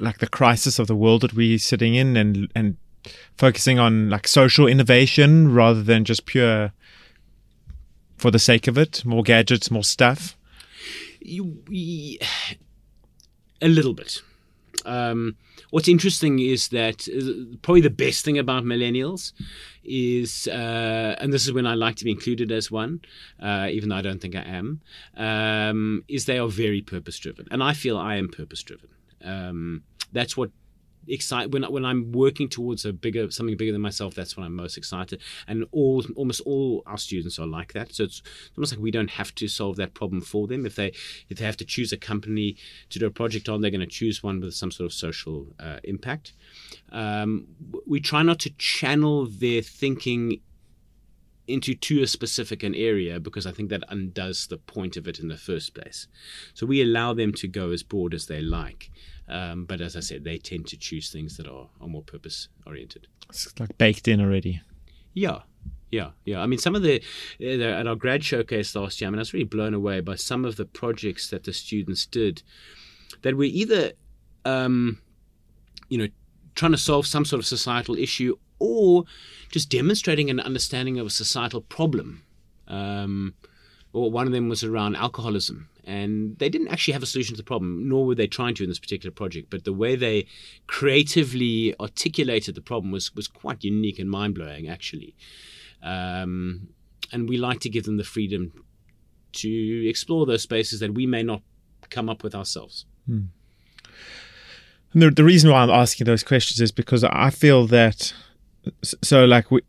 like 0.00 0.18
the 0.18 0.26
crisis 0.26 0.78
of 0.78 0.86
the 0.86 0.96
world 0.96 1.22
that 1.22 1.34
we're 1.34 1.58
sitting 1.58 1.94
in 1.94 2.16
and 2.16 2.50
and 2.54 2.76
focusing 3.36 3.78
on 3.78 4.10
like 4.10 4.26
social 4.26 4.66
innovation 4.66 5.52
rather 5.52 5.82
than 5.82 6.04
just 6.04 6.26
pure 6.26 6.72
for 8.16 8.30
the 8.30 8.38
sake 8.38 8.66
of 8.66 8.76
it 8.76 9.04
more 9.04 9.22
gadgets 9.22 9.70
more 9.70 9.84
stuff? 9.84 10.36
You, 11.20 11.58
a 13.60 13.68
little 13.68 13.94
bit. 13.94 14.22
Um, 14.84 15.36
what's 15.70 15.88
interesting 15.88 16.38
is 16.38 16.68
that 16.68 17.08
uh, 17.08 17.56
probably 17.62 17.80
the 17.80 17.90
best 17.90 18.24
thing 18.24 18.38
about 18.38 18.64
millennials 18.64 19.32
is, 19.86 20.48
uh, 20.48 21.16
and 21.18 21.32
this 21.32 21.46
is 21.46 21.52
when 21.52 21.66
I 21.66 21.74
like 21.74 21.96
to 21.96 22.04
be 22.04 22.10
included 22.10 22.52
as 22.52 22.70
one, 22.70 23.00
uh, 23.40 23.68
even 23.70 23.88
though 23.88 23.96
I 23.96 24.02
don't 24.02 24.20
think 24.20 24.36
I 24.36 24.42
am, 24.42 24.80
um, 25.16 26.04
is 26.08 26.24
they 26.24 26.38
are 26.38 26.48
very 26.48 26.82
purpose 26.82 27.18
driven, 27.18 27.46
and 27.50 27.62
I 27.62 27.72
feel 27.72 27.96
I 27.96 28.16
am 28.16 28.28
purpose 28.28 28.62
driven. 28.62 28.88
Um, 29.24 29.82
that's 30.12 30.36
what 30.36 30.50
excited 31.08 31.52
when 31.52 31.62
when 31.64 31.84
I'm 31.84 32.12
working 32.12 32.48
towards 32.48 32.84
a 32.84 32.92
bigger 32.92 33.30
something 33.30 33.56
bigger 33.56 33.72
than 33.72 33.80
myself. 33.80 34.14
That's 34.14 34.36
when 34.36 34.44
I'm 34.44 34.54
most 34.54 34.76
excited, 34.76 35.20
and 35.46 35.66
all 35.72 36.04
almost 36.16 36.40
all 36.42 36.82
our 36.86 36.98
students 36.98 37.38
are 37.38 37.46
like 37.46 37.72
that. 37.72 37.94
So 37.94 38.04
it's 38.04 38.22
almost 38.56 38.72
like 38.72 38.80
we 38.80 38.90
don't 38.90 39.10
have 39.10 39.34
to 39.36 39.48
solve 39.48 39.76
that 39.76 39.94
problem 39.94 40.20
for 40.20 40.46
them. 40.46 40.66
If 40.66 40.76
they 40.76 40.92
if 41.28 41.38
they 41.38 41.44
have 41.44 41.56
to 41.58 41.64
choose 41.64 41.92
a 41.92 41.96
company 41.96 42.56
to 42.90 42.98
do 42.98 43.06
a 43.06 43.10
project 43.10 43.48
on, 43.48 43.60
they're 43.60 43.70
going 43.70 43.80
to 43.80 43.86
choose 43.86 44.22
one 44.22 44.40
with 44.40 44.54
some 44.54 44.70
sort 44.70 44.86
of 44.86 44.92
social 44.92 45.46
uh, 45.60 45.78
impact. 45.84 46.32
Um, 46.92 47.46
we 47.86 48.00
try 48.00 48.22
not 48.22 48.38
to 48.40 48.50
channel 48.50 49.26
their 49.26 49.62
thinking 49.62 50.40
into 51.48 51.74
too 51.74 52.04
specific 52.06 52.62
an 52.62 52.74
area 52.74 53.20
because 53.20 53.46
I 53.46 53.52
think 53.52 53.68
that 53.70 53.84
undoes 53.88 54.46
the 54.46 54.56
point 54.56 54.96
of 54.96 55.06
it 55.06 55.18
in 55.18 55.28
the 55.28 55.36
first 55.36 55.74
place. 55.74 56.08
So 56.54 56.66
we 56.66 56.82
allow 56.82 57.14
them 57.14 57.32
to 57.34 57.48
go 57.48 57.70
as 57.70 57.82
broad 57.82 58.14
as 58.14 58.26
they 58.26 58.40
like. 58.40 58.90
Um, 59.28 59.64
but 59.64 59.80
as 59.80 59.96
I 59.96 60.00
said, 60.00 60.24
they 60.24 60.38
tend 60.38 60.66
to 60.68 60.76
choose 60.76 61.10
things 61.10 61.36
that 61.36 61.46
are, 61.46 61.68
are 61.80 61.88
more 61.88 62.02
purpose 62.02 62.48
oriented. 62.66 63.08
It's 63.28 63.52
like 63.58 63.76
baked 63.76 64.06
in 64.06 64.20
already. 64.20 64.60
Yeah, 65.14 65.40
yeah, 65.90 66.10
yeah. 66.24 66.40
I 66.40 66.46
mean, 66.46 66.58
some 66.58 66.74
of 66.74 66.82
the, 66.82 67.02
uh, 67.40 67.44
at 67.44 67.86
our 67.86 67.96
grad 67.96 68.22
showcase 68.22 68.74
last 68.74 69.00
year, 69.00 69.08
I 69.08 69.10
mean, 69.10 69.18
I 69.18 69.22
was 69.22 69.32
really 69.32 69.44
blown 69.44 69.74
away 69.74 70.00
by 70.00 70.14
some 70.14 70.44
of 70.44 70.56
the 70.56 70.64
projects 70.64 71.30
that 71.30 71.44
the 71.44 71.52
students 71.52 72.06
did 72.06 72.42
that 73.22 73.36
were 73.36 73.44
either, 73.44 73.92
um, 74.44 75.00
you 75.88 75.98
know, 75.98 76.08
trying 76.54 76.72
to 76.72 76.78
solve 76.78 77.06
some 77.06 77.24
sort 77.24 77.40
of 77.40 77.46
societal 77.46 77.96
issue 77.96 78.36
or 78.58 79.04
just 79.50 79.70
demonstrating 79.70 80.30
an 80.30 80.40
understanding 80.40 80.98
of 80.98 81.06
a 81.06 81.10
societal 81.10 81.60
problem. 81.60 82.22
Um, 82.68 83.34
or 83.96 84.10
one 84.10 84.26
of 84.26 84.32
them 84.32 84.48
was 84.48 84.62
around 84.62 84.94
alcoholism 84.96 85.68
and 85.84 86.36
they 86.38 86.48
didn't 86.48 86.68
actually 86.68 86.92
have 86.92 87.02
a 87.02 87.06
solution 87.06 87.34
to 87.34 87.36
the 87.36 87.46
problem, 87.46 87.88
nor 87.88 88.04
were 88.04 88.14
they 88.14 88.26
trying 88.26 88.54
to 88.56 88.64
in 88.64 88.68
this 88.68 88.78
particular 88.78 89.12
project. 89.12 89.48
But 89.48 89.64
the 89.64 89.72
way 89.72 89.96
they 89.96 90.26
creatively 90.66 91.74
articulated 91.80 92.56
the 92.56 92.60
problem 92.60 92.90
was 92.90 93.14
was 93.14 93.28
quite 93.28 93.64
unique 93.64 93.98
and 93.98 94.10
mind 94.10 94.34
blowing, 94.34 94.68
actually. 94.68 95.14
Um, 95.82 96.68
and 97.12 97.28
we 97.28 97.38
like 97.38 97.60
to 97.60 97.70
give 97.70 97.84
them 97.84 97.96
the 97.96 98.04
freedom 98.04 98.64
to 99.34 99.88
explore 99.88 100.26
those 100.26 100.42
spaces 100.42 100.80
that 100.80 100.92
we 100.92 101.06
may 101.06 101.22
not 101.22 101.40
come 101.88 102.08
up 102.08 102.24
with 102.24 102.34
ourselves. 102.34 102.84
Hmm. 103.06 103.26
And 104.92 105.02
the, 105.02 105.10
the 105.10 105.24
reason 105.24 105.50
why 105.50 105.62
I'm 105.62 105.70
asking 105.70 106.06
those 106.06 106.24
questions 106.24 106.60
is 106.60 106.72
because 106.72 107.04
I 107.04 107.30
feel 107.30 107.66
that 107.68 108.12
so 108.82 109.24
like 109.24 109.50
we 109.52 109.60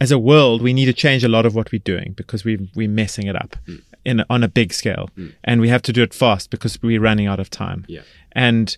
as 0.00 0.10
a 0.10 0.18
world, 0.18 0.62
we 0.62 0.72
need 0.72 0.86
to 0.86 0.92
change 0.92 1.24
a 1.24 1.28
lot 1.28 1.46
of 1.46 1.54
what 1.54 1.72
we're 1.72 1.78
doing 1.78 2.12
because 2.16 2.44
we 2.44 2.68
we're 2.74 2.88
messing 2.88 3.26
it 3.26 3.36
up 3.36 3.56
mm. 3.66 3.82
in 4.04 4.24
on 4.28 4.42
a 4.42 4.48
big 4.48 4.72
scale, 4.72 5.10
mm. 5.16 5.32
and 5.44 5.60
we 5.60 5.68
have 5.68 5.82
to 5.82 5.92
do 5.92 6.02
it 6.02 6.12
fast 6.14 6.50
because 6.50 6.80
we're 6.82 7.00
running 7.00 7.26
out 7.26 7.40
of 7.40 7.50
time. 7.50 7.84
Yeah. 7.88 8.02
And 8.32 8.76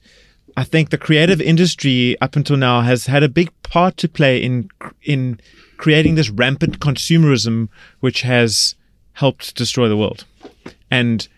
I 0.56 0.64
think 0.64 0.90
the 0.90 0.98
creative 0.98 1.40
industry 1.40 2.16
up 2.20 2.36
until 2.36 2.56
now 2.56 2.82
has 2.82 3.06
had 3.06 3.22
a 3.22 3.28
big 3.28 3.50
part 3.62 3.96
to 3.98 4.08
play 4.08 4.42
in 4.42 4.70
in 5.02 5.40
creating 5.76 6.14
this 6.14 6.30
rampant 6.30 6.80
consumerism, 6.80 7.68
which 8.00 8.22
has 8.22 8.74
helped 9.14 9.54
destroy 9.54 9.88
the 9.88 9.96
world. 9.96 10.24
And 10.90 11.28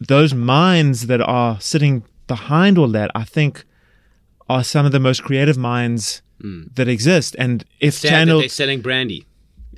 those 0.00 0.34
minds 0.34 1.06
that 1.06 1.20
are 1.20 1.60
sitting 1.60 2.04
behind 2.26 2.78
all 2.78 2.88
that, 2.88 3.10
I 3.14 3.24
think, 3.24 3.64
are 4.48 4.64
some 4.64 4.86
of 4.86 4.92
the 4.92 5.00
most 5.00 5.22
creative 5.22 5.58
minds 5.58 6.22
mm. 6.42 6.74
that 6.74 6.88
exist. 6.88 7.36
And 7.38 7.64
if 7.80 7.94
Sad 7.94 8.10
channeled, 8.10 8.42
they're 8.42 8.48
selling 8.48 8.80
brandy. 8.80 9.26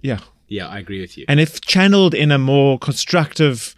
Yeah. 0.03 0.21
Yeah, 0.49 0.69
I 0.69 0.79
agree 0.79 1.01
with 1.01 1.17
you. 1.17 1.25
And 1.29 1.41
if 1.41 1.63
channeled 1.63 2.15
in 2.15 2.31
a 2.31 2.39
more 2.39 2.79
constructive 2.79 3.75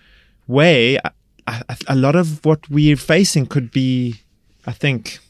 way, 0.49 0.99
a 1.47 1.95
lot 1.95 2.17
of 2.17 2.45
what 2.45 2.69
we're 2.69 2.97
facing 2.97 3.47
could 3.47 3.71
be, 3.71 4.23
I 4.67 4.73
think, 4.73 5.21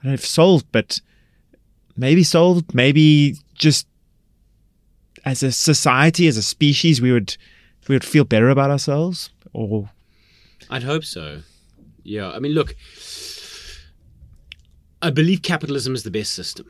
I 0.00 0.04
don't 0.04 0.10
know 0.10 0.14
if 0.14 0.26
solved, 0.26 0.66
but 0.72 1.00
maybe 1.96 2.24
solved, 2.24 2.74
maybe 2.74 3.36
just 3.54 3.86
as 5.24 5.42
a 5.42 5.52
society, 5.52 6.26
as 6.26 6.36
a 6.36 6.42
species, 6.42 7.00
we 7.00 7.12
would 7.12 7.36
we 7.88 7.94
would 7.94 8.04
feel 8.04 8.24
better 8.24 8.48
about 8.48 8.70
ourselves. 8.70 9.30
Or 9.52 9.90
I'd 10.70 10.82
hope 10.82 11.04
so. 11.04 11.42
Yeah, 12.02 12.30
I 12.30 12.38
mean, 12.38 12.52
look, 12.52 12.74
I 15.00 15.10
believe 15.10 15.42
capitalism 15.42 15.94
is 15.94 16.02
the 16.02 16.10
best 16.10 16.32
system, 16.32 16.66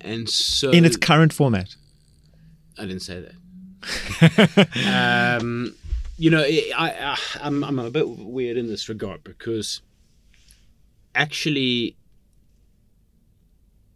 and 0.00 0.28
so 0.28 0.70
in 0.70 0.84
its 0.84 0.96
current 0.96 1.32
format. 1.32 1.74
I 2.78 2.82
didn't 2.82 3.02
say 3.02 3.20
that. 3.20 3.34
um, 5.40 5.74
you 6.16 6.30
know, 6.30 6.42
I, 6.42 6.72
I 6.76 7.16
I'm 7.40 7.64
I'm 7.64 7.78
a 7.78 7.90
bit 7.90 8.08
weird 8.08 8.56
in 8.56 8.68
this 8.68 8.88
regard 8.88 9.24
because 9.24 9.82
actually. 11.14 11.96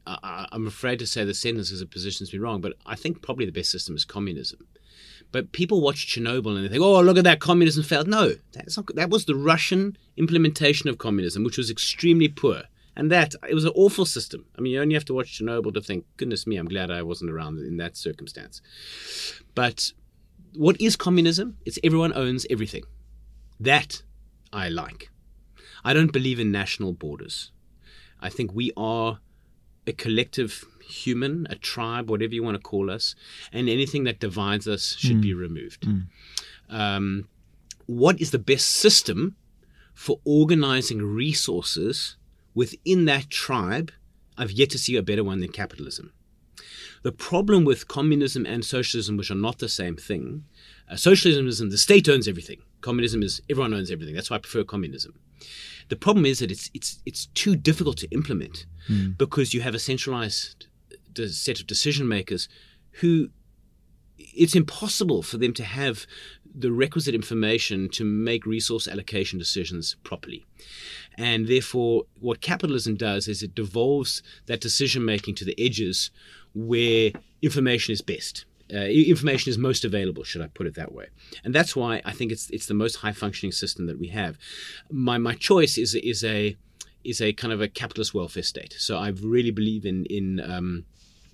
I, 0.05 0.49
I'm 0.51 0.67
afraid 0.67 0.99
to 0.99 1.07
say 1.07 1.25
the 1.25 1.33
sentence 1.33 1.69
because 1.69 1.81
it 1.81 1.93
positions 1.93 2.33
me 2.33 2.41
wrong, 2.41 2.61
but 2.61 2.73
I 2.85 2.97
think 2.97 3.23
probably 3.23 3.47
the 3.47 3.53
best 3.53 3.71
system 3.71 3.95
is 3.95 4.05
communism. 4.05 4.67
But 5.31 5.53
people 5.53 5.81
watch 5.81 6.09
Chernobyl 6.09 6.57
and 6.57 6.65
they 6.65 6.69
think, 6.69 6.83
"Oh, 6.83 7.01
look 7.01 7.17
at 7.17 7.25
that, 7.25 7.41
communism 7.41 7.85
failed." 7.85 8.09
No, 8.09 8.35
that's 8.53 8.77
not, 8.77 8.95
that 8.97 9.11
was 9.11 9.25
the 9.25 9.37
Russian 9.37 9.97
implementation 10.17 10.91
of 10.91 10.99
communism, 10.99 11.45
which 11.45 11.57
was 11.57 11.71
extremely 11.71 12.29
poor. 12.29 12.65
And 12.95 13.11
that 13.11 13.35
it 13.49 13.55
was 13.55 13.65
an 13.65 13.73
awful 13.75 14.05
system. 14.05 14.45
I 14.57 14.61
mean, 14.61 14.73
you 14.75 14.81
only 14.81 14.95
have 14.95 15.05
to 15.07 15.15
watch 15.15 15.39
Chernobyl 15.39 15.73
to 15.75 15.81
think, 15.81 16.05
"Goodness 16.19 16.47
me, 16.47 16.57
I'm 16.57 16.69
glad 16.69 16.91
I 16.91 17.03
wasn't 17.03 17.31
around 17.31 17.59
in 17.61 17.77
that 17.79 17.97
circumstance." 17.97 18.61
But 19.55 19.93
what 20.55 20.79
is 20.81 20.97
communism? 20.97 21.57
It's 21.65 21.79
everyone 21.83 22.13
owns 22.13 22.47
everything. 22.51 22.83
That 23.59 24.03
I 24.53 24.69
like. 24.69 25.11
I 25.85 25.95
don't 25.95 26.13
believe 26.13 26.39
in 26.39 26.51
national 26.53 26.93
borders. 26.93 27.51
I 28.21 28.29
think 28.29 28.53
we 28.55 28.73
are 28.77 29.21
a 29.87 29.93
collective 29.93 30.65
human, 30.87 31.47
a 31.51 31.57
tribe, 31.57 32.11
whatever 32.11 32.35
you 32.35 32.43
want 32.43 32.57
to 32.57 32.61
call 32.63 32.91
us, 32.91 33.15
and 33.53 33.69
anything 33.69 34.05
that 34.05 34.21
divides 34.21 34.69
us 34.69 34.97
should 34.99 35.17
Mm. 35.17 35.23
be 35.23 35.35
removed. 35.35 35.87
Um, 36.69 37.29
what 37.87 38.21
is 38.21 38.31
the 38.31 38.39
best 38.39 38.69
system 38.69 39.35
for 39.95 40.21
organizing 40.25 41.03
resources 41.03 42.17
within 42.55 43.05
that 43.07 43.31
tribe? 43.31 43.93
I've 44.37 44.51
yet 44.51 44.71
to 44.71 44.79
see 44.79 44.97
a 44.97 45.03
better 45.03 45.25
one 45.25 45.41
than 45.41 45.53
capitalism. 45.53 46.13
The 47.03 47.13
problem 47.13 47.65
with 47.65 47.89
communism 47.89 48.47
and 48.47 48.65
socialism, 48.65 49.17
which 49.17 49.31
are 49.31 49.35
not 49.37 49.59
the 49.59 49.69
same 49.69 49.97
thing, 49.97 50.45
uh, 50.91 50.97
socialism 50.97 51.49
is 51.49 51.59
the 51.59 51.79
state 51.79 52.09
owns 52.09 52.29
everything. 52.29 52.63
Communism 52.81 53.23
is 53.23 53.41
everyone 53.51 53.75
owns 53.75 53.91
everything. 53.91 54.15
That's 54.15 54.31
why 54.31 54.37
I 54.37 54.41
prefer 54.41 54.65
communism. 54.65 55.19
The 55.89 55.97
problem 55.97 56.25
is 56.25 56.39
that 56.39 56.51
it's 56.51 56.71
it's 56.75 57.01
it's 57.05 57.27
too 57.27 57.57
difficult 57.57 57.97
to 57.99 58.09
implement 58.11 58.67
because 59.17 59.53
you 59.53 59.61
have 59.63 59.75
a 59.75 59.79
centralized 59.79 60.67
uh, 61.19 61.27
set 61.27 61.61
of 61.61 61.67
decision 61.67 62.07
makers 62.09 62.49
who 63.01 63.31
it's 64.19 64.55
impossible 64.55 65.23
for 65.23 65.39
them 65.39 65.53
to 65.55 65.65
have 65.65 66.07
the 66.55 66.71
requisite 66.71 67.15
information 67.15 67.89
to 67.89 68.05
make 68.05 68.47
resource 68.47 68.87
allocation 68.87 69.39
decisions 69.39 69.97
properly. 70.05 70.45
And 71.19 71.47
therefore, 71.47 72.05
what 72.21 72.41
capitalism 72.41 72.97
does 72.97 73.29
is 73.29 73.43
it 73.43 73.55
devolves 73.55 74.23
that 74.47 74.61
decision 74.61 75.05
making 75.05 75.35
to 75.37 75.45
the 75.45 75.55
edges 75.59 76.11
where 76.55 77.13
information 77.43 77.93
is 77.93 78.03
best. 78.03 78.45
Uh, 78.73 78.87
information 78.87 79.51
is 79.51 79.59
most 79.59 79.85
available, 79.85 80.25
should 80.25 80.41
I 80.41 80.47
put 80.47 80.67
it 80.67 80.75
that 80.77 80.93
way? 80.93 81.07
And 81.45 81.55
that's 81.55 81.77
why 81.77 82.01
I 82.07 82.13
think 82.13 82.33
it's 82.33 82.49
it's 82.51 82.67
the 82.67 82.75
most 82.75 82.97
high 82.97 83.13
functioning 83.13 83.53
system 83.53 83.87
that 83.87 83.99
we 83.99 84.09
have. 84.09 84.39
My 84.91 85.19
my 85.19 85.35
choice 85.35 85.77
is 85.77 85.95
is 85.95 86.25
a 86.25 86.57
is 87.05 87.21
a 87.21 87.33
kind 87.35 87.53
of 87.53 87.61
a 87.61 87.69
capitalist 87.69 88.15
welfare 88.15 88.43
state. 88.43 88.75
So 88.79 88.97
I 88.97 89.09
really 89.09 89.51
believe 89.51 89.85
in 89.85 90.07
in 90.07 90.41
um, 90.41 90.85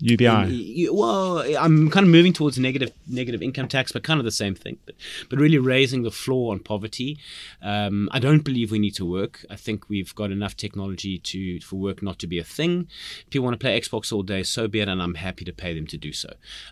UBI. 0.01 0.27
y- 0.27 0.89
well, 0.91 1.39
I'm 1.59 1.91
kind 1.91 2.05
of 2.07 2.11
moving 2.13 2.33
towards 2.33 2.59
negative 2.59 2.93
negative 3.09 3.43
income 3.43 3.69
tax, 3.69 3.93
but 3.93 4.03
kind 4.05 4.21
of 4.21 4.25
the 4.25 4.31
same 4.31 4.55
thing. 4.55 4.79
But 4.87 4.95
but 5.29 5.39
really 5.39 5.59
raising 5.59 6.03
the 6.03 6.11
floor 6.11 6.53
on 6.53 6.61
poverty. 6.61 7.19
Um, 7.63 8.09
I 8.13 8.19
don't 8.19 8.45
believe 8.45 8.71
we 8.71 8.79
need 8.79 8.95
to 8.95 9.05
work. 9.05 9.45
I 9.51 9.57
think 9.57 9.89
we've 9.89 10.15
got 10.15 10.31
enough 10.31 10.57
technology 10.57 11.19
to 11.19 11.61
for 11.61 11.77
work 11.77 12.03
not 12.03 12.19
to 12.21 12.27
be 12.27 12.39
a 12.39 12.45
thing. 12.45 12.89
If 13.21 13.31
People 13.31 13.45
want 13.47 13.55
to 13.55 13.59
play 13.65 13.79
Xbox 13.81 14.13
all 14.13 14.23
day, 14.23 14.43
so 14.43 14.69
be 14.69 14.81
it, 14.81 14.89
and 14.89 15.03
I'm 15.03 15.15
happy 15.15 15.45
to 15.45 15.53
pay 15.53 15.75
them 15.75 15.87
to 15.89 15.97
do 15.97 16.13
so. 16.13 16.31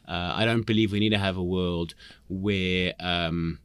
Uh, 0.08 0.32
I 0.34 0.44
don't 0.44 0.62
believe 0.66 0.92
we 0.92 1.00
need 1.00 1.10
to 1.10 1.18
have 1.18 1.36
a 1.36 1.44
world 1.44 1.94
where 2.28 2.94
um, 3.00 3.58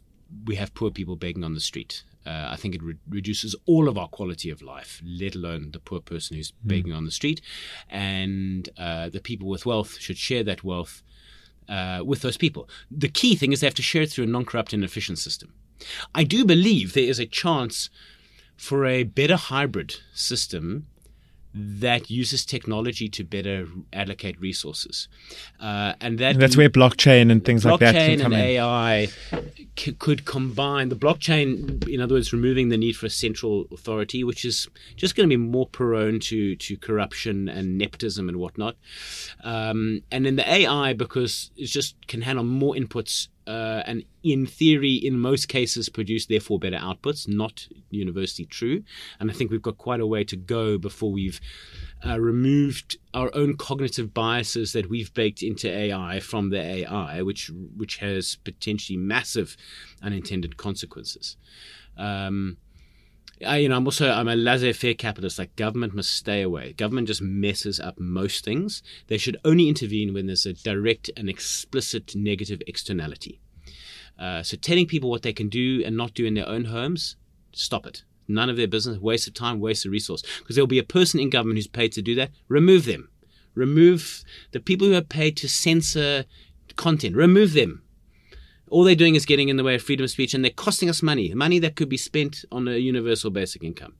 we 0.45 0.55
have 0.55 0.73
poor 0.73 0.91
people 0.91 1.15
begging 1.15 1.43
on 1.43 1.53
the 1.53 1.59
street. 1.59 2.03
Uh, 2.25 2.49
I 2.51 2.55
think 2.55 2.75
it 2.75 2.83
re- 2.83 2.97
reduces 3.09 3.55
all 3.65 3.87
of 3.87 3.97
our 3.97 4.07
quality 4.07 4.49
of 4.49 4.61
life, 4.61 5.01
let 5.03 5.35
alone 5.35 5.71
the 5.71 5.79
poor 5.79 5.99
person 5.99 6.37
who's 6.37 6.51
begging 6.63 6.93
on 6.93 7.05
the 7.05 7.11
street. 7.11 7.41
And 7.89 8.69
uh, 8.77 9.09
the 9.09 9.21
people 9.21 9.47
with 9.47 9.65
wealth 9.65 9.97
should 9.99 10.17
share 10.17 10.43
that 10.43 10.63
wealth 10.63 11.01
uh, 11.67 12.03
with 12.05 12.21
those 12.21 12.37
people. 12.37 12.69
The 12.91 13.09
key 13.09 13.35
thing 13.35 13.51
is 13.51 13.61
they 13.61 13.67
have 13.67 13.73
to 13.75 13.81
share 13.81 14.03
it 14.03 14.11
through 14.11 14.25
a 14.25 14.27
non 14.27 14.45
corrupt 14.45 14.73
and 14.73 14.83
efficient 14.83 15.19
system. 15.19 15.53
I 16.13 16.23
do 16.23 16.45
believe 16.45 16.93
there 16.93 17.03
is 17.03 17.19
a 17.19 17.25
chance 17.25 17.89
for 18.55 18.85
a 18.85 19.03
better 19.03 19.35
hybrid 19.35 19.95
system 20.13 20.85
that 21.53 22.09
uses 22.09 22.45
technology 22.45 23.09
to 23.09 23.23
better 23.23 23.67
allocate 23.91 24.39
resources. 24.39 25.07
Uh, 25.59 25.93
and 25.99 26.17
that 26.19 26.33
And 26.33 26.41
that's 26.41 26.55
where 26.55 26.69
blockchain 26.69 27.29
and 27.31 27.43
things 27.43 27.65
like 27.65 27.79
that 27.79 27.93
can 27.93 28.17
blockchain 28.17 28.21
come 28.21 28.33
and 28.33 28.41
in. 28.41 28.47
AI 28.47 29.07
c- 29.77 29.91
could 29.93 30.25
combine 30.25 30.89
the 30.89 30.95
blockchain, 30.95 31.87
in 31.89 31.99
other 32.01 32.15
words, 32.15 32.31
removing 32.31 32.69
the 32.69 32.77
need 32.77 32.93
for 32.95 33.07
a 33.07 33.09
central 33.09 33.65
authority, 33.71 34.23
which 34.23 34.45
is 34.45 34.69
just 34.95 35.15
going 35.15 35.27
to 35.29 35.33
be 35.33 35.37
more 35.37 35.67
prone 35.67 36.19
to 36.21 36.55
to 36.55 36.77
corruption 36.77 37.49
and 37.49 37.77
nepotism 37.77 38.29
and 38.29 38.37
whatnot. 38.37 38.77
Um, 39.43 40.03
and 40.11 40.25
then 40.25 40.37
the 40.37 40.49
AI, 40.49 40.93
because 40.93 41.51
it 41.57 41.65
just 41.65 42.07
can 42.07 42.21
handle 42.21 42.45
more 42.45 42.75
inputs. 42.75 43.27
Uh, 43.47 43.81
and 43.85 44.03
in 44.23 44.45
theory, 44.45 44.93
in 44.93 45.19
most 45.19 45.47
cases, 45.47 45.89
produce 45.89 46.27
therefore 46.27 46.59
better 46.59 46.77
outputs. 46.77 47.27
Not 47.27 47.67
universally 47.89 48.45
true, 48.45 48.83
and 49.19 49.31
I 49.31 49.33
think 49.33 49.51
we've 49.51 49.61
got 49.61 49.77
quite 49.77 49.99
a 49.99 50.07
way 50.07 50.23
to 50.25 50.35
go 50.35 50.77
before 50.77 51.11
we've 51.11 51.41
uh, 52.05 52.19
removed 52.19 52.97
our 53.13 53.31
own 53.33 53.57
cognitive 53.57 54.13
biases 54.13 54.73
that 54.73 54.89
we've 54.89 55.13
baked 55.13 55.41
into 55.43 55.69
AI 55.69 56.19
from 56.19 56.49
the 56.49 56.61
AI, 56.61 57.21
which 57.21 57.49
which 57.75 57.97
has 57.97 58.37
potentially 58.43 58.97
massive 58.97 59.57
unintended 60.01 60.57
consequences. 60.57 61.37
Um, 61.97 62.57
I, 63.45 63.57
you 63.57 63.69
know, 63.69 63.77
I'm 63.77 63.85
also 63.85 64.09
I'm 64.09 64.27
a 64.27 64.35
laissez-faire 64.35 64.93
capitalist. 64.93 65.39
Like 65.39 65.55
government 65.55 65.93
must 65.93 66.11
stay 66.11 66.41
away. 66.41 66.73
Government 66.73 67.07
just 67.07 67.21
messes 67.21 67.79
up 67.79 67.99
most 67.99 68.43
things. 68.43 68.83
They 69.07 69.17
should 69.17 69.37
only 69.43 69.69
intervene 69.69 70.13
when 70.13 70.27
there's 70.27 70.45
a 70.45 70.53
direct 70.53 71.09
and 71.17 71.29
explicit 71.29 72.15
negative 72.15 72.61
externality. 72.67 73.41
Uh, 74.19 74.43
so 74.43 74.57
telling 74.57 74.85
people 74.85 75.09
what 75.09 75.23
they 75.23 75.33
can 75.33 75.49
do 75.49 75.83
and 75.85 75.97
not 75.97 76.13
do 76.13 76.25
in 76.25 76.35
their 76.35 76.47
own 76.47 76.65
homes, 76.65 77.15
stop 77.53 77.85
it. 77.85 78.03
None 78.27 78.49
of 78.49 78.57
their 78.57 78.67
business. 78.67 78.99
Waste 78.99 79.27
of 79.27 79.33
time. 79.33 79.59
Waste 79.59 79.85
of 79.85 79.91
resource. 79.91 80.23
Because 80.39 80.55
there'll 80.55 80.67
be 80.67 80.79
a 80.79 80.83
person 80.83 81.19
in 81.19 81.29
government 81.29 81.57
who's 81.57 81.67
paid 81.67 81.91
to 81.93 82.01
do 82.01 82.15
that. 82.15 82.31
Remove 82.47 82.85
them. 82.85 83.09
Remove 83.55 84.23
the 84.51 84.59
people 84.59 84.87
who 84.87 84.95
are 84.95 85.01
paid 85.01 85.35
to 85.37 85.49
censor 85.49 86.25
content. 86.75 87.15
Remove 87.15 87.53
them 87.53 87.83
all 88.71 88.83
they're 88.83 88.95
doing 88.95 89.15
is 89.15 89.25
getting 89.25 89.49
in 89.49 89.57
the 89.57 89.63
way 89.63 89.75
of 89.75 89.83
freedom 89.83 90.03
of 90.03 90.09
speech 90.09 90.33
and 90.33 90.43
they're 90.43 90.51
costing 90.51 90.89
us 90.89 91.03
money 91.03 91.33
money 91.33 91.59
that 91.59 91.75
could 91.75 91.89
be 91.89 91.97
spent 91.97 92.43
on 92.51 92.67
a 92.67 92.77
universal 92.77 93.29
basic 93.29 93.63
income. 93.63 93.93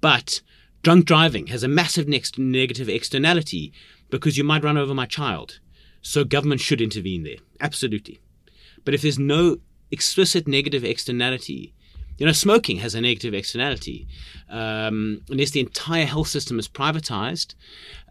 But 0.00 0.40
drunk 0.82 1.04
driving 1.04 1.48
has 1.48 1.62
a 1.62 1.68
massive 1.68 2.08
next 2.08 2.38
negative 2.38 2.88
externality 2.88 3.72
because 4.10 4.36
you 4.36 4.44
might 4.44 4.64
run 4.64 4.76
over 4.76 4.94
my 4.94 5.06
child. 5.06 5.60
So 6.00 6.24
government 6.24 6.60
should 6.60 6.80
intervene 6.80 7.22
there. 7.22 7.36
Absolutely. 7.60 8.20
But 8.84 8.94
if 8.94 9.02
there's 9.02 9.18
no 9.18 9.58
explicit 9.92 10.48
negative 10.48 10.84
externality 10.84 11.74
you 12.18 12.26
know, 12.26 12.32
smoking 12.32 12.76
has 12.76 12.94
a 12.94 13.00
negative 13.00 13.34
externality. 13.34 14.06
Um, 14.48 15.22
unless 15.28 15.50
the 15.50 15.60
entire 15.60 16.04
health 16.04 16.28
system 16.28 16.58
is 16.58 16.68
privatized, 16.68 17.54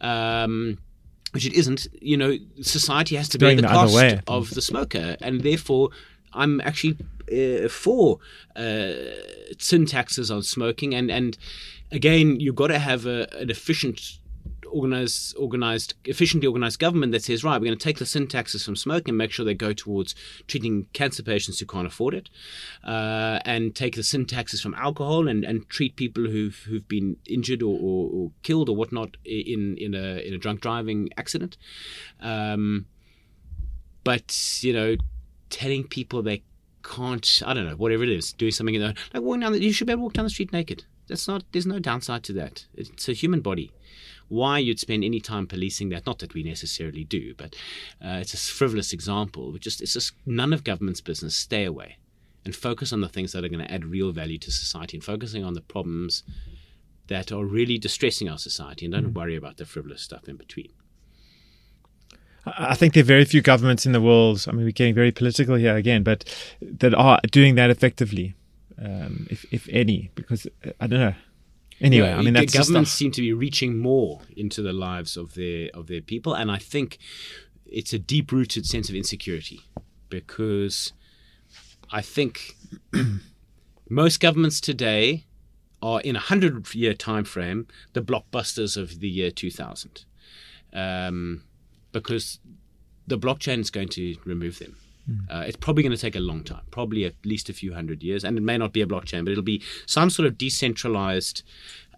um, 0.01 0.79
which 1.31 1.45
it 1.45 1.53
isn't, 1.53 1.87
you 2.01 2.17
know, 2.17 2.37
society 2.61 3.15
has 3.15 3.29
to 3.29 3.37
bear 3.37 3.55
the 3.55 3.61
the 3.61 3.67
cost 3.67 3.93
of 4.27 4.49
the 4.51 4.61
smoker, 4.61 5.17
and 5.21 5.41
therefore, 5.41 5.89
I'm 6.33 6.61
actually 6.61 6.97
uh, 7.31 7.67
for 7.69 8.19
uh, 8.55 8.93
sin 9.57 9.85
taxes 9.85 10.29
on 10.31 10.43
smoking, 10.43 10.93
and 10.93 11.09
and 11.09 11.37
again, 11.91 12.39
you've 12.39 12.55
got 12.55 12.67
to 12.67 12.79
have 12.79 13.05
a, 13.05 13.27
an 13.37 13.49
efficient. 13.49 14.17
Organized, 14.73 15.35
organized, 15.37 15.95
efficiently 16.05 16.47
organized 16.47 16.79
government 16.79 17.11
that 17.11 17.23
says, 17.23 17.43
right, 17.43 17.59
we're 17.59 17.67
going 17.67 17.77
to 17.77 17.83
take 17.83 17.99
the 17.99 18.05
sin 18.05 18.25
taxes 18.25 18.63
from 18.63 18.77
smoking 18.77 19.09
and 19.09 19.17
make 19.17 19.31
sure 19.31 19.43
they 19.43 19.53
go 19.53 19.73
towards 19.73 20.15
treating 20.47 20.87
cancer 20.93 21.23
patients 21.23 21.59
who 21.59 21.65
can't 21.65 21.85
afford 21.85 22.13
it, 22.13 22.29
uh, 22.85 23.39
and 23.43 23.75
take 23.75 23.95
the 23.95 24.03
sin 24.03 24.25
taxes 24.25 24.61
from 24.61 24.73
alcohol 24.75 25.27
and, 25.27 25.43
and 25.43 25.67
treat 25.67 25.97
people 25.97 26.23
who've 26.23 26.55
who've 26.69 26.87
been 26.87 27.17
injured 27.25 27.61
or, 27.61 27.77
or, 27.77 28.09
or 28.13 28.31
killed 28.43 28.69
or 28.69 28.75
whatnot 28.75 29.17
in 29.25 29.75
in 29.77 29.93
a 29.93 30.25
in 30.25 30.33
a 30.33 30.37
drunk 30.37 30.61
driving 30.61 31.09
accident. 31.17 31.57
Um, 32.21 32.85
but 34.05 34.59
you 34.63 34.71
know, 34.71 34.95
telling 35.49 35.85
people 35.85 36.21
they 36.21 36.43
can't, 36.83 37.41
I 37.45 37.53
don't 37.53 37.67
know, 37.67 37.75
whatever 37.75 38.03
it 38.03 38.09
is, 38.09 38.31
doing 38.33 38.53
something 38.53 38.75
in 38.75 38.81
the 38.81 38.95
like 39.13 39.21
walking 39.21 39.41
down, 39.41 39.51
the, 39.51 39.61
you 39.61 39.73
should 39.73 39.87
be 39.87 39.91
able 39.93 40.01
to 40.01 40.03
walk 40.03 40.13
down 40.13 40.25
the 40.25 40.29
street 40.29 40.53
naked. 40.53 40.85
That's 41.07 41.27
not. 41.27 41.43
There's 41.51 41.65
no 41.65 41.79
downside 41.79 42.23
to 42.23 42.33
that. 42.33 42.65
It's 42.73 43.09
a 43.09 43.13
human 43.13 43.41
body. 43.41 43.71
Why 44.31 44.59
you'd 44.59 44.79
spend 44.79 45.03
any 45.03 45.19
time 45.19 45.45
policing 45.45 45.89
that? 45.89 46.05
Not 46.05 46.19
that 46.19 46.33
we 46.33 46.41
necessarily 46.41 47.03
do, 47.03 47.33
but 47.35 47.53
uh, 48.03 48.19
it's 48.21 48.33
a 48.33 48.37
frivolous 48.37 48.93
example. 48.93 49.51
But 49.51 49.59
just 49.59 49.81
it's 49.81 49.91
just 49.91 50.13
none 50.25 50.53
of 50.53 50.63
government's 50.63 51.01
business. 51.01 51.35
Stay 51.35 51.65
away 51.65 51.97
and 52.45 52.55
focus 52.55 52.93
on 52.93 53.01
the 53.01 53.09
things 53.09 53.33
that 53.33 53.43
are 53.43 53.49
going 53.49 53.65
to 53.65 53.69
add 53.69 53.83
real 53.83 54.13
value 54.13 54.37
to 54.37 54.49
society 54.49 54.95
and 54.95 55.03
focusing 55.03 55.43
on 55.43 55.53
the 55.53 55.59
problems 55.59 56.23
that 57.07 57.29
are 57.29 57.43
really 57.43 57.77
distressing 57.77 58.29
our 58.29 58.37
society 58.37 58.85
and 58.85 58.93
don't 58.93 59.13
worry 59.13 59.35
about 59.35 59.57
the 59.57 59.65
frivolous 59.65 60.01
stuff 60.01 60.29
in 60.29 60.37
between. 60.37 60.69
I 62.45 62.75
think 62.75 62.93
there 62.93 63.01
are 63.01 63.05
very 63.05 63.25
few 63.25 63.41
governments 63.41 63.85
in 63.85 63.91
the 63.91 63.99
world. 63.99 64.45
I 64.47 64.53
mean, 64.53 64.63
we're 64.63 64.71
getting 64.71 64.95
very 64.95 65.11
political 65.11 65.55
here 65.55 65.75
again, 65.75 66.03
but 66.03 66.23
that 66.61 66.93
are 66.93 67.19
doing 67.31 67.55
that 67.55 67.69
effectively, 67.69 68.33
um, 68.81 69.27
if 69.29 69.45
if 69.51 69.67
any. 69.69 70.09
Because 70.15 70.47
I 70.79 70.87
don't 70.87 71.01
know. 71.01 71.15
Anyway, 71.81 72.07
yeah, 72.07 72.17
I 72.17 72.21
mean, 72.21 72.33
that's 72.33 72.53
governments 72.53 72.91
seem 72.91 73.11
to 73.11 73.21
be 73.21 73.33
reaching 73.33 73.77
more 73.77 74.21
into 74.37 74.61
the 74.61 74.71
lives 74.71 75.17
of 75.17 75.33
their 75.33 75.69
of 75.73 75.87
their 75.87 76.01
people, 76.01 76.33
and 76.33 76.51
I 76.51 76.57
think 76.57 76.99
it's 77.65 77.91
a 77.91 77.99
deep 77.99 78.31
rooted 78.31 78.65
sense 78.65 78.89
of 78.89 78.95
insecurity 78.95 79.61
because 80.09 80.93
I 81.91 82.01
think 82.01 82.55
most 83.89 84.19
governments 84.19 84.61
today 84.61 85.25
are 85.81 86.01
in 86.01 86.15
a 86.15 86.19
hundred 86.19 86.73
year 86.75 86.93
time 86.93 87.23
frame 87.23 87.67
the 87.93 88.01
blockbusters 88.01 88.77
of 88.77 88.99
the 88.99 89.09
year 89.09 89.31
2000 89.31 90.05
um, 90.73 91.43
because 91.91 92.39
the 93.07 93.17
blockchain 93.17 93.59
is 93.59 93.71
going 93.71 93.89
to 93.89 94.15
remove 94.25 94.59
them. 94.59 94.77
Hmm. 95.05 95.19
Uh, 95.29 95.41
it's 95.41 95.57
probably 95.57 95.83
going 95.83 95.95
to 95.95 96.01
take 96.01 96.15
a 96.15 96.19
long 96.19 96.43
time, 96.43 96.63
probably 96.71 97.05
at 97.05 97.15
least 97.25 97.49
a 97.49 97.53
few 97.53 97.73
hundred 97.73 98.03
years, 98.03 98.23
and 98.23 98.37
it 98.37 98.41
may 98.41 98.57
not 98.57 98.73
be 98.73 98.81
a 98.81 98.85
blockchain, 98.85 99.25
but 99.25 99.31
it'll 99.31 99.43
be 99.43 99.61
some 99.85 100.09
sort 100.09 100.27
of 100.27 100.37
decentralized 100.37 101.43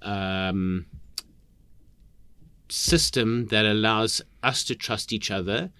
um, 0.02 0.86
system 2.70 3.48
that 3.48 3.66
allows 3.66 4.22
us 4.42 4.64
to 4.66 4.76
trust 4.76 5.14
each 5.14 5.30
other 5.30 5.72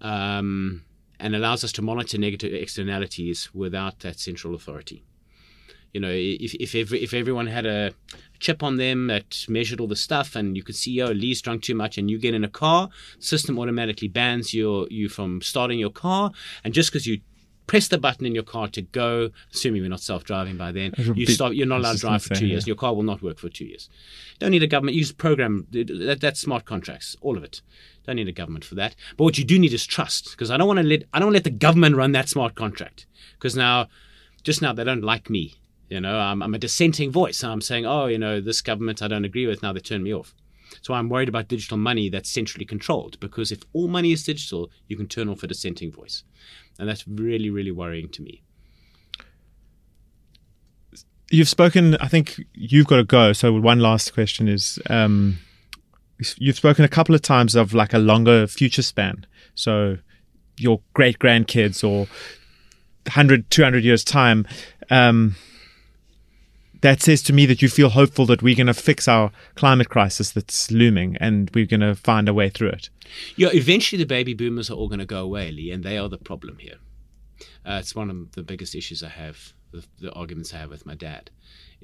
um, 0.00 0.84
and 1.18 1.34
allows 1.34 1.64
us 1.64 1.72
to 1.72 1.82
monitor 1.82 2.18
negative 2.18 2.52
externalities 2.52 3.50
without 3.54 4.00
that 4.00 4.18
central 4.18 4.54
authority. 4.54 5.04
You 5.92 6.00
know, 6.00 6.10
if 6.12 6.54
if 6.54 6.74
every, 6.74 7.02
if 7.02 7.14
everyone 7.14 7.46
had 7.46 7.64
a 7.64 7.92
chip 8.38 8.62
on 8.62 8.76
them 8.76 9.06
that 9.06 9.46
measured 9.48 9.80
all 9.80 9.86
the 9.86 9.96
stuff, 9.96 10.36
and 10.36 10.56
you 10.56 10.62
could 10.62 10.76
see, 10.76 11.00
oh, 11.00 11.06
Lee's 11.06 11.40
drunk 11.40 11.62
too 11.62 11.74
much, 11.74 11.96
and 11.96 12.10
you 12.10 12.18
get 12.18 12.34
in 12.34 12.44
a 12.44 12.48
car, 12.48 12.90
system 13.18 13.58
automatically 13.58 14.08
bans 14.08 14.52
your 14.52 14.86
you 14.90 15.08
from 15.08 15.40
starting 15.40 15.78
your 15.78 15.90
car, 15.90 16.32
and 16.62 16.74
just 16.74 16.90
because 16.90 17.06
you 17.06 17.20
press 17.66 17.88
the 17.88 17.98
button 17.98 18.26
in 18.26 18.34
your 18.34 18.44
car 18.44 18.68
to 18.68 18.80
go, 18.80 19.30
assuming 19.52 19.80
you're 19.80 19.90
not 19.90 20.00
self-driving 20.00 20.56
by 20.56 20.70
then, 20.70 20.92
you 21.16 21.26
stop. 21.26 21.52
You're 21.52 21.66
not 21.66 21.80
allowed 21.80 21.94
to 21.94 21.98
drive 21.98 22.22
for 22.22 22.34
two 22.34 22.46
years. 22.46 22.66
Your 22.66 22.76
car 22.76 22.94
will 22.94 23.02
not 23.02 23.22
work 23.22 23.38
for 23.38 23.48
two 23.48 23.64
years. 23.64 23.88
Don't 24.38 24.50
need 24.50 24.62
a 24.62 24.68
government. 24.68 24.96
Use 24.96 25.12
program. 25.12 25.66
That, 25.72 26.18
that's 26.20 26.40
smart 26.40 26.64
contracts. 26.64 27.16
All 27.22 27.36
of 27.36 27.42
it. 27.42 27.62
Don't 28.06 28.16
need 28.16 28.28
a 28.28 28.32
government 28.32 28.64
for 28.64 28.76
that. 28.76 28.94
But 29.16 29.24
what 29.24 29.38
you 29.38 29.44
do 29.44 29.58
need 29.58 29.72
is 29.72 29.84
trust, 29.84 30.30
because 30.30 30.50
I 30.50 30.56
don't 30.56 30.68
want 30.68 30.78
to 30.78 30.84
let 30.84 31.04
I 31.12 31.18
don't 31.18 31.32
let 31.32 31.44
the 31.44 31.50
government 31.50 31.96
run 31.96 32.12
that 32.12 32.28
smart 32.28 32.54
contract, 32.54 33.06
because 33.32 33.56
now, 33.56 33.88
just 34.44 34.62
now 34.62 34.72
they 34.72 34.84
don't 34.84 35.02
like 35.02 35.28
me. 35.28 35.54
You 35.88 36.00
know, 36.00 36.18
I'm, 36.18 36.42
I'm 36.42 36.54
a 36.54 36.58
dissenting 36.58 37.12
voice. 37.12 37.44
I'm 37.44 37.60
saying, 37.60 37.86
oh, 37.86 38.06
you 38.06 38.18
know, 38.18 38.40
this 38.40 38.60
government 38.60 39.02
I 39.02 39.08
don't 39.08 39.24
agree 39.24 39.46
with. 39.46 39.62
Now 39.62 39.72
they 39.72 39.80
turn 39.80 40.02
me 40.02 40.12
off. 40.12 40.34
So 40.82 40.94
I'm 40.94 41.08
worried 41.08 41.28
about 41.28 41.48
digital 41.48 41.76
money 41.76 42.08
that's 42.08 42.30
centrally 42.30 42.64
controlled 42.64 43.18
because 43.20 43.52
if 43.52 43.60
all 43.72 43.88
money 43.88 44.12
is 44.12 44.24
digital, 44.24 44.70
you 44.88 44.96
can 44.96 45.06
turn 45.06 45.28
off 45.28 45.42
a 45.42 45.46
dissenting 45.46 45.92
voice. 45.92 46.24
And 46.78 46.88
that's 46.88 47.06
really, 47.06 47.50
really 47.50 47.70
worrying 47.70 48.08
to 48.10 48.22
me. 48.22 48.42
You've 51.30 51.48
spoken, 51.48 51.96
I 51.96 52.08
think 52.08 52.40
you've 52.52 52.86
got 52.86 52.96
to 52.96 53.04
go. 53.04 53.32
So, 53.32 53.52
one 53.52 53.80
last 53.80 54.14
question 54.14 54.46
is 54.46 54.78
um, 54.88 55.38
you've 56.36 56.56
spoken 56.56 56.84
a 56.84 56.88
couple 56.88 57.14
of 57.14 57.22
times 57.22 57.56
of 57.56 57.74
like 57.74 57.92
a 57.92 57.98
longer 57.98 58.46
future 58.46 58.82
span. 58.82 59.26
So, 59.54 59.98
your 60.56 60.80
great 60.94 61.18
grandkids 61.18 61.82
or 61.82 62.06
100, 63.06 63.50
200 63.50 63.82
years' 63.82 64.04
time. 64.04 64.46
Um, 64.88 65.34
that 66.82 67.02
says 67.02 67.22
to 67.22 67.32
me 67.32 67.46
that 67.46 67.62
you 67.62 67.68
feel 67.68 67.90
hopeful 67.90 68.26
that 68.26 68.42
we're 68.42 68.56
going 68.56 68.66
to 68.66 68.74
fix 68.74 69.08
our 69.08 69.32
climate 69.54 69.88
crisis 69.88 70.30
that's 70.30 70.70
looming 70.70 71.16
and 71.20 71.50
we're 71.54 71.66
going 71.66 71.80
to 71.80 71.94
find 71.94 72.28
a 72.28 72.34
way 72.34 72.48
through 72.48 72.70
it. 72.70 72.90
Yeah, 73.36 73.48
eventually 73.52 74.02
the 74.02 74.06
baby 74.06 74.34
boomers 74.34 74.70
are 74.70 74.74
all 74.74 74.88
going 74.88 74.98
to 74.98 75.06
go 75.06 75.22
away, 75.22 75.50
Lee, 75.50 75.70
and 75.70 75.84
they 75.84 75.98
are 75.98 76.08
the 76.08 76.18
problem 76.18 76.58
here. 76.58 76.76
Uh, 77.64 77.78
it's 77.80 77.94
one 77.94 78.10
of 78.10 78.32
the 78.32 78.42
biggest 78.42 78.74
issues 78.74 79.02
I 79.02 79.08
have, 79.08 79.52
the, 79.72 79.84
the 80.00 80.12
arguments 80.12 80.54
I 80.54 80.58
have 80.58 80.70
with 80.70 80.86
my 80.86 80.94
dad 80.94 81.30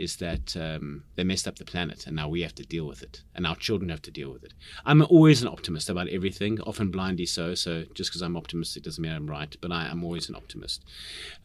is 0.02 0.16
that 0.16 0.56
um, 0.56 1.04
they 1.14 1.22
messed 1.22 1.46
up 1.46 1.56
the 1.56 1.64
planet 1.64 2.06
and 2.06 2.16
now 2.16 2.28
we 2.28 2.42
have 2.42 2.54
to 2.56 2.64
deal 2.64 2.86
with 2.86 3.02
it 3.02 3.22
and 3.36 3.46
our 3.46 3.54
children 3.54 3.88
have 3.88 4.02
to 4.02 4.10
deal 4.10 4.32
with 4.32 4.42
it. 4.42 4.52
I'm 4.84 5.00
always 5.02 5.42
an 5.42 5.48
optimist 5.48 5.88
about 5.88 6.08
everything, 6.08 6.60
often 6.62 6.90
blindly 6.90 7.24
so. 7.24 7.54
So 7.54 7.84
just 7.94 8.10
because 8.10 8.20
I'm 8.20 8.36
optimistic 8.36 8.82
doesn't 8.82 9.00
mean 9.00 9.12
I'm 9.12 9.30
right, 9.30 9.56
but 9.60 9.70
I, 9.70 9.86
am 9.86 10.02
always 10.02 10.28
an 10.28 10.34
optimist. 10.34 10.84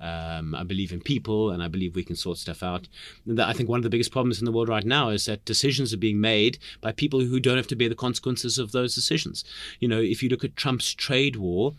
Um, 0.01 0.55
I 0.55 0.63
believe 0.63 0.91
in 0.91 1.01
people 1.01 1.51
and 1.51 1.61
I 1.61 1.67
believe 1.67 1.95
we 1.95 2.03
can 2.03 2.15
sort 2.15 2.39
stuff 2.39 2.63
out. 2.63 2.87
I 3.39 3.53
think 3.53 3.69
one 3.69 3.79
of 3.79 3.83
the 3.83 3.91
biggest 3.91 4.11
problems 4.11 4.39
in 4.39 4.45
the 4.45 4.51
world 4.51 4.69
right 4.69 4.85
now 4.85 5.09
is 5.09 5.25
that 5.25 5.45
decisions 5.45 5.93
are 5.93 5.97
being 5.97 6.19
made 6.19 6.57
by 6.81 6.91
people 6.91 7.19
who 7.19 7.39
don't 7.39 7.57
have 7.57 7.67
to 7.67 7.75
bear 7.75 7.89
the 7.89 7.95
consequences 7.95 8.57
of 8.57 8.71
those 8.71 8.95
decisions. 8.95 9.45
You 9.79 9.87
know, 9.87 10.01
if 10.01 10.23
you 10.23 10.29
look 10.29 10.43
at 10.43 10.55
Trump's 10.55 10.93
trade 10.95 11.35
war, 11.35 11.73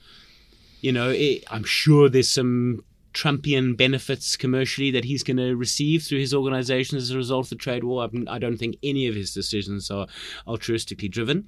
you 0.80 0.92
know, 0.92 1.10
it, 1.10 1.42
I'm 1.50 1.64
sure 1.64 2.08
there's 2.08 2.30
some 2.30 2.84
Trumpian 3.14 3.76
benefits 3.76 4.36
commercially 4.36 4.90
that 4.90 5.04
he's 5.04 5.22
going 5.22 5.36
to 5.38 5.56
receive 5.56 6.02
through 6.02 6.18
his 6.18 6.34
organization 6.34 6.96
as 6.96 7.10
a 7.10 7.16
result 7.16 7.46
of 7.46 7.50
the 7.50 7.56
trade 7.56 7.84
war. 7.84 8.08
I 8.28 8.38
don't 8.38 8.56
think 8.56 8.76
any 8.82 9.06
of 9.06 9.14
his 9.14 9.32
decisions 9.32 9.90
are 9.90 10.06
altruistically 10.46 11.10
driven. 11.10 11.46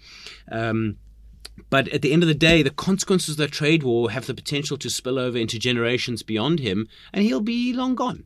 Um, 0.51 0.97
but 1.69 1.89
at 1.89 2.03
the 2.03 2.13
end 2.13 2.23
of 2.23 2.29
the 2.29 2.35
day, 2.35 2.63
the 2.63 2.71
consequences 2.71 3.31
of 3.31 3.37
the 3.37 3.49
trade 3.49 3.83
war 3.83 4.11
have 4.11 4.27
the 4.27 4.35
potential 4.35 4.77
to 4.79 4.89
spill 4.89 5.19
over 5.19 5.37
into 5.37 5.59
generations 5.59 6.23
beyond 6.23 6.61
him, 6.61 6.89
and 7.13 7.25
he'll 7.25 7.41
be 7.41 7.73
long 7.73 7.95
gone. 7.95 8.25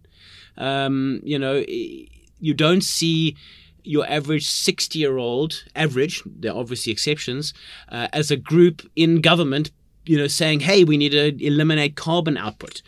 Um, 0.56 1.20
you 1.24 1.38
know, 1.38 1.64
you 1.66 2.54
don't 2.54 2.84
see 2.84 3.36
your 3.82 4.08
average 4.08 4.48
60 4.48 4.98
year 4.98 5.18
old, 5.18 5.64
average, 5.74 6.22
there 6.24 6.52
are 6.52 6.58
obviously 6.58 6.92
exceptions, 6.92 7.52
uh, 7.90 8.08
as 8.12 8.30
a 8.30 8.36
group 8.36 8.82
in 8.96 9.20
government 9.20 9.70
you 10.06 10.18
know, 10.18 10.26
saying, 10.26 10.60
hey, 10.60 10.84
we 10.84 10.96
need 10.96 11.12
to 11.12 11.44
eliminate 11.44 11.96
carbon 11.96 12.36
output 12.36 12.82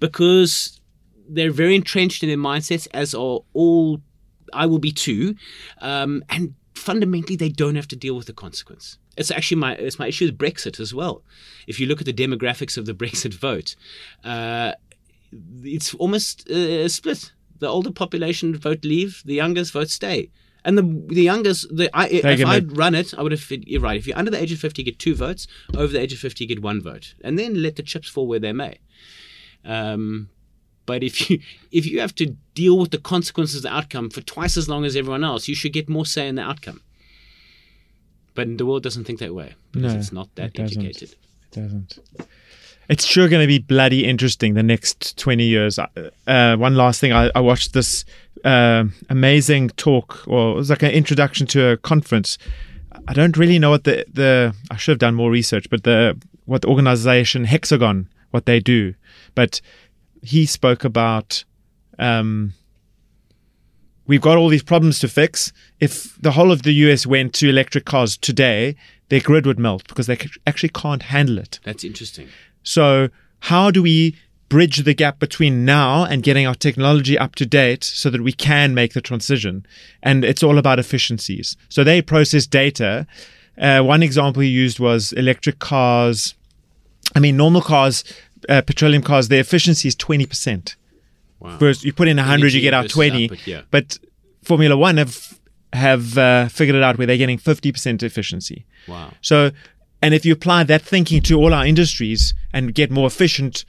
because 0.00 0.80
they're 1.28 1.50
very 1.50 1.74
entrenched 1.74 2.22
in 2.22 2.28
their 2.28 2.38
mindsets, 2.38 2.86
as 2.92 3.14
are 3.14 3.40
all, 3.52 4.00
I 4.52 4.66
will 4.66 4.78
be 4.78 4.92
too. 4.92 5.34
Um, 5.80 6.22
and 6.28 6.54
fundamentally, 6.74 7.36
they 7.36 7.48
don't 7.48 7.76
have 7.76 7.88
to 7.88 7.96
deal 7.96 8.16
with 8.16 8.26
the 8.26 8.32
consequence. 8.32 8.98
It's 9.16 9.30
actually 9.30 9.56
my 9.58 9.74
it's 9.74 9.98
my 9.98 10.08
issue 10.08 10.26
with 10.26 10.38
Brexit 10.38 10.78
as 10.78 10.92
well. 10.94 11.22
If 11.66 11.80
you 11.80 11.86
look 11.86 12.00
at 12.00 12.06
the 12.06 12.12
demographics 12.12 12.76
of 12.76 12.86
the 12.86 12.94
Brexit 13.00 13.34
vote, 13.34 13.74
uh, 14.24 14.72
it's 15.62 15.94
almost 15.94 16.48
a 16.50 16.88
split. 16.88 17.32
The 17.58 17.68
older 17.68 17.90
population 17.90 18.54
vote 18.54 18.84
leave, 18.84 19.22
the 19.24 19.34
youngest 19.34 19.72
vote 19.72 19.88
stay. 19.88 20.30
And 20.64 20.76
the 20.76 20.82
the 21.14 21.22
youngest, 21.22 21.74
the 21.74 21.88
I, 21.96 22.08
if 22.08 22.44
I'd 22.44 22.76
run 22.76 22.94
it, 22.94 23.14
I 23.16 23.22
would 23.22 23.32
have. 23.32 23.46
You're 23.50 23.80
right. 23.80 23.96
If 23.96 24.06
you're 24.06 24.18
under 24.18 24.32
the 24.32 24.42
age 24.42 24.52
of 24.52 24.58
fifty, 24.58 24.82
you 24.82 24.86
get 24.86 24.98
two 24.98 25.14
votes. 25.14 25.46
Over 25.74 25.92
the 25.92 26.00
age 26.00 26.12
of 26.12 26.18
fifty, 26.18 26.44
you 26.44 26.48
get 26.48 26.60
one 26.60 26.82
vote, 26.82 27.14
and 27.22 27.38
then 27.38 27.62
let 27.62 27.76
the 27.76 27.84
chips 27.84 28.08
fall 28.08 28.26
where 28.26 28.40
they 28.40 28.52
may. 28.52 28.80
Um, 29.66 30.28
but 30.86 31.02
if 31.02 31.28
you 31.28 31.40
if 31.72 31.86
you 31.86 32.00
have 32.00 32.14
to 32.16 32.26
deal 32.54 32.78
with 32.78 32.90
the 32.90 32.98
consequences 32.98 33.56
of 33.56 33.62
the 33.62 33.74
outcome 33.74 34.10
for 34.10 34.22
twice 34.22 34.56
as 34.56 34.68
long 34.68 34.84
as 34.84 34.96
everyone 34.96 35.24
else, 35.24 35.48
you 35.48 35.54
should 35.54 35.72
get 35.72 35.88
more 35.88 36.06
say 36.06 36.28
in 36.28 36.36
the 36.36 36.42
outcome. 36.42 36.80
But 38.34 38.58
the 38.58 38.66
world 38.66 38.82
doesn't 38.82 39.04
think 39.04 39.18
that 39.20 39.34
way 39.34 39.54
because 39.72 39.94
no, 39.94 39.98
it's 39.98 40.12
not 40.12 40.34
that 40.36 40.54
it 40.54 40.60
educated. 40.60 41.10
It 41.12 41.18
doesn't. 41.52 41.98
It's 42.88 43.04
sure 43.04 43.28
going 43.28 43.42
to 43.42 43.48
be 43.48 43.58
bloody 43.58 44.04
interesting 44.04 44.54
the 44.54 44.62
next 44.62 45.18
20 45.18 45.42
years. 45.44 45.78
Uh, 45.78 46.56
one 46.56 46.76
last 46.76 47.00
thing, 47.00 47.12
I, 47.12 47.30
I 47.34 47.40
watched 47.40 47.72
this 47.72 48.04
uh, 48.44 48.84
amazing 49.10 49.70
talk, 49.70 50.22
or 50.28 50.52
it 50.52 50.54
was 50.54 50.70
like 50.70 50.82
an 50.82 50.92
introduction 50.92 51.48
to 51.48 51.70
a 51.70 51.76
conference. 51.76 52.38
I 53.08 53.12
don't 53.12 53.36
really 53.36 53.58
know 53.58 53.70
what 53.70 53.84
the, 53.84 54.04
the 54.12 54.54
I 54.70 54.76
should 54.76 54.92
have 54.92 54.98
done 54.98 55.14
more 55.14 55.30
research, 55.30 55.68
but 55.68 55.82
the 55.82 56.16
what 56.44 56.62
the 56.62 56.68
organization 56.68 57.44
Hexagon, 57.44 58.08
what 58.30 58.46
they 58.46 58.60
do. 58.60 58.94
But 59.34 59.60
he 60.22 60.46
spoke 60.46 60.84
about 60.84 61.44
um, 61.98 62.52
we've 64.06 64.20
got 64.20 64.36
all 64.36 64.48
these 64.48 64.62
problems 64.62 64.98
to 65.00 65.08
fix. 65.08 65.52
If 65.80 66.16
the 66.20 66.32
whole 66.32 66.52
of 66.52 66.62
the 66.62 66.72
US 66.72 67.06
went 67.06 67.34
to 67.34 67.48
electric 67.48 67.84
cars 67.84 68.16
today, 68.16 68.76
their 69.08 69.20
grid 69.20 69.46
would 69.46 69.58
melt 69.58 69.86
because 69.88 70.06
they 70.06 70.18
actually 70.46 70.70
can't 70.70 71.04
handle 71.04 71.38
it. 71.38 71.60
That's 71.64 71.84
interesting. 71.84 72.28
So, 72.62 73.08
how 73.40 73.70
do 73.70 73.82
we 73.82 74.16
bridge 74.48 74.78
the 74.78 74.94
gap 74.94 75.18
between 75.18 75.64
now 75.64 76.04
and 76.04 76.22
getting 76.22 76.46
our 76.46 76.54
technology 76.54 77.18
up 77.18 77.34
to 77.36 77.46
date 77.46 77.84
so 77.84 78.10
that 78.10 78.22
we 78.22 78.32
can 78.32 78.74
make 78.74 78.94
the 78.94 79.00
transition? 79.00 79.66
And 80.02 80.24
it's 80.24 80.42
all 80.42 80.58
about 80.58 80.78
efficiencies. 80.78 81.56
So, 81.68 81.84
they 81.84 82.02
process 82.02 82.46
data. 82.46 83.06
Uh, 83.58 83.82
one 83.82 84.02
example 84.02 84.42
he 84.42 84.48
used 84.48 84.80
was 84.80 85.12
electric 85.12 85.58
cars. 85.58 86.34
I 87.16 87.20
mean, 87.20 87.36
normal 87.36 87.62
cars, 87.62 88.04
uh, 88.48 88.60
petroleum 88.60 89.02
cars, 89.02 89.28
their 89.28 89.40
efficiency 89.40 89.88
is 89.88 89.96
20%. 89.96 90.76
Wow. 91.40 91.58
First, 91.58 91.82
you 91.82 91.92
put 91.92 92.08
in 92.08 92.18
100, 92.18 92.52
you 92.52 92.60
get 92.60 92.74
out 92.74 92.88
20. 92.90 93.24
Up, 93.24 93.30
but, 93.30 93.46
yeah. 93.46 93.62
but 93.70 93.98
Formula 94.42 94.76
One 94.76 94.98
have 94.98 95.38
have 95.72 96.16
uh, 96.16 96.48
figured 96.48 96.76
it 96.76 96.82
out 96.82 96.96
where 96.96 97.06
they're 97.06 97.18
getting 97.18 97.38
50% 97.38 98.02
efficiency. 98.02 98.64
Wow. 98.86 99.12
So 99.20 99.50
And 100.02 100.14
if 100.14 100.24
you 100.24 100.32
apply 100.32 100.64
that 100.64 100.82
thinking 100.82 101.22
to 101.22 101.38
all 101.38 101.54
our 101.54 101.66
industries 101.66 102.34
and 102.52 102.74
get 102.74 102.90
more 102.90 103.06
efficient, 103.06 103.64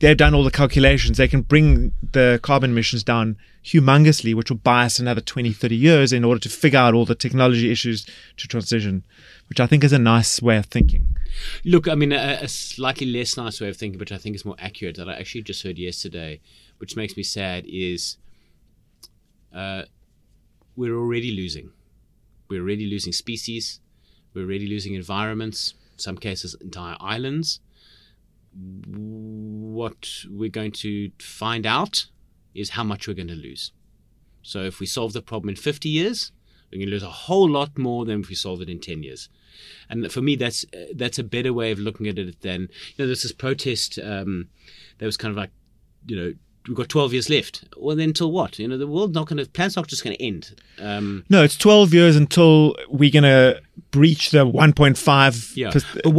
they've 0.00 0.16
done 0.16 0.34
all 0.34 0.42
the 0.42 0.50
calculations. 0.50 1.18
They 1.18 1.28
can 1.28 1.42
bring 1.42 1.92
the 2.12 2.40
carbon 2.42 2.70
emissions 2.70 3.04
down 3.04 3.36
humongously, 3.64 4.34
which 4.34 4.50
will 4.50 4.58
buy 4.58 4.86
us 4.86 4.98
another 4.98 5.20
20, 5.20 5.52
30 5.52 5.76
years 5.76 6.12
in 6.12 6.24
order 6.24 6.40
to 6.40 6.48
figure 6.48 6.78
out 6.78 6.94
all 6.94 7.04
the 7.04 7.14
technology 7.14 7.70
issues 7.70 8.06
to 8.38 8.48
transition, 8.48 9.04
which 9.48 9.60
I 9.60 9.66
think 9.66 9.84
is 9.84 9.92
a 9.92 9.98
nice 9.98 10.40
way 10.40 10.56
of 10.56 10.66
thinking. 10.66 11.16
Look, 11.64 11.88
I 11.88 11.94
mean, 11.94 12.12
a, 12.12 12.38
a 12.42 12.48
slightly 12.48 13.06
less 13.06 13.36
nice 13.36 13.60
way 13.60 13.68
of 13.68 13.76
thinking, 13.76 13.98
which 13.98 14.12
I 14.12 14.18
think 14.18 14.36
is 14.36 14.44
more 14.44 14.56
accurate, 14.58 14.96
that 14.96 15.08
I 15.08 15.14
actually 15.14 15.42
just 15.42 15.62
heard 15.62 15.78
yesterday, 15.78 16.40
which 16.78 16.96
makes 16.96 17.16
me 17.16 17.22
sad, 17.22 17.64
is 17.66 18.16
uh, 19.54 19.82
we're 20.76 20.96
already 20.96 21.32
losing. 21.32 21.70
We're 22.48 22.62
already 22.62 22.86
losing 22.86 23.12
species. 23.12 23.80
We're 24.34 24.44
already 24.44 24.66
losing 24.66 24.94
environments, 24.94 25.74
some 25.96 26.16
cases, 26.16 26.54
entire 26.60 26.96
islands. 27.00 27.60
What 28.54 30.08
we're 30.28 30.50
going 30.50 30.72
to 30.72 31.10
find 31.18 31.66
out 31.66 32.06
is 32.54 32.70
how 32.70 32.84
much 32.84 33.08
we're 33.08 33.14
going 33.14 33.28
to 33.28 33.34
lose. 33.34 33.72
So 34.42 34.62
if 34.62 34.78
we 34.78 34.86
solve 34.86 35.12
the 35.12 35.22
problem 35.22 35.48
in 35.50 35.56
50 35.56 35.88
years, 35.88 36.32
we're 36.70 36.78
going 36.78 36.88
to 36.88 36.92
lose 36.92 37.02
a 37.02 37.10
whole 37.10 37.48
lot 37.48 37.76
more 37.78 38.04
than 38.04 38.20
if 38.20 38.28
we 38.28 38.34
solve 38.34 38.60
it 38.60 38.68
in 38.68 38.80
10 38.80 39.02
years. 39.02 39.28
And 39.88 40.10
for 40.10 40.20
me, 40.20 40.36
that's 40.36 40.64
that's 40.94 41.18
a 41.18 41.24
better 41.24 41.52
way 41.52 41.70
of 41.70 41.78
looking 41.78 42.08
at 42.08 42.18
it 42.18 42.40
than 42.40 42.62
you 42.62 42.68
know. 42.98 43.06
There's 43.06 43.22
this 43.22 43.32
protest 43.32 43.98
um, 44.02 44.48
that 44.98 45.06
was 45.06 45.16
kind 45.16 45.30
of 45.30 45.36
like 45.36 45.50
you 46.06 46.16
know 46.16 46.34
we've 46.68 46.76
got 46.76 46.88
12 46.88 47.12
years 47.12 47.30
left. 47.30 47.64
Well, 47.76 47.96
then 47.96 48.08
until 48.08 48.32
what? 48.32 48.58
You 48.58 48.68
know, 48.68 48.78
the 48.78 48.86
world's 48.86 49.14
not 49.14 49.26
going 49.26 49.38
to, 49.38 49.50
planet's 49.50 49.76
not 49.76 49.86
just 49.86 50.02
going 50.04 50.16
to 50.16 50.22
end. 50.22 50.54
Um, 50.80 51.24
no, 51.28 51.42
it's 51.42 51.56
12 51.56 51.94
years 51.94 52.16
until 52.16 52.74
we're 52.88 53.10
going 53.10 53.24
to 53.24 53.60
breach 53.90 54.30
the 54.30 54.46
1.5 54.46 55.56
yeah. 55.56 55.70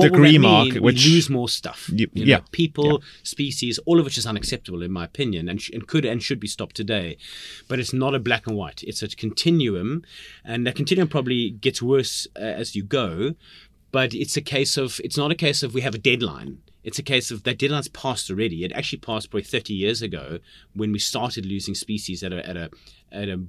degree 0.01 0.37
mark. 0.37 0.75
Which 0.75 1.05
we 1.05 1.11
lose 1.11 1.29
more 1.29 1.49
stuff. 1.49 1.89
You, 1.91 2.09
you 2.13 2.25
know, 2.25 2.29
yeah. 2.29 2.39
People, 2.51 2.91
yeah. 2.91 2.97
species, 3.23 3.79
all 3.85 3.99
of 3.99 4.05
which 4.05 4.17
is 4.17 4.25
unacceptable 4.25 4.81
in 4.81 4.91
my 4.91 5.05
opinion 5.05 5.49
and, 5.49 5.61
sh- 5.61 5.71
and 5.73 5.87
could 5.87 6.05
and 6.05 6.21
should 6.21 6.39
be 6.39 6.47
stopped 6.47 6.75
today. 6.75 7.17
But 7.67 7.79
it's 7.79 7.93
not 7.93 8.15
a 8.15 8.19
black 8.19 8.47
and 8.47 8.55
white. 8.55 8.83
It's 8.83 9.01
a 9.01 9.07
continuum. 9.07 10.03
And 10.43 10.65
that 10.67 10.75
continuum 10.75 11.09
probably 11.09 11.51
gets 11.51 11.81
worse 11.81 12.27
uh, 12.35 12.39
as 12.39 12.75
you 12.75 12.83
go. 12.83 13.35
But 13.91 14.13
it's 14.13 14.35
a 14.35 14.41
case 14.41 14.77
of, 14.77 14.99
it's 15.03 15.17
not 15.17 15.31
a 15.31 15.35
case 15.35 15.63
of 15.63 15.73
we 15.73 15.81
have 15.81 15.95
a 15.95 15.97
deadline 15.99 16.59
it's 16.87 16.97
a 16.97 17.03
case 17.03 17.31
of 17.31 17.43
that 17.43 17.59
deadline's 17.59 17.89
passed 17.89 18.29
already. 18.31 18.63
It 18.63 18.71
actually 18.71 18.99
passed 18.99 19.29
probably 19.29 19.43
30 19.43 19.73
years 19.73 20.01
ago 20.01 20.39
when 20.73 20.93
we 20.93 20.99
started 20.99 21.45
losing 21.45 21.75
species 21.75 22.23
at 22.23 22.31
a 22.31 22.47
at 22.47 22.55
a 22.55 22.69
at 23.11 23.27
a 23.27 23.43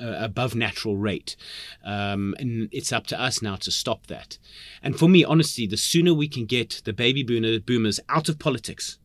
uh, 0.00 0.16
above 0.18 0.54
natural 0.54 0.96
rate. 0.96 1.36
Um, 1.84 2.34
and 2.38 2.70
it's 2.72 2.90
up 2.90 3.06
to 3.08 3.20
us 3.20 3.42
now 3.42 3.56
to 3.56 3.70
stop 3.70 4.06
that. 4.06 4.38
And 4.82 4.98
for 4.98 5.06
me, 5.06 5.22
honestly, 5.22 5.66
the 5.66 5.76
sooner 5.76 6.14
we 6.14 6.28
can 6.28 6.46
get 6.46 6.80
the 6.86 6.94
baby 6.94 7.22
boomer, 7.22 7.60
boomers 7.60 8.00
out 8.08 8.30
of 8.30 8.38
politics 8.38 8.98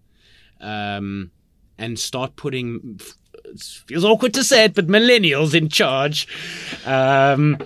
um, 0.62 1.32
and 1.78 2.00
start 2.00 2.38
putting 2.38 3.02
feels 3.88 4.04
awkward 4.04 4.34
to 4.36 4.44
say 4.44 4.66
it, 4.66 4.74
but 4.74 4.88
millennials 4.88 5.54
in 5.54 5.70
charge, 5.70 6.28
um, 6.86 7.58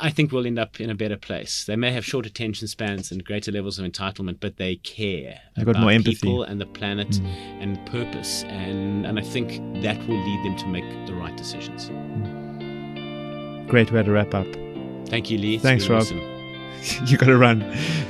I 0.00 0.10
think 0.10 0.32
we'll 0.32 0.46
end 0.46 0.58
up 0.58 0.80
in 0.80 0.90
a 0.90 0.94
better 0.94 1.16
place. 1.16 1.64
They 1.64 1.76
may 1.76 1.92
have 1.92 2.04
short 2.04 2.26
attention 2.26 2.68
spans 2.68 3.10
and 3.10 3.24
greater 3.24 3.52
levels 3.52 3.78
of 3.78 3.84
entitlement, 3.84 4.38
but 4.40 4.56
they 4.56 4.76
care 4.76 5.40
They've 5.56 5.66
got 5.66 5.78
more 5.78 5.90
empathy. 5.90 6.16
people 6.16 6.42
and 6.42 6.60
the 6.60 6.66
planet 6.66 7.10
mm. 7.10 7.62
and 7.62 7.84
purpose, 7.86 8.44
and 8.44 9.06
and 9.06 9.18
I 9.18 9.22
think 9.22 9.60
that 9.82 9.98
will 10.06 10.22
lead 10.22 10.44
them 10.44 10.56
to 10.56 10.66
make 10.66 10.84
the 11.06 11.14
right 11.14 11.36
decisions. 11.36 11.90
Great 13.70 13.92
way 13.92 14.02
to 14.02 14.10
wrap 14.10 14.34
up. 14.34 14.46
Thank 15.08 15.30
you, 15.30 15.38
Lee. 15.38 15.58
Thanks, 15.58 15.88
Rob. 15.88 16.02
Awesome. 16.02 16.20
you 17.06 17.18
got 17.18 17.26
to 17.26 17.36
run. 17.36 17.60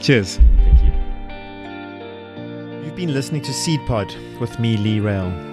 Cheers. 0.01 0.37
Thank 0.37 0.83
you. 0.83 0.93
You've 2.85 2.97
been 2.97 3.13
listening 3.13 3.43
to 3.43 3.53
Seed 3.53 3.81
Pod 3.87 4.15
with 4.41 4.59
me, 4.59 4.77
Lee 4.77 5.01
Rail. 5.01 5.48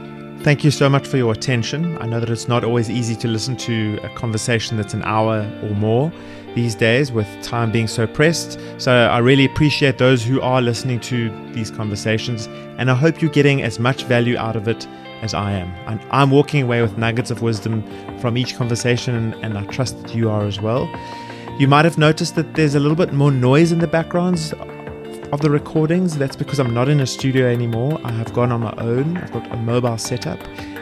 Thank 0.46 0.64
you 0.64 0.70
so 0.70 0.88
much 0.88 1.08
for 1.08 1.18
your 1.18 1.32
attention. 1.32 1.98
I 2.00 2.06
know 2.06 2.20
that 2.20 2.30
it's 2.30 2.48
not 2.48 2.64
always 2.64 2.88
easy 2.88 3.16
to 3.16 3.28
listen 3.28 3.58
to 3.58 3.98
a 4.04 4.10
conversation 4.10 4.78
that's 4.78 4.94
an 4.94 5.02
hour 5.02 5.40
or 5.64 5.70
more 5.70 6.12
these 6.54 6.76
days 6.76 7.12
with 7.12 7.28
time 7.42 7.72
being 7.72 7.88
so 7.88 8.06
pressed. 8.06 8.60
So 8.78 8.92
I 8.92 9.18
really 9.18 9.46
appreciate 9.46 9.98
those 9.98 10.24
who 10.24 10.40
are 10.42 10.62
listening 10.62 11.00
to 11.00 11.32
these 11.54 11.72
conversations, 11.72 12.46
and 12.78 12.92
I 12.92 12.94
hope 12.94 13.24
you're 13.24 13.32
getting 13.32 13.64
as 13.64 13.80
much 13.80 14.04
value 14.04 14.38
out 14.38 14.56
of 14.56 14.68
it 14.68 14.88
as 15.24 15.34
I 15.34 15.54
am. 15.54 15.74
And 15.88 16.00
I'm 16.12 16.30
walking 16.30 16.62
away 16.62 16.80
with 16.84 16.96
nuggets 16.96 17.32
of 17.32 17.42
wisdom 17.42 17.84
from 18.20 18.38
each 18.38 18.56
conversation, 18.56 19.34
and 19.42 19.58
I 19.58 19.64
trust 19.66 20.00
that 20.04 20.14
you 20.14 20.30
are 20.30 20.46
as 20.46 20.62
well. 20.62 20.88
You 21.58 21.68
might 21.68 21.86
have 21.86 21.98
noticed 21.98 22.36
that 22.36 22.54
there's 22.54 22.76
a 22.76 22.80
little 22.80 22.96
bit 22.96 23.14
more 23.14 23.32
noise 23.32 23.72
in 23.72 23.80
the 23.80 23.88
backgrounds 23.88 24.54
of 25.36 25.42
the 25.42 25.50
recordings. 25.50 26.18
That's 26.18 26.36
because 26.38 26.60
I'm 26.60 26.74
not 26.74 26.88
in 26.88 27.02
a 27.02 27.06
studio 27.06 27.48
anymore. 27.48 28.00
I 28.06 28.12
have 28.14 28.34
gone 28.34 28.54
on 28.54 28.62
my 28.62 28.74
own. 28.78 29.18
I've 29.18 29.34
got 29.34 29.52
a 29.52 29.58
mobile 29.58 29.98
setup. 29.98 30.40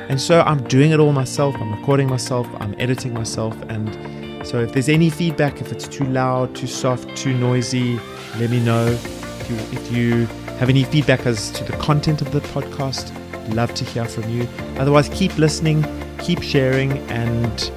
And 0.09 0.21
so 0.21 0.41
I'm 0.41 0.63
doing 0.67 0.91
it 0.91 0.99
all 0.99 1.11
myself. 1.11 1.55
I'm 1.59 1.71
recording 1.71 2.07
myself, 2.07 2.47
I'm 2.59 2.75
editing 2.77 3.15
myself. 3.15 3.59
And 3.67 4.45
so 4.45 4.61
if 4.61 4.71
there's 4.71 4.89
any 4.89 5.09
feedback, 5.09 5.59
if 5.59 5.71
it's 5.71 5.87
too 5.87 6.05
loud, 6.05 6.55
too 6.55 6.67
soft, 6.67 7.17
too 7.17 7.33
noisy, 7.33 7.99
let 8.37 8.51
me 8.51 8.63
know. 8.63 8.85
If 8.85 9.49
you, 9.49 9.55
if 9.79 9.91
you 9.91 10.25
have 10.59 10.69
any 10.69 10.83
feedback 10.83 11.25
as 11.25 11.49
to 11.51 11.63
the 11.63 11.75
content 11.77 12.21
of 12.21 12.31
the 12.31 12.41
podcast, 12.41 13.11
love 13.55 13.73
to 13.73 13.83
hear 13.83 14.05
from 14.05 14.29
you. 14.29 14.47
Otherwise, 14.77 15.09
keep 15.09 15.35
listening, 15.39 15.83
keep 16.19 16.43
sharing, 16.43 16.99
and 17.09 17.71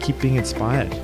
keep 0.00 0.20
being 0.20 0.36
inspired. 0.36 0.94